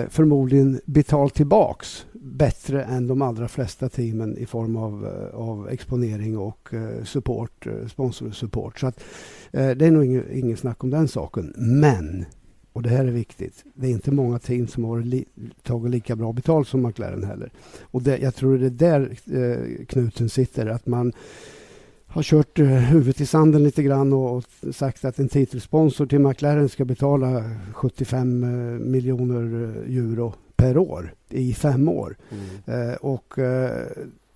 förmodligen 0.09 0.81
betalt 0.85 1.33
tillbaks 1.33 2.05
bättre 2.13 2.83
än 2.83 3.07
de 3.07 3.21
allra 3.21 3.47
flesta 3.47 3.89
teamen 3.89 4.37
i 4.37 4.45
form 4.45 4.75
av, 4.75 5.07
av 5.33 5.69
exponering 5.69 6.37
och 6.37 6.69
support, 7.03 7.67
sponsorsupport. 7.87 8.79
Så 8.79 8.87
att, 8.87 9.03
det 9.51 9.81
är 9.81 9.91
nog 9.91 10.05
inget, 10.05 10.31
inget 10.31 10.59
snack 10.59 10.83
om 10.83 10.89
den 10.89 11.07
saken. 11.07 11.53
Men 11.57 12.25
och 12.75 12.81
det 12.81 12.89
här 12.89 13.05
är 13.05 13.11
viktigt. 13.11 13.63
Det 13.73 13.87
är 13.87 13.91
inte 13.91 14.11
många 14.11 14.39
team 14.39 14.67
som 14.67 14.83
har 14.83 14.99
li 14.99 15.25
tagit 15.63 15.91
lika 15.91 16.15
bra 16.15 16.33
betalt 16.33 16.67
som 16.67 16.81
McLaren 16.81 17.23
heller. 17.23 17.51
Och 17.81 18.01
det, 18.01 18.17
jag 18.17 18.35
tror 18.35 18.57
det 18.57 18.65
är 18.65 18.69
där 18.69 19.17
eh, 19.25 19.85
knuten 19.85 20.29
sitter. 20.29 20.67
Att 20.67 20.85
man 20.85 21.13
har 22.07 22.23
kört 22.23 22.59
eh, 22.59 22.65
huvudet 22.65 23.21
i 23.21 23.25
sanden 23.25 23.63
lite 23.63 23.83
grann 23.83 24.13
och, 24.13 24.37
och 24.37 24.43
sagt 24.75 25.05
att 25.05 25.19
en 25.19 25.29
titelsponsor 25.29 26.05
till 26.05 26.19
McLaren 26.19 26.69
ska 26.69 26.85
betala 26.85 27.43
75 27.73 28.43
eh, 28.43 28.49
miljoner 28.79 29.63
eh, 29.63 29.97
euro 29.97 30.33
per 30.55 30.77
år 30.77 31.13
i 31.29 31.53
fem 31.53 31.89
år. 31.89 32.15
Mm. 32.29 32.89
Eh, 32.89 32.95
och 32.95 33.39
eh, 33.39 33.87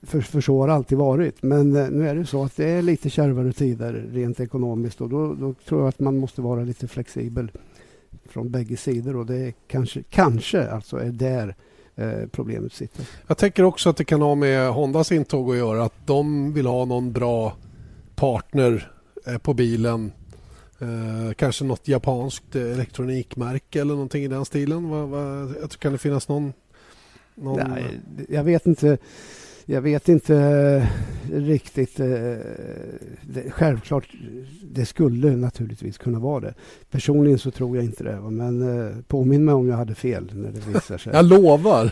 för, 0.01 0.21
för 0.21 0.41
så 0.41 0.59
har 0.59 0.67
det 0.67 0.73
alltid 0.73 0.97
varit. 0.97 1.43
Men 1.43 1.69
nu 1.69 2.09
är 2.09 2.15
det 2.15 2.25
så 2.25 2.43
att 2.43 2.55
det 2.55 2.69
är 2.69 2.81
lite 2.81 3.09
kärvare 3.09 3.53
tider 3.53 3.93
rent 4.11 4.39
ekonomiskt 4.39 5.01
och 5.01 5.09
då, 5.09 5.33
då 5.33 5.53
tror 5.53 5.81
jag 5.81 5.89
att 5.89 5.99
man 5.99 6.17
måste 6.17 6.41
vara 6.41 6.63
lite 6.63 6.87
flexibel 6.87 7.51
från 8.29 8.49
bägge 8.49 8.77
sidor 8.77 9.15
och 9.15 9.25
det 9.25 9.53
kanske, 9.67 10.03
kanske 10.09 10.69
alltså 10.69 10.97
är 10.97 11.11
där 11.11 11.55
eh, 11.95 12.27
problemet 12.31 12.73
sitter. 12.73 13.05
Jag 13.27 13.37
tänker 13.37 13.63
också 13.63 13.89
att 13.89 13.97
det 13.97 14.05
kan 14.05 14.21
ha 14.21 14.35
med 14.35 14.69
Hondas 14.69 15.11
intåg 15.11 15.51
att 15.51 15.57
göra. 15.57 15.83
Att 15.83 16.07
de 16.07 16.53
vill 16.53 16.65
ha 16.65 16.85
någon 16.85 17.11
bra 17.11 17.55
partner 18.15 18.91
eh, 19.27 19.37
på 19.37 19.53
bilen. 19.53 20.11
Eh, 20.79 21.33
kanske 21.35 21.65
något 21.65 21.87
japanskt 21.87 22.55
elektronikmärke 22.55 23.81
eller 23.81 23.93
någonting 23.93 24.23
i 24.23 24.27
den 24.27 24.45
stilen. 24.45 24.89
Va, 24.89 25.05
va, 25.05 25.47
kan 25.79 25.91
det 25.91 25.97
finnas 25.97 26.27
någon, 26.27 26.53
någon... 27.35 27.69
Nej, 27.69 27.99
jag 28.29 28.43
vet 28.43 28.65
inte 28.65 28.97
jag 29.71 29.81
vet 29.81 30.09
inte 30.09 30.35
eh, 30.35 30.87
riktigt. 31.39 31.99
Eh, 31.99 32.07
det, 33.21 33.51
självklart, 33.51 34.07
det 34.63 34.85
skulle 34.85 35.35
naturligtvis 35.35 35.97
kunna 35.97 36.19
vara 36.19 36.39
det. 36.39 36.53
Personligen 36.91 37.39
så 37.39 37.51
tror 37.51 37.75
jag 37.75 37.85
inte 37.85 38.03
det. 38.03 38.19
Men 38.21 38.61
eh, 38.61 38.95
påminn 39.07 39.45
mig 39.45 39.53
om 39.53 39.67
jag 39.67 39.77
hade 39.77 39.95
fel 39.95 40.31
när 40.33 40.51
det 40.51 40.67
visar 40.73 40.97
sig. 40.97 41.13
jag 41.15 41.25
lovar! 41.25 41.91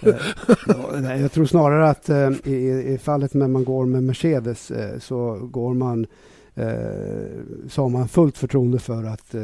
jag 1.22 1.32
tror 1.32 1.46
snarare 1.46 1.90
att 1.90 2.10
i, 2.48 2.54
i 2.94 3.00
fallet 3.04 3.34
när 3.34 3.48
man 3.48 3.64
går 3.64 3.86
med 3.86 4.04
Mercedes 4.04 4.72
så 5.00 5.40
går 5.52 5.74
man 5.74 6.06
så 7.70 7.82
har 7.82 7.90
man 7.90 8.08
fullt 8.08 8.38
förtroende 8.38 8.80
för 8.80 9.04
att 9.04 9.36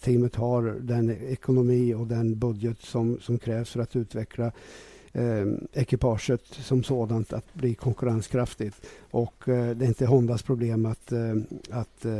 teamet 0.00 0.36
har 0.36 0.76
den 0.80 1.10
ekonomi 1.10 1.94
och 1.94 2.06
den 2.06 2.38
budget 2.38 2.80
som, 2.80 3.18
som 3.20 3.38
krävs 3.38 3.70
för 3.70 3.80
att 3.80 3.96
utveckla 3.96 4.52
eh, 5.14 5.46
ekipaget 5.72 6.42
som 6.46 6.82
sådant 6.82 7.32
att 7.32 7.54
bli 7.54 7.74
konkurrenskraftigt. 7.74 8.86
Och 9.10 9.48
eh, 9.48 9.76
det 9.76 9.84
är 9.84 9.88
inte 9.88 10.06
Hondas 10.06 10.42
problem 10.42 10.86
att, 10.86 11.12
eh, 11.12 11.34
att 11.70 12.04
eh, 12.04 12.12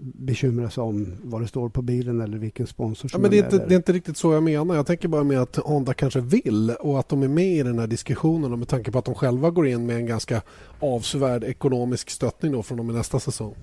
bekymra 0.00 0.70
sig 0.70 0.82
om 0.82 1.16
vad 1.22 1.40
det 1.40 1.48
står 1.48 1.68
på 1.68 1.82
bilen 1.82 2.20
eller 2.20 2.38
vilken 2.38 2.66
sponsor 2.66 3.08
som 3.08 3.18
ja, 3.18 3.22
men 3.22 3.30
det 3.30 3.38
är, 3.38 3.44
inte, 3.44 3.66
det 3.66 3.74
är 3.74 3.76
inte 3.76 3.92
riktigt 3.92 4.16
så 4.16 4.32
jag 4.32 4.42
menar. 4.42 4.74
Jag 4.74 4.86
tänker 4.86 5.08
bara 5.08 5.24
med 5.24 5.40
att 5.40 5.56
Honda 5.56 5.94
kanske 5.94 6.20
vill 6.20 6.70
och 6.70 6.98
att 6.98 7.08
de 7.08 7.22
är 7.22 7.28
med 7.28 7.56
i 7.56 7.62
den 7.62 7.78
här 7.78 7.86
diskussionen 7.86 8.52
och 8.52 8.58
med 8.58 8.68
tanke 8.68 8.90
på 8.90 8.98
att 8.98 9.04
de 9.04 9.14
själva 9.14 9.50
går 9.50 9.66
in 9.66 9.86
med 9.86 9.96
en 9.96 10.06
ganska 10.06 10.42
avsevärd 10.80 11.44
ekonomisk 11.44 12.10
stöttning 12.10 12.52
då 12.52 12.62
från 12.62 12.78
och 12.78 12.84
med 12.84 12.94
nästa 12.94 13.20
säsong. 13.20 13.54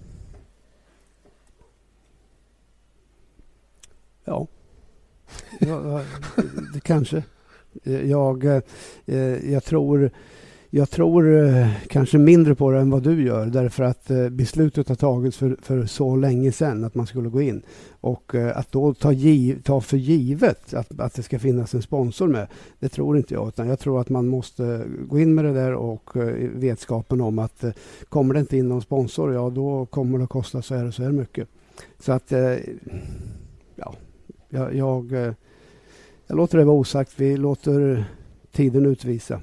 Ja, 4.25 4.47
ja, 5.59 6.01
kanske. 6.83 7.23
Jag, 7.83 8.45
eh, 9.05 9.51
jag 9.51 9.63
tror, 9.63 10.09
jag 10.69 10.89
tror 10.89 11.45
eh, 11.47 11.67
kanske 11.87 12.17
mindre 12.17 12.55
på 12.55 12.71
det 12.71 12.79
än 12.79 12.89
vad 12.89 13.03
du 13.03 13.23
gör 13.25 13.45
därför 13.45 13.83
att 13.83 14.11
eh, 14.11 14.29
beslutet 14.29 14.89
har 14.89 14.95
tagits 14.95 15.37
för, 15.37 15.57
för 15.61 15.85
så 15.85 16.15
länge 16.15 16.51
sedan 16.51 16.83
att 16.83 16.95
man 16.95 17.07
skulle 17.07 17.29
gå 17.29 17.41
in. 17.41 17.61
Och 18.01 18.35
att 18.35 18.71
då 18.71 18.93
ta, 18.93 19.11
giv, 19.11 19.61
ta 19.61 19.81
för 19.81 19.97
givet 19.97 20.73
att, 20.73 20.99
att 20.99 21.13
det 21.13 21.23
ska 21.23 21.39
finnas 21.39 21.73
en 21.73 21.81
sponsor 21.81 22.27
med, 22.27 22.47
det 22.79 22.89
tror 22.89 23.17
inte 23.17 23.33
jag. 23.33 23.47
Utan 23.47 23.67
jag 23.67 23.79
tror 23.79 24.01
att 24.01 24.09
man 24.09 24.27
måste 24.27 24.85
gå 25.07 25.19
in 25.19 25.35
med 25.35 25.45
det 25.45 25.53
där 25.53 25.73
och 25.73 26.09
vetskapen 26.53 27.21
om 27.21 27.39
att 27.39 27.63
kommer 28.09 28.33
det 28.33 28.39
inte 28.39 28.57
in 28.57 28.69
någon 28.69 28.81
sponsor, 28.81 29.33
ja 29.33 29.49
då 29.49 29.85
kommer 29.85 30.17
det 30.17 30.23
att 30.23 30.29
kosta 30.29 30.61
så 30.61 30.75
här 30.75 30.87
och 30.87 30.93
så 30.93 31.03
här 31.03 31.11
mycket. 31.11 31.47
Så 31.99 32.11
att, 32.11 32.33
ja, 33.75 33.95
jag, 34.55 34.75
jag, 34.75 35.13
eh, 35.13 35.33
jag 36.27 36.37
låter 36.37 36.57
det 36.57 36.63
vara 36.63 36.77
osagt. 36.77 37.13
Vi 37.15 37.37
låter 37.37 38.05
tiden 38.51 38.85
utvisa. 38.85 39.41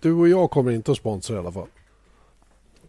Du 0.00 0.12
och 0.12 0.28
jag 0.28 0.50
kommer 0.50 0.72
inte 0.72 0.90
att 0.92 0.96
sponsra 0.96 1.36
i 1.36 1.38
alla 1.38 1.52
fall. 1.52 1.66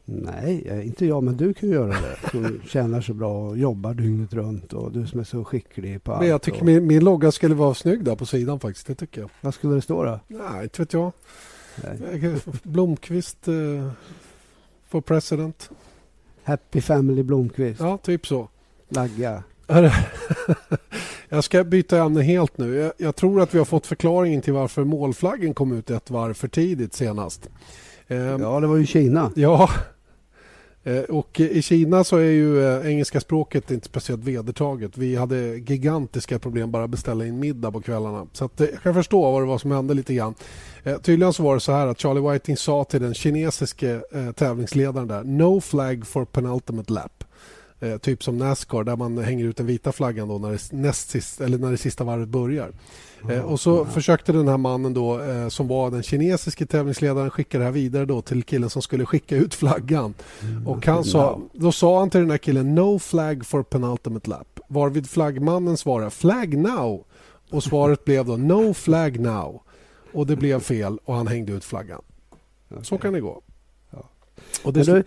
Nej, 0.06 0.84
inte 0.86 1.06
jag, 1.06 1.24
men 1.24 1.38
du 1.38 1.54
kan 1.54 1.70
göra 1.70 1.88
det. 1.88 2.18
Du 2.32 2.62
tjänar 2.68 3.02
så 3.02 3.14
bra 3.14 3.48
och 3.48 3.58
jobbar 3.58 3.94
dygnet 3.94 4.34
runt 4.34 4.74
och 4.74 4.92
du 4.92 5.08
som 5.08 5.20
är 5.20 5.24
så 5.24 5.44
skicklig 5.44 6.04
på 6.04 6.12
allt. 6.12 6.22
Men 6.22 6.30
jag 6.30 6.42
tycker 6.42 6.60
och... 6.60 6.66
min, 6.66 6.88
min 6.88 7.04
logga 7.04 7.32
skulle 7.32 7.56
vara 7.56 7.74
snygg 7.74 8.04
där 8.04 8.16
på 8.16 8.26
sidan 8.26 8.60
faktiskt. 8.60 8.88
Det 8.88 8.96
tycker 8.96 9.22
jag. 9.22 9.30
Vad 9.42 9.54
skulle 9.54 9.76
det 9.76 9.82
stå 9.82 10.04
då? 10.04 10.20
Nej, 10.28 10.64
inte 10.64 10.82
vet 10.82 10.94
jag. 10.94 11.12
Nej. 11.84 12.36
Blomqvist 12.64 13.48
uh, 13.48 13.92
for 14.88 15.02
president. 15.02 15.70
Happy 16.44 16.82
Family 16.82 17.24
Blomqvist. 17.24 17.80
Ja, 17.80 17.98
typ 17.98 18.28
så. 18.28 18.50
Lagga. 18.90 19.44
Jag 21.34 21.44
ska 21.44 21.64
byta 21.64 21.98
ämne 21.98 22.22
helt 22.22 22.58
nu. 22.58 22.76
Jag, 22.76 22.94
jag, 22.98 23.16
tror 23.16 23.42
att 23.42 23.54
vi 23.54 23.58
har 23.58 23.66
fått 23.66 23.88
förklaringen 23.88 24.42
till 24.42 24.54
varför 24.54 24.84
målflaggen 24.84 25.54
kom 25.54 25.72
ut 25.72 25.90
ett 25.90 26.10
varv 26.10 26.34
för 26.34 26.48
tidigt 26.48 26.94
senast. 26.94 27.50
Ehm, 28.08 28.42
ja, 28.42 28.60
det 28.60 28.68
var 28.68 28.78
ju 28.78 28.86
Kina. 28.86 29.32
Ja, 29.36 29.70
eh, 30.84 31.00
och 31.00 31.40
i 31.40 31.62
Kina 31.62 32.04
så 32.04 32.18
är 32.18 32.22
ju 32.32 32.66
eh, 32.66 32.88
engelska 32.88 33.20
språket 33.20 33.72
inte 33.72 33.86
speciellt 33.86 34.24
vedertaget. 34.24 34.98
Vi 34.98 35.16
hade 35.16 35.38
gigantiska 35.38 36.40
problem 36.40 36.72
bara 36.72 36.84
att 36.84 36.90
beställa 36.90 37.26
in 37.26 37.40
middag 37.40 37.72
på 37.72 37.82
kvällarna. 37.82 38.28
Så 38.34 38.46
att, 38.46 38.62
eh, 38.62 38.68
jag 38.68 38.82
kan 38.82 38.94
förstå 38.94 39.32
vad 39.32 39.42
det 39.42 39.48
var 39.48 39.58
som 39.58 39.72
hände 39.72 39.94
lite 39.94 40.14
grann. 40.14 40.36
tydligen 41.02 41.34
så 41.34 41.44
var 41.44 41.54
det 41.54 41.60
så 41.60 41.72
här 41.72 41.88
att 41.88 42.00
Charlie 42.00 42.32
Whiting 42.32 42.58
sa 42.58 42.84
till 42.84 43.02
den 43.02 43.14
kinesiske 43.14 44.02
tävlingsledaren 44.36 45.08
där 45.08 45.24
No 45.24 45.62
flag 45.62 46.08
for 46.08 46.26
penultimate 46.26 46.94
lap. 46.94 47.24
Eh, 47.84 47.98
typ 47.98 48.24
som 48.24 48.38
Nascar 48.38 48.84
där 48.84 48.96
man 48.96 49.18
hänger 49.18 49.46
ut 49.46 49.58
den 49.58 49.66
vita 49.66 49.92
flaggan 49.92 50.28
då 50.28 50.38
när 50.38 50.52
det, 50.52 50.72
näst 50.72 51.10
sist, 51.10 51.42
eller 51.42 51.58
när 51.58 51.72
det 51.72 51.78
sista 51.78 52.04
varvet 52.04 52.30
börjar. 52.30 52.72
Eh, 53.30 53.42
och 53.42 53.60
så 53.60 53.82
mm. 53.82 53.94
försökte 53.94 54.32
den 54.32 54.48
här 54.48 54.58
mannen 54.58 54.94
då 54.94 55.20
eh, 55.20 55.48
som 55.48 55.68
var 55.68 55.92
den 55.92 56.04
kinesiske 56.04 56.66
tävlingsledaren 56.66 57.30
skicka 57.30 57.58
det 57.58 57.64
här 57.64 57.72
vidare 57.72 58.06
då 58.06 58.22
till 58.22 58.44
killen 58.44 58.70
som 58.70 58.82
skulle 58.82 59.06
skicka 59.06 59.36
ut 59.36 59.54
flaggan. 59.54 60.14
Mm. 60.42 60.68
Och 60.68 60.86
han 60.86 61.04
sa, 61.04 61.42
då 61.54 61.72
sa 61.72 62.00
han 62.00 62.10
till 62.10 62.20
den 62.20 62.32
här 62.32 62.38
killen 62.38 62.76
No 62.76 63.00
flag 63.00 63.46
for 63.46 63.64
penultimate 63.64 64.30
lap. 64.30 64.60
Varvid 64.68 65.10
flaggmannen 65.10 65.78
svarade 65.78 66.12
Flag 66.12 66.58
now. 66.58 67.04
Och 67.50 67.64
svaret 67.64 68.06
blev 68.06 68.26
då 68.26 68.38
No 68.38 68.74
flag 68.74 69.20
now. 69.20 69.62
Och 70.14 70.28
det 70.28 70.36
blev 70.36 70.60
fel 70.60 70.98
och 71.06 71.16
han 71.16 71.28
hängde 71.28 71.54
ut 71.54 71.64
flaggan. 71.64 72.02
Okay. 72.70 72.84
Så 72.84 72.98
kan 72.98 73.14
det 73.14 73.22
gå. 73.22 73.42
Ja. 73.90 74.10
Och 74.64 74.74
det, 74.74 75.04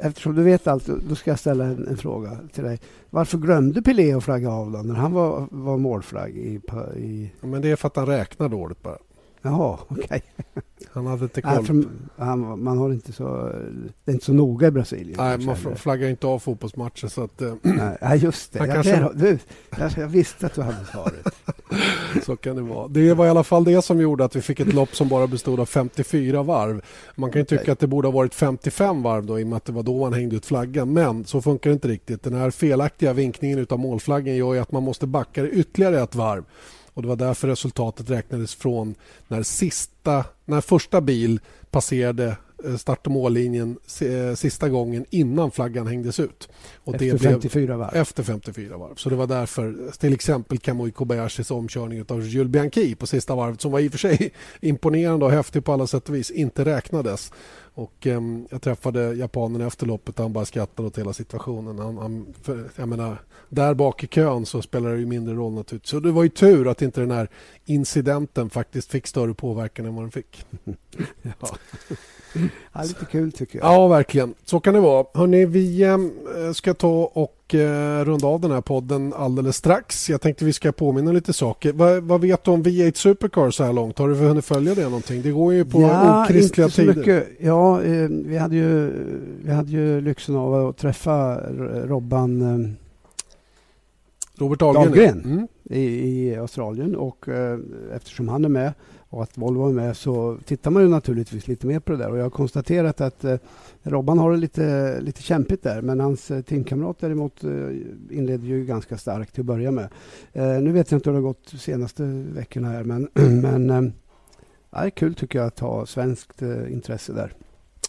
eftersom 0.00 0.34
du 0.34 0.42
vet 0.42 0.66
allt, 0.66 0.86
då 0.86 1.14
ska 1.14 1.30
jag 1.30 1.38
ställa 1.38 1.64
en, 1.64 1.88
en 1.88 1.96
fråga 1.96 2.38
till 2.52 2.64
dig. 2.64 2.80
Varför 3.10 3.38
glömde 3.38 3.82
Pelé 3.82 4.12
att 4.12 4.24
flagga 4.24 4.50
av 4.50 4.72
då, 4.72 4.78
när 4.78 4.94
han 4.94 5.12
var, 5.12 5.48
var 5.50 5.76
målflagg? 5.76 6.36
I, 6.36 6.60
i... 6.96 7.32
Ja, 7.40 7.46
men 7.46 7.62
det 7.62 7.70
är 7.70 7.76
för 7.76 7.86
att 7.86 7.96
han 7.96 8.06
räknar 8.06 8.48
dåligt 8.48 8.82
bara. 8.82 8.98
Jaha, 9.42 9.78
okej. 9.88 10.04
Okay. 10.04 10.20
Han 10.92 11.06
hade 11.06 11.22
inte 11.22 11.42
koll. 11.42 11.66
Nej, 11.68 11.86
han, 12.16 12.62
man 12.64 12.78
har 12.78 12.92
inte 12.92 13.12
så, 13.12 13.52
det 14.04 14.10
är 14.10 14.12
inte 14.12 14.24
så 14.24 14.32
noga 14.32 14.66
i 14.66 14.70
Brasilien. 14.70 15.16
Nej, 15.18 15.38
man 15.38 15.56
flaggar 15.76 16.08
inte 16.08 16.26
av 16.26 16.38
fotbollsmatcher. 16.38 17.08
Så 17.08 17.24
att, 17.24 17.42
Nej, 17.62 18.18
just 18.18 18.52
det. 18.52 18.58
Jag, 18.58 18.74
kanske... 18.74 19.10
du, 19.14 19.38
jag, 19.78 19.90
jag, 19.96 20.08
visste 20.08 20.46
att 20.46 20.54
du 20.54 20.62
hade 20.62 20.84
svaret. 20.84 21.26
Så 22.24 22.36
kan 22.36 22.56
det 22.56 22.62
vara. 22.62 22.88
Det 22.88 23.14
var 23.14 23.26
i 23.26 23.28
alla 23.28 23.44
fall 23.44 23.64
det 23.64 23.82
som 23.82 24.00
gjorde 24.00 24.24
att 24.24 24.36
vi 24.36 24.42
fick 24.42 24.60
ett 24.60 24.72
lopp 24.72 24.96
som 24.96 25.08
bara 25.08 25.26
bestod 25.26 25.60
av 25.60 25.66
54 25.66 26.42
varv. 26.42 26.84
Man 27.14 27.32
kan 27.32 27.40
ju 27.40 27.44
tycka 27.44 27.72
att 27.72 27.78
det 27.78 27.86
borde 27.86 28.08
ha 28.08 28.12
varit 28.12 28.34
55 28.34 29.02
varv 29.02 29.26
då, 29.26 29.40
i 29.40 29.44
och 29.44 29.48
med 29.48 29.56
att 29.56 29.64
det 29.64 29.72
var 29.72 29.82
då 29.82 30.00
man 30.00 30.12
hängde 30.12 30.36
ut 30.36 30.46
flaggan. 30.46 30.92
Men 30.92 31.24
så 31.24 31.42
funkar 31.42 31.70
det 31.70 31.74
inte 31.74 31.88
riktigt. 31.88 32.22
Den 32.22 32.34
här 32.34 32.50
felaktiga 32.50 33.12
vinkningen 33.12 33.66
av 33.70 33.78
målflaggen 33.78 34.36
gör 34.36 34.54
ju 34.54 34.60
att 34.60 34.72
man 34.72 34.82
måste 34.82 35.06
backa 35.06 35.48
ytterligare 35.48 36.02
ett 36.02 36.14
varv. 36.14 36.44
Och 36.94 37.02
Det 37.02 37.08
var 37.08 37.16
därför 37.16 37.48
resultatet 37.48 38.10
räknades 38.10 38.54
från 38.54 38.94
när, 39.28 39.42
sista, 39.42 40.24
när 40.44 40.60
första 40.60 41.00
bil 41.00 41.40
passerade 41.70 42.36
start 42.78 43.06
och 43.06 43.12
mållinjen 43.12 43.78
eh, 44.00 44.34
sista 44.34 44.68
gången 44.68 45.04
innan 45.10 45.50
flaggan 45.50 45.86
hängdes 45.86 46.20
ut. 46.20 46.48
Och 46.84 46.94
efter 46.94 47.12
det 47.12 47.18
54 47.18 47.76
varv? 47.76 47.96
Efter 47.96 48.22
54 48.22 48.76
varv. 48.76 48.94
Så 48.94 49.10
det 49.10 49.16
var 49.16 49.26
därför 49.26 49.90
till 49.98 50.12
exempel 50.12 50.58
Kamui 50.58 50.90
Kobayashis 50.90 51.50
omkörning 51.50 52.04
av 52.08 52.22
Jules 52.22 52.50
Bianchi 52.50 52.94
på 52.94 53.06
sista 53.06 53.34
varvet 53.34 53.60
som 53.60 53.72
var 53.72 53.80
i 53.80 53.88
och 53.88 53.92
för 53.92 53.98
sig 53.98 54.32
imponerande 54.60 55.24
och 55.24 55.32
häftig 55.32 55.64
på 55.64 55.72
alla 55.72 55.86
sätt 55.86 56.08
och 56.08 56.14
vis 56.14 56.30
inte 56.30 56.64
räknades. 56.64 57.32
Och, 57.78 58.06
eh, 58.06 58.20
jag 58.50 58.62
träffade 58.62 59.14
japanen 59.14 59.60
efter 59.60 59.86
loppet 59.86 60.18
och 60.18 60.24
han 60.24 60.32
bara 60.32 60.44
skrattade 60.44 60.88
åt 60.88 60.98
hela 60.98 61.12
situationen. 61.12 61.78
Han, 61.78 61.98
han, 61.98 62.34
för, 62.42 62.70
jag 62.76 62.88
menar, 62.88 63.22
där 63.48 63.74
bak 63.74 64.04
i 64.04 64.06
kön 64.06 64.46
så 64.46 64.62
spelar 64.62 64.90
det 64.90 64.98
ju 64.98 65.06
mindre 65.06 65.34
roll 65.34 65.52
naturligtvis. 65.52 65.90
Så 65.90 66.00
det 66.00 66.10
var 66.10 66.22
ju 66.22 66.28
tur 66.28 66.68
att 66.68 66.82
inte 66.82 67.00
den 67.00 67.10
här 67.10 67.28
incidenten 67.64 68.50
faktiskt 68.50 68.90
fick 68.90 69.06
större 69.06 69.34
påverkan 69.34 69.86
än 69.86 69.94
vad 69.94 70.04
den 70.04 70.10
fick. 70.10 70.46
ja. 71.22 71.56
Ja, 72.72 72.82
lite 72.82 73.04
kul 73.04 73.32
tycker 73.32 73.58
jag. 73.58 73.72
Ja, 73.72 73.88
verkligen. 73.88 74.34
Så 74.44 74.60
kan 74.60 74.74
det 74.74 74.80
vara. 74.80 75.06
Hörrni, 75.14 75.44
vi 75.46 75.82
äh, 75.82 75.98
ska 76.54 76.74
ta 76.74 77.04
och 77.14 77.37
äh, 77.54 78.04
runda 78.04 78.26
av 78.26 78.40
den 78.40 78.50
här 78.50 78.60
podden 78.60 79.12
alldeles 79.12 79.56
strax. 79.56 80.10
Jag 80.10 80.20
tänkte 80.20 80.44
vi 80.44 80.52
ska 80.52 80.72
påminna 80.72 81.12
lite 81.12 81.32
saker. 81.32 81.72
Va, 81.72 82.00
vad 82.00 82.20
vet 82.20 82.44
du 82.44 82.50
om 82.50 82.62
V8 82.62 82.96
Supercar 82.96 83.50
så 83.50 83.64
här 83.64 83.72
långt? 83.72 83.98
Har 83.98 84.08
du 84.08 84.14
hunnit 84.14 84.44
följa 84.44 84.74
det 84.74 84.82
någonting? 84.82 85.22
Det 85.22 85.30
går 85.30 85.54
ju 85.54 85.64
på 85.64 85.82
ja, 85.82 86.24
okristliga 86.24 86.68
tider. 86.68 86.94
Mycket. 86.94 87.28
Ja, 87.40 87.82
eh, 87.82 88.08
vi, 88.08 88.38
hade 88.38 88.56
ju, 88.56 88.92
vi 89.44 89.52
hade 89.52 89.70
ju 89.70 90.00
lyxen 90.00 90.36
av 90.36 90.68
att 90.68 90.76
träffa 90.76 91.40
Robban 91.86 92.42
eh, 92.42 92.70
Robert 94.38 94.58
Dahlgren, 94.58 94.84
Dahlgren 94.84 95.24
mm. 95.24 95.48
i, 95.64 95.82
i, 95.82 96.36
Australien 96.36 96.96
och 96.96 97.28
eh, 97.28 97.58
eftersom 97.94 98.28
han 98.28 98.44
är 98.44 98.48
med 98.48 98.72
och 99.10 99.22
att 99.22 99.38
Volvo 99.38 99.68
är 99.68 99.72
med 99.72 99.96
så 99.96 100.38
tittar 100.44 100.70
man 100.70 100.82
ju 100.82 100.88
naturligtvis 100.88 101.48
lite 101.48 101.66
mer 101.66 101.80
på 101.80 101.92
det 101.92 101.98
där. 101.98 102.10
Och 102.10 102.18
jag 102.18 102.22
har 102.22 102.30
konstaterat 102.30 103.00
att 103.00 103.24
eh, 103.24 103.36
Robban 103.82 104.18
har 104.18 104.30
det 104.30 104.36
lite, 104.36 105.00
lite 105.00 105.22
kämpigt 105.22 105.62
där 105.62 105.82
men 105.82 106.00
hans 106.00 106.30
eh, 106.30 106.42
teamkamrat 106.42 106.98
däremot 107.00 107.44
eh, 107.44 107.50
inledde 108.10 108.46
ju 108.46 108.64
ganska 108.64 108.98
starkt 108.98 109.34
till 109.34 109.42
att 109.42 109.46
börja 109.46 109.70
med. 109.70 109.88
Eh, 110.32 110.60
nu 110.60 110.72
vet 110.72 110.90
jag 110.90 110.98
inte 110.98 111.10
hur 111.10 111.14
det 111.14 111.22
har 111.22 111.28
gått 111.28 111.50
de 111.50 111.58
senaste 111.58 112.02
veckorna 112.34 112.68
här 112.68 112.84
men, 112.84 113.08
men 113.42 113.70
eh, 113.70 113.82
det 114.70 114.86
är 114.86 114.90
kul 114.90 115.14
tycker 115.14 115.38
jag 115.38 115.46
att 115.46 115.58
ha 115.58 115.86
svenskt 115.86 116.42
eh, 116.42 116.72
intresse 116.72 117.12
där. 117.12 117.32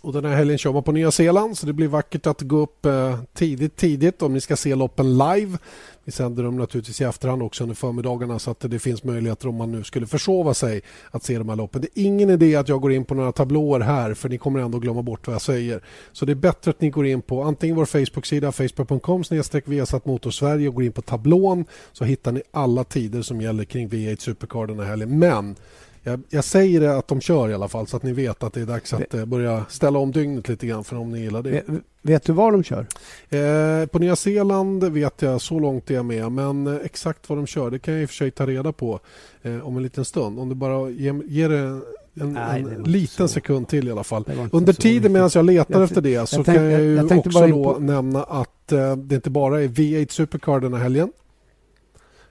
Och 0.02 0.14
den 0.14 0.26
här 0.26 0.36
helgen 0.36 0.58
kör 0.58 0.74
man 0.74 0.84
på 0.84 0.92
Nya 0.92 1.12
Zeeland 1.12 1.58
så 1.58 1.66
det 1.66 1.74
blir 1.74 1.88
vackert 1.88 2.28
att 2.28 2.42
gå 2.42 2.58
upp 2.58 2.86
eh, 2.86 3.20
tidigt, 3.34 3.76
tidigt 3.76 4.22
om 4.22 4.34
ni 4.34 4.42
ska 4.42 4.56
se 4.56 4.76
loppen 4.76 5.18
live. 5.18 5.58
Vi 6.04 6.12
sänder 6.12 6.44
dem 6.44 6.58
naturligtvis 6.58 7.02
i 7.02 7.04
efterhand 7.04 7.44
också 7.44 7.64
under 7.64 7.76
förmiddagarna 7.76 8.40
så 8.40 8.52
att 8.52 8.60
det 8.60 8.80
finns 8.80 9.04
möjligheter 9.04 9.48
om 9.48 9.56
man 9.56 9.72
nu 9.72 9.84
skulle 9.84 10.08
försova 10.08 10.54
sig 10.54 10.82
att 11.12 11.24
se 11.24 11.38
de 11.38 11.50
här 11.50 11.56
loppen. 11.56 11.82
Det 11.82 12.00
är 12.00 12.04
ingen 12.04 12.30
idé 12.30 12.56
att 12.56 12.70
jag 12.70 12.82
går 12.82 12.92
in 12.92 13.06
på 13.06 13.16
några 13.16 13.32
tablåer 13.32 13.80
här 13.80 14.14
för 14.14 14.30
ni 14.30 14.38
kommer 14.38 14.60
ändå 14.60 14.80
glömma 14.80 15.02
bort 15.02 15.28
vad 15.28 15.34
jag 15.34 15.42
säger. 15.42 15.84
Så 16.12 16.26
det 16.26 16.34
är 16.34 16.36
bättre 16.36 16.72
att 16.72 16.82
ni 16.82 16.90
går 16.90 17.06
in 17.06 17.22
på 17.22 17.44
antingen 17.44 17.76
vår 17.76 17.86
Facebook-sida 17.86 18.52
facebook.com 18.52 19.24
Viasat 19.66 20.06
Motorsverige 20.06 20.68
och 20.68 20.76
går 20.76 20.84
in 20.84 20.92
på 20.92 21.02
tablån 21.02 21.66
så 21.92 22.06
hittar 22.06 22.32
ni 22.32 22.42
alla 22.52 22.84
tider 22.84 23.22
som 23.22 23.42
gäller 23.42 23.64
kring 23.64 23.90
V8 23.90 24.20
Supercar 24.20 24.68
den 24.68 24.80
här 24.80 24.86
helgen. 24.86 25.20
Men 25.20 25.56
jag, 26.04 26.22
jag, 26.30 26.44
säger 26.44 26.82
att 26.82 27.08
de 27.08 27.22
kör 27.22 27.50
i 27.50 27.54
alla 27.54 27.68
fall 27.68 27.88
så 27.88 27.98
att 27.98 28.04
ni 28.04 28.14
vet 28.14 28.44
att 28.44 28.54
det 28.54 28.62
är 28.62 28.66
dags 28.66 28.94
att 28.94 29.14
eh, 29.14 29.26
börja 29.26 29.66
ställa 29.70 30.00
om 30.00 30.12
dygnet 30.12 30.50
lite 30.50 30.68
grann 30.68 30.84
för 30.84 30.96
om 30.96 31.12
ni 31.12 31.20
gillar 31.20 31.44
det. 31.44 31.50
Vet, 31.50 31.66
vet 32.02 32.24
du 32.24 32.34
var 32.34 32.52
de 32.52 32.64
kör? 32.64 32.86
Eh, 33.30 33.86
på 33.86 34.00
Nya 34.00 34.16
Zeeland 34.16 34.84
vet 34.84 35.22
jag, 35.22 35.42
så 35.42 35.60
långt 35.60 35.92
är 35.92 35.96
jag 35.96 36.06
med. 36.06 36.32
Men 36.32 36.68
eh, 36.68 36.76
exakt 36.84 37.30
vad 37.30 37.38
de 37.38 37.48
kör 37.48 37.72
det 37.72 37.80
kan 37.80 37.94
jag 37.94 38.04
i 38.04 38.06
och 38.06 38.10
för 38.10 38.16
sig 38.16 38.32
ta 38.32 38.46
reda 38.46 38.72
på 38.72 39.00
eh, 39.42 39.68
om 39.68 39.78
en 39.78 39.84
liten 39.84 40.06
stund. 40.06 40.40
Om 40.40 40.50
du 40.50 40.56
bara 40.56 40.90
ger, 40.90 41.22
ger 41.26 41.50
det 41.50 41.82
en, 42.22 42.34
Nej, 42.34 42.62
en 42.62 42.84
liten 42.84 43.28
så. 43.28 43.34
sekund 43.34 43.68
till 43.68 43.88
i 43.88 43.92
alla 43.92 44.04
fall. 44.04 44.26
Under 44.52 44.74
tiden 44.74 45.12
medan 45.12 45.30
jag 45.34 45.46
letar 45.46 45.74
jag, 45.74 45.84
efter 45.84 46.02
det 46.02 46.30
så 46.30 46.36
jag 46.36 46.46
kan 46.46 46.56
jag, 46.56 46.82
jag 46.82 47.18
också 47.18 47.50
på... 47.50 47.78
nämna 47.80 48.24
att 48.24 48.72
eh, 48.72 48.96
det 48.96 49.16
inte 49.16 49.30
bara 49.30 49.62
är 49.62 49.68
V8 49.68 50.12
Supercar 50.12 50.60
den 50.60 50.74
här 50.74 50.80
helgen. 50.80 51.12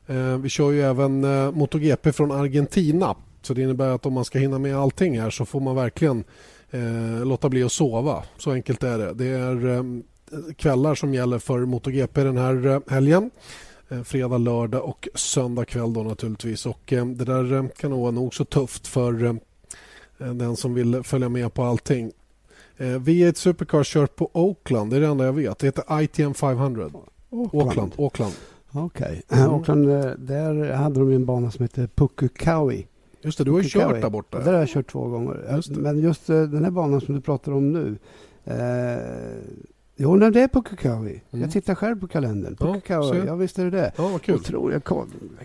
Eh, 0.07 0.39
vi 0.39 0.49
kör 0.49 0.71
ju 0.71 0.83
även 0.83 1.21
MotoGP 1.55 2.12
från 2.12 2.33
Argentina 2.33 3.16
så 3.43 3.55
det 3.55 3.62
innebär 3.62 3.89
att 3.89 4.07
om 4.07 4.12
man 4.12 4.24
ska 4.24 4.39
hinna 4.39 4.59
med 4.59 4.76
allting 4.76 5.20
här 5.20 5.30
så 5.30 5.45
får 5.45 5.61
man 5.61 5.76
verkligen 5.76 6.24
eh, 6.70 7.24
låta 7.24 7.49
bli 7.49 7.62
att 7.62 7.72
sova. 7.72 8.22
Så 8.39 8.53
enkelt 8.53 8.82
är 8.82 8.99
det. 8.99 9.14
Det 9.14 9.26
är 9.26 9.68
eh, 9.68 9.82
kvällar 10.57 10.95
som 10.95 11.14
gäller 11.14 11.39
för 11.39 11.59
MotoGP 11.59 12.24
den 12.24 12.36
här 12.36 12.66
eh, 12.66 12.80
helgen. 12.89 13.30
Eh, 13.89 14.03
fredag, 14.03 14.39
lördag 14.39 14.84
och 14.84 15.09
söndag 15.14 15.64
kväll 15.64 15.93
då 15.93 16.03
naturligtvis. 16.03 16.66
Och 16.66 16.93
eh, 16.93 17.07
det 17.07 17.24
där 17.24 17.53
eh, 17.53 17.68
kan 17.68 17.91
nog 17.91 18.01
vara 18.01 18.11
nog 18.11 18.34
så 18.34 18.45
tufft 18.45 18.86
för 18.86 19.39
den 20.18 20.57
som 20.57 20.74
vill 20.74 21.03
följa 21.03 21.28
med 21.28 21.55
på 21.55 21.62
allting. 21.62 22.12
V8 22.78 23.34
Supercar 23.34 23.82
kör 23.82 24.07
på 24.07 24.30
Oakland, 24.32 24.91
det 24.91 24.97
är 24.97 25.01
det 25.01 25.07
enda 25.07 25.24
jag 25.24 25.32
vet. 25.32 25.59
Det 25.59 25.66
heter 25.66 26.03
ITM 26.03 26.34
500. 26.34 26.91
Auckland. 27.30 27.93
Auckland. 27.99 28.32
Okej. 28.70 29.22
Okay. 29.26 29.41
Mm. 29.41 29.51
Auckland, 29.51 29.86
där 30.18 30.72
hade 30.72 31.01
de 31.01 31.12
en 31.12 31.26
bana 31.26 31.51
som 31.51 31.62
heter 31.62 31.86
Pukukawi. 31.86 32.86
Just 33.23 33.39
det, 33.39 33.45
du 33.45 33.51
har 33.51 33.61
ju 33.61 33.69
kört 33.69 34.01
där 34.01 34.11
borta. 34.11 34.39
Där 34.39 34.53
har 34.53 34.59
jag 34.59 34.69
kört 34.69 34.91
två 34.91 35.09
gånger. 35.09 35.55
Just 35.57 35.71
Men 35.71 35.99
just 35.99 36.31
uh, 36.31 36.43
den 36.43 36.64
här 36.64 36.71
banan 36.71 37.01
som 37.01 37.14
du 37.14 37.21
pratar 37.21 37.53
om 37.53 37.73
nu. 37.73 37.99
Uh, 38.47 39.43
Jo, 40.01 40.17
nej, 40.17 40.31
det 40.31 40.41
är 40.41 40.49
på 40.49 40.63
Kukawi. 40.63 41.23
Mm. 41.31 41.43
Jag 41.43 41.51
tittar 41.51 41.75
själv 41.75 42.01
på 42.01 42.09
kalendern. 42.09 42.57
På 42.57 42.67
ja, 42.67 42.75
Kukawi. 42.75 43.23
Ja, 43.27 43.35
visst 43.35 43.59
är 43.59 43.65
det 43.65 43.71
det. 43.71 43.93
Ja, 43.97 44.09
vad 44.09 44.23
kul. 44.23 44.45
tror 44.45 44.73
jag, 44.73 44.83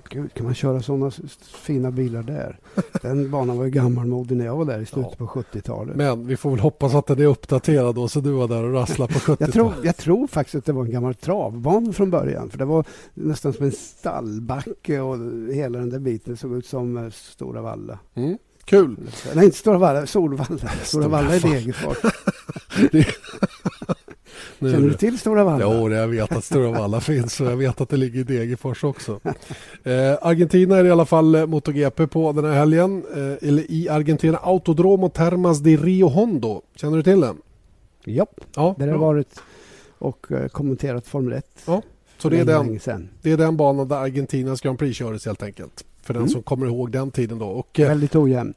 Gud, 0.09 0.33
kan 0.33 0.45
man 0.45 0.55
köra 0.55 0.81
sådana 0.81 1.11
fina 1.41 1.91
bilar 1.91 2.23
där? 2.23 2.59
Den 3.01 3.31
banan 3.31 3.57
var 3.57 3.65
ju 3.65 3.71
gammalmodig 3.71 4.37
när 4.37 4.45
jag 4.45 4.55
var 4.55 4.65
där 4.65 4.79
i 4.79 4.85
slutet 4.85 5.15
ja. 5.19 5.25
på 5.25 5.41
70-talet. 5.41 5.95
Men 5.95 6.27
vi 6.27 6.37
får 6.37 6.49
väl 6.49 6.59
hoppas 6.59 6.93
att 6.93 7.07
den 7.07 7.19
är 7.19 7.25
uppdaterad 7.25 7.95
då, 7.95 8.07
så 8.07 8.19
du 8.19 8.31
var 8.31 8.47
där 8.47 8.63
och 8.63 8.73
rasslade 8.73 9.13
på 9.13 9.19
70-talet. 9.19 9.39
jag, 9.39 9.53
tror, 9.53 9.73
jag 9.83 9.97
tror 9.97 10.27
faktiskt 10.27 10.55
att 10.55 10.65
det 10.65 10.73
var 10.73 10.85
en 10.85 10.91
gammal 10.91 11.15
travbana 11.15 11.93
från 11.93 12.09
början. 12.09 12.49
För 12.49 12.57
det 12.57 12.65
var 12.65 12.85
nästan 13.13 13.53
som 13.53 13.65
en 13.65 13.71
stallbacke 13.71 14.99
och 14.99 15.17
hela 15.53 15.79
den 15.79 15.89
där 15.89 15.99
biten 15.99 16.37
såg 16.37 16.57
ut 16.57 16.65
som 16.65 16.97
eh, 16.97 17.09
Stora 17.09 17.61
Valla. 17.61 17.99
Mm. 18.13 18.37
Kul! 18.65 18.97
Nej, 19.35 19.45
inte 19.45 19.57
Stora 19.57 19.77
Valla, 19.77 20.05
Solvalla. 20.05 20.67
Stora 20.83 21.07
Valla 21.07 21.35
är 21.35 21.39
Degerfors. 21.39 21.97
Känner 24.71 24.89
du 24.89 24.93
till 24.93 25.19
Stora 25.19 25.43
Valla? 25.43 25.65
Jo, 25.65 25.89
jag 25.91 26.07
vet 26.07 26.31
att 26.31 26.43
Stora 26.43 26.71
Valla 26.71 27.01
finns 27.01 27.41
och 27.41 27.47
jag 27.47 27.57
vet 27.57 27.81
att 27.81 27.89
det 27.89 27.97
ligger 27.97 28.19
i 28.19 28.23
Degerfors 28.23 28.83
också. 28.83 29.19
Eh, 29.83 30.17
Argentina 30.21 30.77
är 30.77 30.85
i 30.85 30.91
alla 30.91 31.05
fall 31.05 31.35
eh, 31.35 31.45
MotoGP 31.45 32.07
på 32.07 32.31
den 32.31 32.45
här 32.45 32.53
helgen. 32.53 33.03
Eh, 33.15 33.49
eller 33.49 33.71
i 33.71 33.89
Argentina, 33.89 34.37
Autodromo 34.37 35.09
Termas 35.09 35.59
de 35.59 35.77
Rio 35.77 36.07
Hondo. 36.07 36.61
Känner 36.75 36.97
du 36.97 37.03
till 37.03 37.21
den? 37.21 37.37
Japp, 38.05 38.41
ja, 38.55 38.75
där 38.77 38.87
har 38.87 38.97
varit 38.97 39.41
och 39.97 40.31
eh, 40.31 40.47
kommenterat 40.47 41.07
Formel 41.07 41.33
1. 41.33 41.45
Ja, 41.65 41.81
så 42.17 42.29
det 42.29 42.39
är, 42.39 42.45
den, 42.45 42.79
det 43.21 43.31
är 43.31 43.37
den 43.37 43.57
banan 43.57 43.87
där 43.87 43.95
Argentinas 43.95 44.61
Grand 44.61 44.79
Prix 44.79 44.97
kördes 44.97 45.25
helt 45.25 45.43
enkelt. 45.43 45.85
För 46.01 46.13
den 46.13 46.21
mm. 46.21 46.29
som 46.29 46.43
kommer 46.43 46.65
ihåg 46.65 46.91
den 46.91 47.11
tiden 47.11 47.39
då. 47.39 47.45
Och, 47.45 47.79
eh, 47.79 47.87
Väldigt 47.87 48.15
ojämn. 48.15 48.53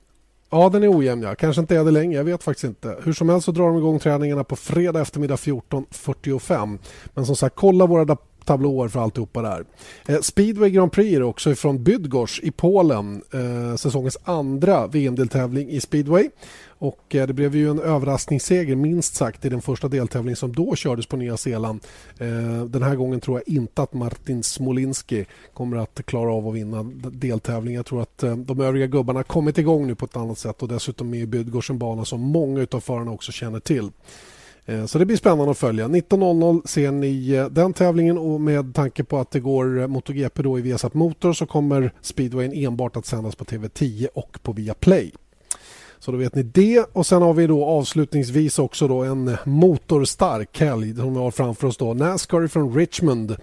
Ja, 0.51 0.69
den 0.69 0.83
är 0.83 0.99
ojämn. 0.99 1.23
Ja. 1.23 1.35
Kanske 1.35 1.61
inte 1.61 1.77
är 1.77 1.85
det 1.85 1.91
länge. 1.91 2.17
Jag 2.17 2.25
vet 2.25 2.43
faktiskt 2.43 2.65
inte. 2.65 2.97
Hur 3.03 3.13
som 3.13 3.29
helst 3.29 3.45
så 3.45 3.53
drar 3.53 3.67
de 3.67 3.77
igång 3.77 3.99
träningarna 3.99 4.45
på 4.45 4.57
fredag 4.57 5.01
eftermiddag 5.01 5.37
14.45. 5.37 6.79
Men 7.15 7.27
som 7.27 7.37
sagt, 7.37 7.57
kolla 7.57 7.87
våra 7.87 8.05
tablåer 8.47 8.89
för 8.89 9.01
alltihopa 9.01 9.43
där. 9.43 9.65
Eh, 10.07 10.21
Speedway 10.21 10.71
Grand 10.71 10.93
Prix 10.93 11.17
är 11.17 11.23
också 11.23 11.55
från 11.55 11.85
Bydgoszcz 11.85 12.41
i 12.43 12.51
Polen. 12.51 13.23
Eh, 13.33 13.77
säsongens 13.77 14.19
andra 14.25 14.87
VM-deltävling 14.87 15.71
i 15.71 15.81
speedway. 15.81 16.31
Och 16.79 17.15
eh, 17.15 17.27
det 17.27 17.33
blev 17.33 17.57
ju 17.57 17.71
en 17.71 17.81
överraskningsseger 17.81 18.77
minst 18.77 19.15
sagt 19.15 19.45
i 19.45 19.49
den 19.49 19.63
första 19.63 19.89
deltävlingen 19.89 20.37
som 20.37 20.53
då 20.53 20.77
kördes 20.77 21.07
på 21.07 21.17
Nya 21.17 21.37
Zeeland. 21.37 21.81
Eh, 22.19 22.65
den 22.65 22.83
här 22.83 22.95
gången 22.95 23.21
tror 23.21 23.39
jag 23.39 23.57
inte 23.57 23.83
att 23.83 23.95
Martin 23.95 24.43
Smolinski 24.43 25.25
kommer 25.55 25.77
att 25.77 26.07
klara 26.07 26.33
av 26.33 26.49
att 26.49 26.55
vinna 26.55 26.83
deltävlingen. 27.13 27.77
Jag 27.77 27.87
tror 27.87 28.03
att 28.03 28.23
eh, 28.23 28.37
de 28.37 28.61
övriga 28.61 28.87
gubbarna 28.87 29.23
kommit 29.23 29.59
igång 29.59 29.87
nu 29.87 29.95
på 29.95 30.05
ett 30.05 30.17
annat 30.17 30.39
sätt 30.39 30.63
och 30.63 30.69
dessutom 30.69 31.15
är 31.15 31.27
Bydgoszcz 31.27 31.71
en 31.71 31.79
bana 31.79 32.05
som 32.05 32.21
många 32.21 32.67
av 32.71 32.81
förarna 32.81 33.11
också 33.11 33.33
känner 33.33 33.61
till. 33.61 33.91
Eh, 34.67 34.87
så 34.87 34.99
det 34.99 35.07
blir 35.07 35.17
spännande 35.17 35.51
att 35.51 35.59
följa. 35.59 35.89
19.00 35.89 36.67
ser 36.67 36.91
ni 36.91 37.49
den 37.51 37.73
tävlingen 37.73 38.19
och 38.19 38.41
med 38.41 38.75
tanke 38.75 39.05
på 39.05 39.19
att 39.19 39.31
det 39.31 39.41
går 39.41 39.87
MotoGP 39.87 40.43
då 40.43 40.59
i 40.59 40.63
Viasat 40.63 40.95
Motor 40.95 41.33
så 41.33 41.47
kommer 41.47 41.93
speedwayen 42.01 42.53
enbart 42.53 42.97
att 42.97 43.07
sändas 43.07 43.37
på 43.37 43.45
TV10 43.45 44.07
och 44.15 44.39
på 44.43 44.53
Viaplay. 44.53 45.13
Så 45.99 46.13
då 46.13 46.19
vet 46.19 46.35
ni 46.35 46.43
det. 46.43 46.87
Och 46.93 47.07
sen 47.07 47.23
har 47.23 47.35
vi 47.35 47.47
då 47.47 47.65
avslutningsvis 47.65 48.59
också 48.59 48.89
då 48.89 49.03
en 49.03 49.37
motorstark 49.45 50.61
helg 50.61 50.97
som 50.97 51.15
vi 51.15 51.21
har 51.21 51.31
framför 51.31 51.67
oss. 51.67 51.77
Då. 51.77 51.95
Nascar 51.95 52.47
från 52.47 52.75
Richmond 52.75 53.37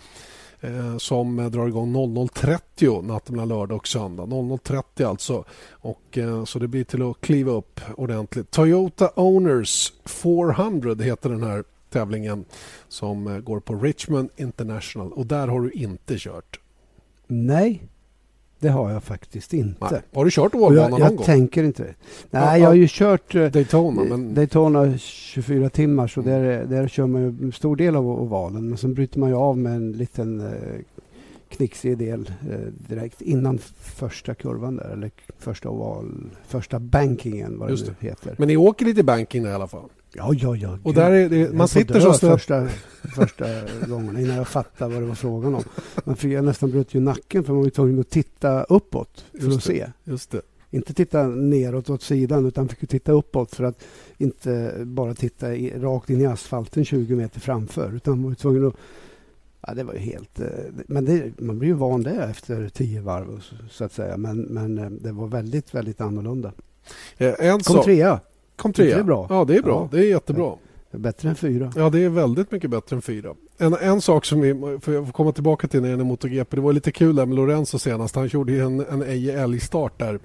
Eh, 0.64 0.98
som 0.98 1.50
drar 1.52 1.68
igång 1.68 1.96
00.30 1.96 3.02
natten 3.02 3.36
mellan 3.36 3.50
lördag 3.50 3.78
och 3.78 3.88
söndag. 3.88 4.24
00.30 4.24 5.08
alltså. 5.08 5.44
Och, 5.72 6.18
eh, 6.18 6.46
så 6.46 6.60
det 6.60 6.68
blir 6.68 6.84
till 6.84 7.02
att 7.02 7.22
kliva 7.22 7.52
upp 7.52 7.82
ordentligt. 7.98 8.52
Toyota 8.52 9.10
Owners 9.16 9.94
400 10.06 10.96
heter 10.96 11.30
den 11.30 11.44
här 11.44 11.64
tävlingen 11.90 12.46
som 12.88 13.28
eh, 13.28 13.38
går 13.40 13.60
på 13.60 13.76
Richmond 13.76 14.30
International 14.36 15.14
och 15.14 15.26
där 15.26 15.48
har 15.48 15.62
du 15.62 15.72
inte 15.72 16.16
kört. 16.18 16.60
Nej, 17.28 17.84
det 18.64 18.70
har 18.70 18.92
jag 18.92 19.04
faktiskt 19.04 19.54
inte. 19.54 19.88
Nej. 19.92 20.02
Har 20.14 20.26
du 20.26 20.32
kört 20.32 20.56
ovalbanan 20.56 20.82
jag, 20.82 20.90
någon 20.92 21.00
jag 21.00 21.16
gång? 21.16 21.26
tänker 21.26 21.64
inte 21.64 21.84
det. 21.84 21.94
Nej, 22.32 22.44
Ja, 22.44 22.58
jag 22.58 22.68
har 22.68 22.74
ju 22.76 22.88
kört 22.90 23.36
eh, 23.36 23.46
Daytona, 23.46 24.04
men 24.04 24.34
Daytona 24.34 24.98
24 24.98 25.70
timmar 25.70 26.08
så 26.08 26.22
Mm. 26.22 26.34
där, 26.44 26.66
där 26.66 26.88
kör 26.88 27.08
man 27.08 27.22
ju 27.22 27.28
en 27.28 27.52
stor 27.52 27.76
del 27.76 27.96
av 27.96 28.08
ovalen. 28.10 28.70
Men 28.70 28.78
sen 28.78 28.94
bryter 28.94 29.20
man 29.20 29.30
ju 29.30 29.36
av 29.36 29.58
med 29.58 29.76
en 29.76 29.92
liten 29.92 30.40
knixig 31.56 31.98
del 31.98 32.32
eh, 32.52 32.58
direkt 32.90 33.22
innan 33.22 33.58
första 33.96 34.36
kurvan 34.36 34.76
där. 34.76 34.90
Eller 34.90 35.12
första 35.40 35.70
oval, 35.70 36.30
första 36.48 36.80
bankingen 36.80 37.60
vad 37.60 37.68
det 37.68 37.72
Just 37.72 37.88
nu 37.88 37.94
heter. 38.00 38.36
Men 38.38 38.48
ni 38.48 38.58
åker 38.58 38.86
lite 38.86 39.04
banking 39.04 39.44
där 39.44 39.50
i 39.50 39.54
alla 39.54 39.68
fall? 39.68 39.90
Ja, 40.16 40.34
ja, 40.34 40.56
ja. 40.56 40.78
Och 40.84 40.94
där 40.94 41.12
är 41.12 41.30
det, 41.30 41.54
man 41.54 41.68
sitter 41.68 42.00
så 42.00 42.14
snett. 42.14 42.32
första, 42.32 42.68
första 43.16 43.46
gången 43.88 44.20
innan 44.20 44.36
jag 44.36 44.48
fattade 44.48 44.94
vad 44.94 45.04
det 45.04 45.08
var 45.08 45.16
frågan 45.16 45.56
om. 45.56 45.64
Man 46.06 46.16
fick, 46.16 46.32
jag 46.32 46.46
nästan 46.46 46.72
bröt 46.72 46.94
ju 46.94 47.00
nacken 47.00 47.44
för 47.44 47.54
man 47.54 47.64
var 47.64 47.70
tvungen 47.70 48.00
att 48.00 48.10
titta 48.10 48.64
uppåt 48.64 49.26
för 49.32 49.46
Just 49.46 49.58
att 49.58 49.64
det. 49.64 49.70
se. 49.80 49.88
Just 50.04 50.32
det. 50.32 50.42
Inte 50.70 50.94
titta 50.94 51.28
neråt 51.28 51.90
åt 51.90 52.02
sidan 52.02 52.46
utan 52.46 52.70
fick 52.70 52.90
titta 52.90 53.12
uppåt 53.12 53.56
för 53.56 53.64
att 53.64 53.84
inte 54.18 54.74
bara 54.86 55.14
titta 55.14 55.56
i, 55.56 55.80
rakt 55.80 56.10
in 56.10 56.22
i 56.22 56.26
asfalten 56.26 56.86
20 56.86 57.16
meter 57.16 57.40
framför. 57.40 57.96
Utan 57.96 58.22
man 58.22 58.30
var 58.30 58.36
tvungen 58.36 58.68
att... 58.68 58.76
Ja, 59.68 59.74
det 59.74 59.84
var 59.84 59.94
ju 59.94 60.00
helt... 60.00 60.40
eh, 60.40 60.48
Men 60.88 61.06
det, 61.06 61.40
man 61.40 61.60
blir 61.60 61.70
ju 61.70 61.76
van 61.76 62.04
det 62.04 62.12
efter 62.32 62.70
tio 62.70 63.02
varv 63.02 63.40
så, 63.42 63.56
så 63.72 63.84
att 63.84 63.92
säga. 63.94 64.18
Men, 64.18 64.42
men 64.42 64.78
eh, 64.78 64.90
det 64.90 65.12
var 65.12 65.28
väldigt, 65.28 65.76
väldigt 65.76 66.02
annorlunda. 66.02 66.52
Eh, 67.18 67.34
En 67.40 67.52
Kom 67.52 67.76
sak- 67.76 67.86
trea. 67.86 68.20
Kom 68.56 68.74
trea. 68.74 68.96
Det 68.96 69.00
är 69.00 69.04
bra. 69.04 69.28
Ja, 69.30 69.46
det 69.46 69.56
är 69.58 69.62
bra. 69.62 69.90
Ja. 69.92 69.98
Det 69.98 70.06
är 70.06 70.10
jättebra. 70.10 70.54
Bättre 70.92 71.30
än 71.30 71.36
fyra. 71.36 71.74
Ja, 71.76 71.90
det 71.90 72.00
är 72.04 72.10
väldigt 72.10 72.52
mycket 72.52 72.70
bättre 72.70 72.96
än 72.96 73.02
fyra. 73.02 73.34
En, 73.58 73.74
en 73.74 74.02
sak 74.02 74.26
som 74.26 74.42
vi 74.42 74.54
får 74.82 74.94
jag 74.94 75.06
får 75.06 75.12
komma 75.14 75.32
tillbaka 75.32 75.68
till 75.68 75.82
när 75.82 75.88
det 75.88 75.92
gäller 75.92 76.04
MotoGP. 76.04 76.56
Det 76.56 76.62
var 76.62 76.74
lite 76.74 76.92
kul 76.92 77.16
där 77.16 77.26
med 77.26 77.36
Lorenzo 77.36 77.80
senast. 77.80 78.16
Han 78.16 78.28
gjorde 78.28 78.52
ju 78.52 78.60
en, 78.66 78.80
en 78.80 79.04
Eje 79.04 79.44
älgstart 79.44 80.00
där. 80.00 80.20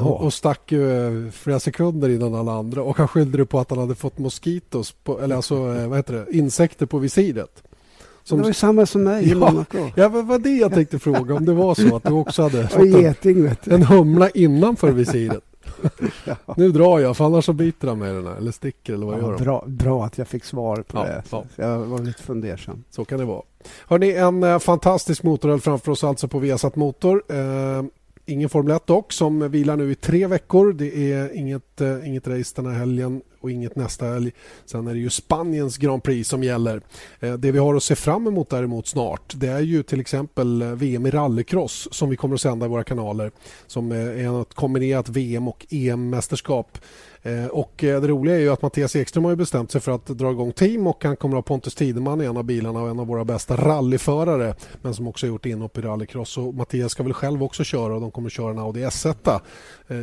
Och, 0.00 0.20
och 0.24 0.32
stack 0.34 0.72
ju 0.72 1.30
flera 1.30 1.60
sekunder 1.60 2.08
innan 2.08 2.34
alla 2.34 2.52
andra. 2.52 2.82
Och 2.82 2.96
han 2.98 3.08
skyllde 3.08 3.38
det 3.38 3.46
på 3.46 3.58
att 3.60 3.70
han 3.70 3.78
hade 3.78 3.94
fått 3.94 4.18
moskitos, 4.18 4.92
på, 4.92 5.20
eller 5.20 5.36
alltså 5.36 5.56
vad 5.88 5.96
heter 5.96 6.14
det, 6.14 6.36
insekter 6.36 6.86
på 6.86 6.98
visiret. 6.98 7.62
Det 8.28 8.36
var 8.36 8.46
ju 8.46 8.54
samma 8.54 8.86
som 8.86 9.02
mig 9.04 9.24
i 9.24 9.30
Ja. 9.30 9.36
Monaco. 9.38 9.78
Ja, 9.96 10.08
vad 10.08 10.26
var 10.26 10.38
det 10.38 10.50
jag 10.56 10.74
tänkte 10.74 10.98
fråga. 10.98 11.34
Om 11.34 11.44
det 11.44 11.52
var 11.54 11.74
så 11.74 11.96
att 11.96 12.02
du 12.04 12.12
också 12.12 12.42
hade 12.42 12.68
fått 12.68 12.80
en, 12.80 13.00
geting 13.02 13.42
du. 13.64 13.74
en 13.74 13.82
humla 13.82 14.30
innanför 14.30 14.90
visiret. 14.90 15.40
Ja. 16.24 16.36
Nu 16.56 16.72
drar 16.72 16.98
jag, 17.00 17.16
för 17.16 17.24
annars 17.24 17.44
så 17.44 17.52
biter 17.52 17.88
han 17.88 17.98
med 17.98 18.14
den 18.14 18.26
här. 18.26 18.36
Eller 18.36 18.50
sticker 18.52 18.94
eller 18.94 19.06
vad 19.06 19.18
gör 19.20 19.30
Ja, 19.32 19.36
de? 19.38 19.44
bra, 19.44 19.64
bra 19.66 20.04
att 20.04 20.18
jag 20.18 20.28
fick 20.28 20.44
svar 20.44 20.76
på 20.76 20.98
Ja, 20.98 21.04
det. 21.04 21.22
ja. 21.30 21.44
Jag 21.56 21.78
var 21.78 21.98
lite 21.98 22.22
fundersam. 22.22 22.84
Så 22.90 23.04
kan 23.04 23.18
det 23.18 23.24
vara. 23.24 23.42
Hörrni, 23.86 24.12
en 24.12 24.42
eh, 24.42 24.58
fantastisk 24.58 25.22
motorhelg 25.22 25.60
framför 25.60 25.92
oss 25.92 26.04
alltså 26.04 26.28
på 26.28 26.38
Viasat 26.38 26.76
Motor. 26.76 27.22
Eh, 27.28 27.82
ingen 28.26 28.48
Formel 28.48 28.76
1 28.76 28.86
dock, 28.86 29.12
som 29.12 29.50
vilar 29.50 29.76
nu 29.76 29.90
i 29.92 29.94
tre 29.94 30.26
veckor. 30.26 30.72
Det 30.72 31.12
är 31.12 31.36
inget, 31.36 31.80
eh, 31.80 32.08
inget 32.08 32.28
race 32.28 32.52
den 32.62 32.66
här 32.66 32.78
helgen 32.78 33.22
och 33.44 33.50
inget 33.50 33.76
nästa 33.76 34.06
helg. 34.06 34.32
Sen 34.64 34.86
är 34.86 34.94
det 34.94 35.00
ju 35.00 35.10
Spaniens 35.10 35.76
Grand 35.76 36.02
Prix 36.02 36.28
som 36.28 36.44
gäller. 36.44 36.80
Eh, 37.20 37.32
det 37.32 37.52
vi 37.52 37.58
har 37.58 37.74
att 37.74 37.82
se 37.82 37.94
fram 37.94 38.26
emot 38.26 38.50
däremot 38.50 38.86
snart 38.86 39.32
det 39.36 39.48
är 39.48 39.60
ju 39.60 39.82
till 39.82 40.00
exempel 40.00 40.62
eh, 40.62 40.68
VM 40.68 41.06
i 41.06 41.10
rallycross 41.10 41.88
som 41.90 42.10
vi 42.10 42.16
kommer 42.16 42.34
att 42.34 42.40
sända 42.40 42.66
i 42.66 42.68
våra 42.68 42.84
kanaler 42.84 43.30
som 43.66 43.92
eh, 43.92 43.98
är 43.98 44.42
ett 44.42 44.54
kombinerat 44.54 45.08
VM 45.08 45.48
och 45.48 45.66
EM-mästerskap. 45.70 46.78
Och 47.50 47.72
det 47.76 48.08
roliga 48.08 48.34
är 48.34 48.38
ju 48.38 48.48
att 48.48 48.62
Mattias 48.62 48.96
Ekström 48.96 49.24
har 49.24 49.30
ju 49.30 49.36
bestämt 49.36 49.70
sig 49.70 49.80
för 49.80 49.92
att 49.92 50.06
dra 50.06 50.30
igång 50.30 50.52
team 50.52 50.86
och 50.86 51.04
han 51.04 51.16
kommer 51.16 51.36
att 51.36 51.48
ha 51.48 51.54
Pontus 51.54 51.74
Tideman 51.74 52.20
i 52.20 52.24
en 52.24 52.36
av 52.36 52.44
bilarna 52.44 52.82
och 52.82 52.88
en 52.88 53.00
av 53.00 53.06
våra 53.06 53.24
bästa 53.24 53.56
rallyförare 53.56 54.54
men 54.82 54.94
som 54.94 55.08
också 55.08 55.26
har 55.26 55.28
gjort 55.28 55.46
inhopp 55.46 55.78
i 55.78 55.80
rallycross. 55.80 56.38
Och 56.38 56.54
Mattias 56.54 56.92
ska 56.92 57.02
väl 57.02 57.12
själv 57.12 57.42
också 57.42 57.64
köra 57.64 57.94
och 57.94 58.00
de 58.00 58.10
kommer 58.10 58.28
att 58.28 58.32
köra 58.32 58.50
en 58.50 58.58
Audi 58.58 58.84
S1 58.84 59.40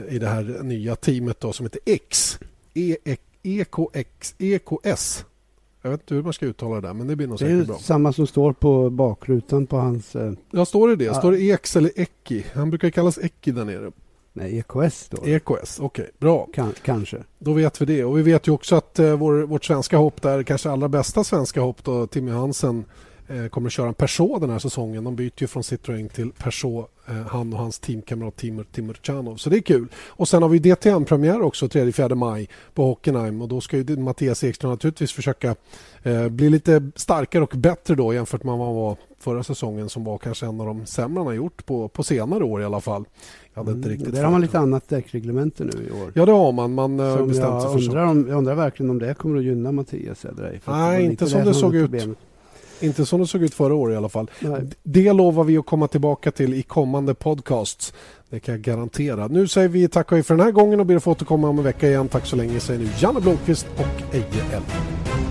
i 0.09 0.19
det 0.19 0.27
här 0.27 0.63
nya 0.63 0.95
teamet 0.95 1.39
då 1.39 1.53
som 1.53 1.65
heter 1.65 1.81
X. 1.85 2.39
EX 2.73 3.21
EKX, 3.43 4.35
EKS. 4.37 5.25
Jag 5.81 5.91
vet 5.91 6.01
inte 6.01 6.15
hur 6.15 6.23
man 6.23 6.33
ska 6.33 6.45
uttala 6.45 6.75
det 6.75 6.87
där 6.87 6.93
men 6.93 7.07
det 7.07 7.15
blir 7.15 7.27
nog 7.27 7.39
Det 7.39 7.45
är 7.45 7.49
säkert 7.49 7.67
bra. 7.67 7.77
samma 7.77 8.13
som 8.13 8.27
står 8.27 8.53
på 8.53 8.89
bakrutan 8.89 9.67
på 9.67 9.77
hans... 9.77 10.15
Eh, 10.15 10.33
Ja, 10.51 10.65
står 10.65 10.87
det 10.87 10.95
det? 10.95 11.03
Ja. 11.03 11.13
Står 11.13 11.31
det 11.31 11.41
EX 11.41 11.75
eller 11.75 11.91
Eki? 11.99 12.45
Han 12.53 12.69
brukar 12.69 12.89
kallas 12.89 13.17
Eki 13.21 13.51
där 13.51 13.65
nere. 13.65 13.91
nej, 14.33 14.57
EKS 14.57 15.09
då. 15.09 15.27
EKS, 15.27 15.79
okej, 15.79 16.09
bra. 16.17 16.47
kan, 16.53 16.73
kanske. 16.83 17.17
Då 17.39 17.53
vet 17.53 17.81
vi 17.81 17.85
det. 17.85 18.03
Och 18.03 18.17
vi 18.17 18.21
vet 18.21 18.47
ju 18.47 18.51
också 18.51 18.75
att 18.75 18.99
eh, 18.99 19.15
vår, 19.17 19.33
vårt 19.41 19.65
svenska 19.65 19.97
hopp 19.97 20.21
där, 20.21 20.43
kanske 20.43 20.69
allra 20.69 20.89
bästa 20.89 21.23
svenska 21.23 21.61
hopp 21.61 21.83
då, 21.83 22.07
Timmy 22.07 22.31
Hansen 22.31 22.85
kommer 23.49 23.67
att 23.67 23.73
köra 23.73 23.87
en 23.87 23.93
Peugeot 23.93 24.41
den 24.41 24.49
här 24.49 24.59
säsongen. 24.59 25.03
De 25.03 25.15
byter 25.15 25.31
ju 25.41 25.47
från 25.47 25.63
Citroën 25.63 26.09
till 26.09 26.31
Peugeot, 26.31 26.89
eh, 27.07 27.15
han 27.15 27.53
och 27.53 27.59
hans 27.59 27.79
teamkamrat 27.79 28.35
Timur 28.35 28.63
Timurchanov. 28.63 29.35
Så 29.35 29.49
det 29.49 29.57
är 29.57 29.61
kul. 29.61 29.87
Och 30.07 30.27
sen 30.27 30.41
har 30.41 30.49
vi 30.49 30.59
DTM-premiär 30.59 31.41
också 31.41 31.67
3-4 31.67 32.15
maj 32.15 32.49
på 32.73 32.83
Hockenheim 32.85 33.41
och 33.41 33.47
då 33.47 33.61
ska 33.61 33.77
ju 33.77 33.97
Mattias 33.97 34.43
Ekström 34.43 34.71
naturligtvis 34.71 35.11
försöka 35.11 35.55
eh, 36.03 36.27
bli 36.29 36.49
lite 36.49 36.91
starkare 36.95 37.43
och 37.43 37.53
bättre 37.55 37.95
då 37.95 38.13
jämfört 38.13 38.43
med 38.43 38.57
vad 38.57 38.67
han 38.67 38.75
var 38.75 38.97
förra 39.19 39.43
säsongen 39.43 39.89
som 39.89 40.03
var 40.03 40.17
kanske 40.17 40.45
en 40.45 40.61
av 40.61 40.67
de 40.67 40.85
sämre 40.85 41.19
han 41.19 41.27
har 41.27 41.33
gjort 41.33 41.65
på, 41.65 41.87
på 41.87 42.03
senare 42.03 42.43
år 42.43 42.61
i 42.61 42.65
alla 42.65 42.81
fall. 42.81 43.05
Jag 43.53 43.61
hade 43.63 43.71
inte 43.77 43.87
Mm, 43.89 43.97
riktigt 43.99 44.15
Där 44.15 44.23
har 44.23 44.31
man 44.31 44.41
lite 44.41 44.59
annat 44.59 44.89
däckreglemente 44.89 45.63
nu 45.63 45.87
i 45.87 45.91
år. 46.03 46.11
Ja 46.15 46.25
det 46.25 46.31
har 46.31 46.51
man. 46.51 46.73
Man 46.73 46.99
eh, 46.99 47.17
Som 47.17 47.27
bestämt 47.27 47.61
sig 47.61 47.71
jag, 47.71 47.73
för 47.73 47.79
så. 47.79 47.85
undrar 47.91 48.05
om, 48.05 48.27
jag 48.27 48.37
undrar 48.37 48.55
verkligen 48.55 48.89
om 48.89 48.99
det 48.99 49.13
kommer 49.13 49.37
att 49.37 49.43
gynna 49.43 49.71
Mattias 49.71 50.25
eller 50.25 50.43
ej. 50.43 50.59
För 50.59 50.71
Nej, 50.71 51.05
inte 51.05 51.27
som 51.27 51.39
det 51.39 51.45
som 51.45 51.53
såg 51.53 51.71
var 51.71 51.77
ut. 51.79 51.83
problemet. 51.85 52.17
Inte 52.81 53.05
som 53.05 53.19
det 53.19 53.27
såg 53.27 53.43
ut 53.43 53.53
förra 53.53 53.75
året 53.75 53.93
i 53.93 53.97
alla 53.97 54.09
fall. 54.09 54.31
Nej. 54.39 54.61
Det 54.83 55.13
lovar 55.13 55.43
vi 55.43 55.57
att 55.57 55.65
komma 55.65 55.87
tillbaka 55.87 56.31
till 56.31 56.53
i 56.53 56.63
kommande 56.63 57.13
podcasts. 57.13 57.93
Det 58.29 58.39
kan 58.39 58.53
jag 58.53 58.61
garantera. 58.61 59.27
Nu 59.27 59.47
säger 59.47 59.67
vi 59.67 59.87
tack 59.87 60.11
och 60.11 60.17
hej 60.17 60.23
för 60.23 60.35
den 60.35 60.45
här 60.45 60.51
gången 60.51 60.79
och 60.79 60.85
ber 60.85 60.95
att 60.95 61.03
få 61.03 61.11
återkomma 61.11 61.49
om 61.49 61.57
en 61.57 61.63
vecka 61.63 61.87
igen. 61.87 62.07
Tack 62.07 62.25
så 62.25 62.35
länge 62.35 62.59
säger 62.59 62.79
nu 62.79 62.89
Janne 62.99 63.21
Blomqvist 63.21 63.67
och 63.77 64.15
Eje 64.15 64.25
Elfsson. 64.25 65.30